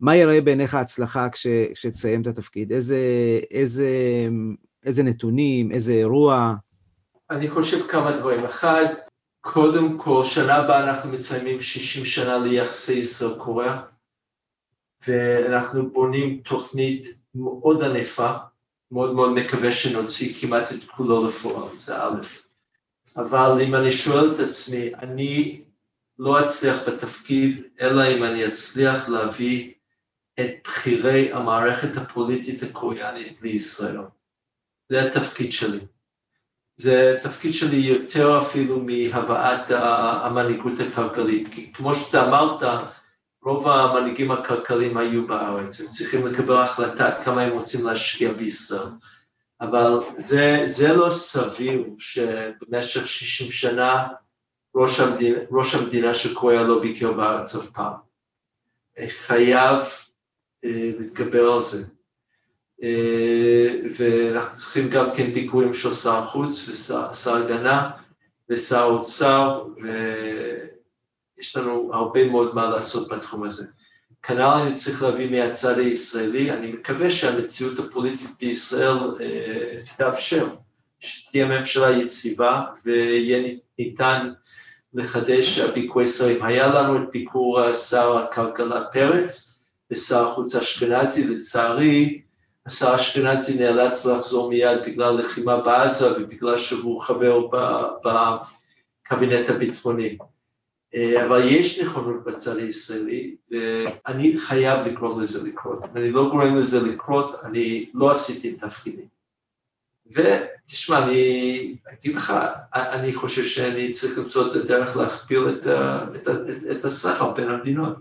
מה 0.00 0.16
יראה 0.16 0.40
בעיניך 0.40 0.74
הצלחה 0.74 1.28
כש, 1.28 1.46
כשתסיים 1.74 2.22
את 2.22 2.26
התפקיד? 2.26 2.72
איזה, 2.72 2.98
איזה, 3.50 3.88
איזה 4.84 5.02
נתונים, 5.02 5.72
איזה 5.72 5.92
אירוע? 5.92 6.54
אני 7.30 7.50
חושב 7.50 7.86
כמה 7.86 8.12
דברים. 8.12 8.44
אחד, 8.44 8.84
קודם 9.40 9.98
כל, 9.98 10.24
שנה 10.24 10.56
הבאה 10.56 10.88
אנחנו 10.88 11.12
מציינים 11.12 11.60
60 11.60 12.04
שנה 12.04 12.38
ליחסי 12.38 12.92
ישראל-קוריאה, 12.92 13.82
ואנחנו 15.08 15.90
בונים 15.92 16.40
תוכנית 16.44 17.19
מאוד 17.34 17.82
ענפה, 17.82 18.32
מאוד 18.90 19.14
מאוד 19.14 19.32
מקווה 19.32 19.72
שנוציא 19.72 20.34
כמעט 20.40 20.72
את 20.72 20.84
כולו 20.84 21.28
לפועל, 21.28 21.68
זה 21.78 21.96
א', 21.96 22.22
אבל 23.16 23.62
אם 23.62 23.74
אני 23.74 23.92
שואל 23.92 24.30
את 24.30 24.40
עצמי, 24.40 24.94
אני 24.94 25.62
לא 26.18 26.40
אצליח 26.40 26.88
בתפקיד, 26.88 27.62
אלא 27.80 28.02
אם 28.16 28.24
אני 28.24 28.46
אצליח 28.46 29.08
להביא 29.08 29.72
את 30.40 30.50
בכירי 30.64 31.32
המערכת 31.32 31.96
הפוליטית 31.96 32.62
הקוריאנית 32.62 33.42
לישראל. 33.42 34.00
זה 34.88 35.06
התפקיד 35.06 35.52
שלי. 35.52 35.78
זה 36.76 37.18
תפקיד 37.22 37.54
שלי 37.54 37.76
יותר 37.76 38.38
אפילו 38.42 38.80
מהבאת 38.80 39.70
המנהיגות 39.70 40.72
הכלכלית, 40.80 41.54
כי 41.54 41.72
כמו 41.72 41.94
שאתה 41.94 42.28
אמרת, 42.28 42.62
רוב 43.42 43.68
המנהיגים 43.68 44.30
הכלכליים 44.30 44.96
היו 44.96 45.26
בארץ, 45.26 45.80
הם 45.80 45.86
צריכים 45.86 46.26
לקבל 46.26 46.56
החלטה 46.56 47.06
עד 47.06 47.24
כמה 47.24 47.42
הם 47.42 47.52
רוצים 47.52 47.86
להשקיע 47.86 48.32
בישראל. 48.32 48.88
אבל 49.60 50.00
זה, 50.18 50.64
זה 50.68 50.96
לא 50.96 51.10
סביר 51.10 51.84
שבמשך 51.98 53.08
60 53.08 53.50
שנה 53.50 54.08
ראש 54.74 55.00
המדינה, 55.00 55.38
ראש 55.50 55.74
המדינה 55.74 56.14
של 56.14 56.34
קוריאה 56.34 56.62
לא 56.62 56.80
ביקר 56.80 57.12
בארץ 57.12 57.54
אף 57.54 57.70
פעם. 57.70 57.92
חייב 59.08 59.82
להתגבר 60.62 61.52
על 61.52 61.60
זה. 61.62 61.84
ואנחנו 63.96 64.58
צריכים 64.58 64.90
גם 64.90 65.06
כן 65.16 65.32
ביקורים 65.32 65.74
של 65.74 65.90
שר 65.94 66.16
החוץ 66.16 66.68
ושר 66.68 67.34
הגנה 67.36 67.90
ושר 68.50 68.78
האוצר, 68.78 69.64
ויש 71.40 71.56
לנו 71.56 71.90
הרבה 71.92 72.28
מאוד 72.28 72.54
מה 72.54 72.70
לעשות 72.70 73.08
בתחום 73.08 73.44
הזה. 73.44 73.64
כנ"ל 74.22 74.40
אני 74.42 74.74
צריך 74.74 75.02
להביא 75.02 75.30
מהצד 75.30 75.78
הישראלי, 75.78 76.50
אני 76.50 76.72
מקווה 76.72 77.10
שהמציאות 77.10 77.78
הפוליטית 77.78 78.30
בישראל 78.40 78.96
תאפשר 79.96 80.48
שתהיה 81.00 81.46
ממשלה 81.46 81.90
יציבה 81.90 82.62
ויהיה 82.84 83.54
ניתן 83.78 84.32
לחדש 84.94 85.60
ביקורי 85.60 86.08
שרים. 86.08 86.42
היה 86.42 86.66
לנו 86.68 87.02
את 87.02 87.08
ביקור 87.12 87.74
שר 87.74 88.18
הכלכלה 88.18 88.84
פרץ 88.84 89.62
ושר 89.90 90.28
החוץ 90.28 90.54
אשכנזי, 90.54 91.28
לצערי 91.28 92.20
השר 92.66 92.96
אשכנזי 92.96 93.58
נאלץ 93.58 94.06
לחזור 94.06 94.48
מיד 94.48 94.78
בגלל 94.86 95.14
לחימה 95.14 95.56
בעזה 95.56 96.12
ובגלל 96.12 96.58
שהוא 96.58 97.00
חבר 97.00 97.40
בקבינט 98.04 99.48
הביטחוני. 99.48 100.18
אה, 100.94 101.26
אבל 101.26 101.40
יש 101.44 101.80
נכונות 101.80 102.24
בצד 102.24 102.56
הישראלי, 102.56 103.36
ואני 103.50 104.38
חייב 104.38 104.86
לגרום 104.86 105.20
לזה 105.20 105.48
לקרות. 105.48 105.84
אם 105.84 105.96
אני 105.96 106.10
לא 106.10 106.30
גורם 106.30 106.56
לזה 106.56 106.80
לקרות, 106.82 107.34
אני 107.44 107.90
לא 107.94 108.10
עשיתי 108.10 108.50
את 108.50 108.58
תפקידי. 108.58 109.02
ותשמע, 110.12 111.04
אני 111.04 111.76
אגיד 111.92 112.16
לך, 112.16 112.34
אני 112.74 113.14
חושב 113.14 113.44
שאני 113.44 113.92
צריך 113.92 114.18
למצוא 114.18 114.46
את 114.46 114.56
הדרך 114.56 114.96
להכפיל 114.96 115.48
את, 115.48 115.58
את, 115.58 116.28
את, 116.28 116.78
את 116.78 116.84
הסחר 116.84 117.32
בין 117.32 117.50
המדינות. 117.50 117.96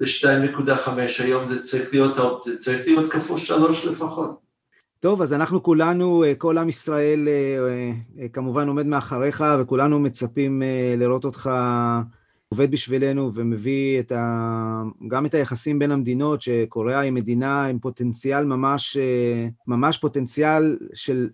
ל-2.5 0.00 0.90
היום 1.18 1.48
זה 1.48 1.66
צריך 1.68 1.92
להיות, 1.92 2.16
להיות 2.86 3.12
כפול 3.12 3.38
שלוש 3.38 3.86
לפחות. 3.86 4.45
טוב, 5.00 5.22
אז 5.22 5.32
אנחנו 5.32 5.62
כולנו, 5.62 6.24
אה, 6.24 6.34
כל 6.34 6.58
עם 6.58 6.68
ישראל 6.68 7.28
אה, 7.28 7.92
אה, 8.22 8.28
כמובן 8.28 8.68
עומד 8.68 8.86
מאחריך, 8.86 9.44
וכולנו 9.60 10.00
מצפים 10.00 10.62
לראות 10.96 11.24
אותך 11.24 11.50
עובד 12.48 12.70
בשבילנו 12.70 13.32
ומביא 13.34 14.00
את 14.00 14.12
ה... 14.12 14.82
גם 15.08 15.26
את 15.26 15.34
היחסים 15.34 15.78
בין 15.78 15.92
המדינות, 15.92 16.42
שקוריאה 16.42 17.00
היא 17.00 17.12
מדינה 17.12 17.66
עם 17.66 17.78
פוטנציאל 17.78 18.44
ממש, 18.44 18.96
ממש 19.66 19.98
פוטנציאל 19.98 20.78
של 20.94 21.28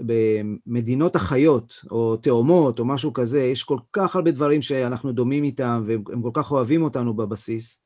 מדינות 0.67 1.17
אחיות, 1.17 1.81
או 1.91 2.17
תאומות, 2.17 2.79
או 2.79 2.85
משהו 2.85 3.13
כזה. 3.13 3.43
יש 3.43 3.63
כל 3.63 3.79
כך 3.93 4.17
הרבה 4.17 4.31
דברים 4.31 4.63
שאנחנו 4.63 5.13
דומים 5.13 5.45
איתם, 5.45 5.85
והם 5.87 6.23
כל 6.23 6.31
כך 6.33 6.53
אוהבים 6.53 6.83
אותנו 6.83 7.15
בבסיס. 7.15 7.83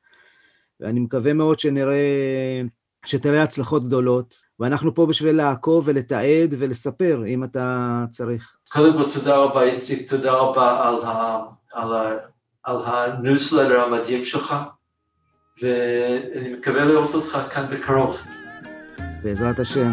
ואני 0.80 1.00
מקווה 1.00 1.32
מאוד 1.32 1.58
שנראה... 1.58 2.62
שתראה 3.06 3.42
הצלחות 3.42 3.84
גדולות, 3.84 4.34
ואנחנו 4.60 4.94
פה 4.94 5.06
בשביל 5.06 5.36
לעקוב 5.36 5.84
ולתעד 5.86 6.54
ולספר, 6.58 7.22
אם 7.26 7.44
אתה 7.44 8.04
צריך. 8.10 8.52
קודם 8.72 8.98
כל, 8.98 9.10
תודה 9.14 9.36
רבה, 9.36 9.62
איציק, 9.62 10.10
תודה 10.10 10.32
רבה 10.32 10.88
על, 10.88 11.02
ה, 11.04 11.38
על, 11.72 11.94
ה, 11.94 12.16
על 12.64 12.76
הניוזלטר 12.84 13.80
המדהים 13.80 14.24
שלך, 14.24 14.56
ואני 15.62 16.54
מקווה 16.54 16.84
לראות 16.84 17.14
אותך 17.14 17.38
כאן 17.50 17.66
בקרוב. 17.70 18.22
בעזרת 19.22 19.58
השם. 19.58 19.90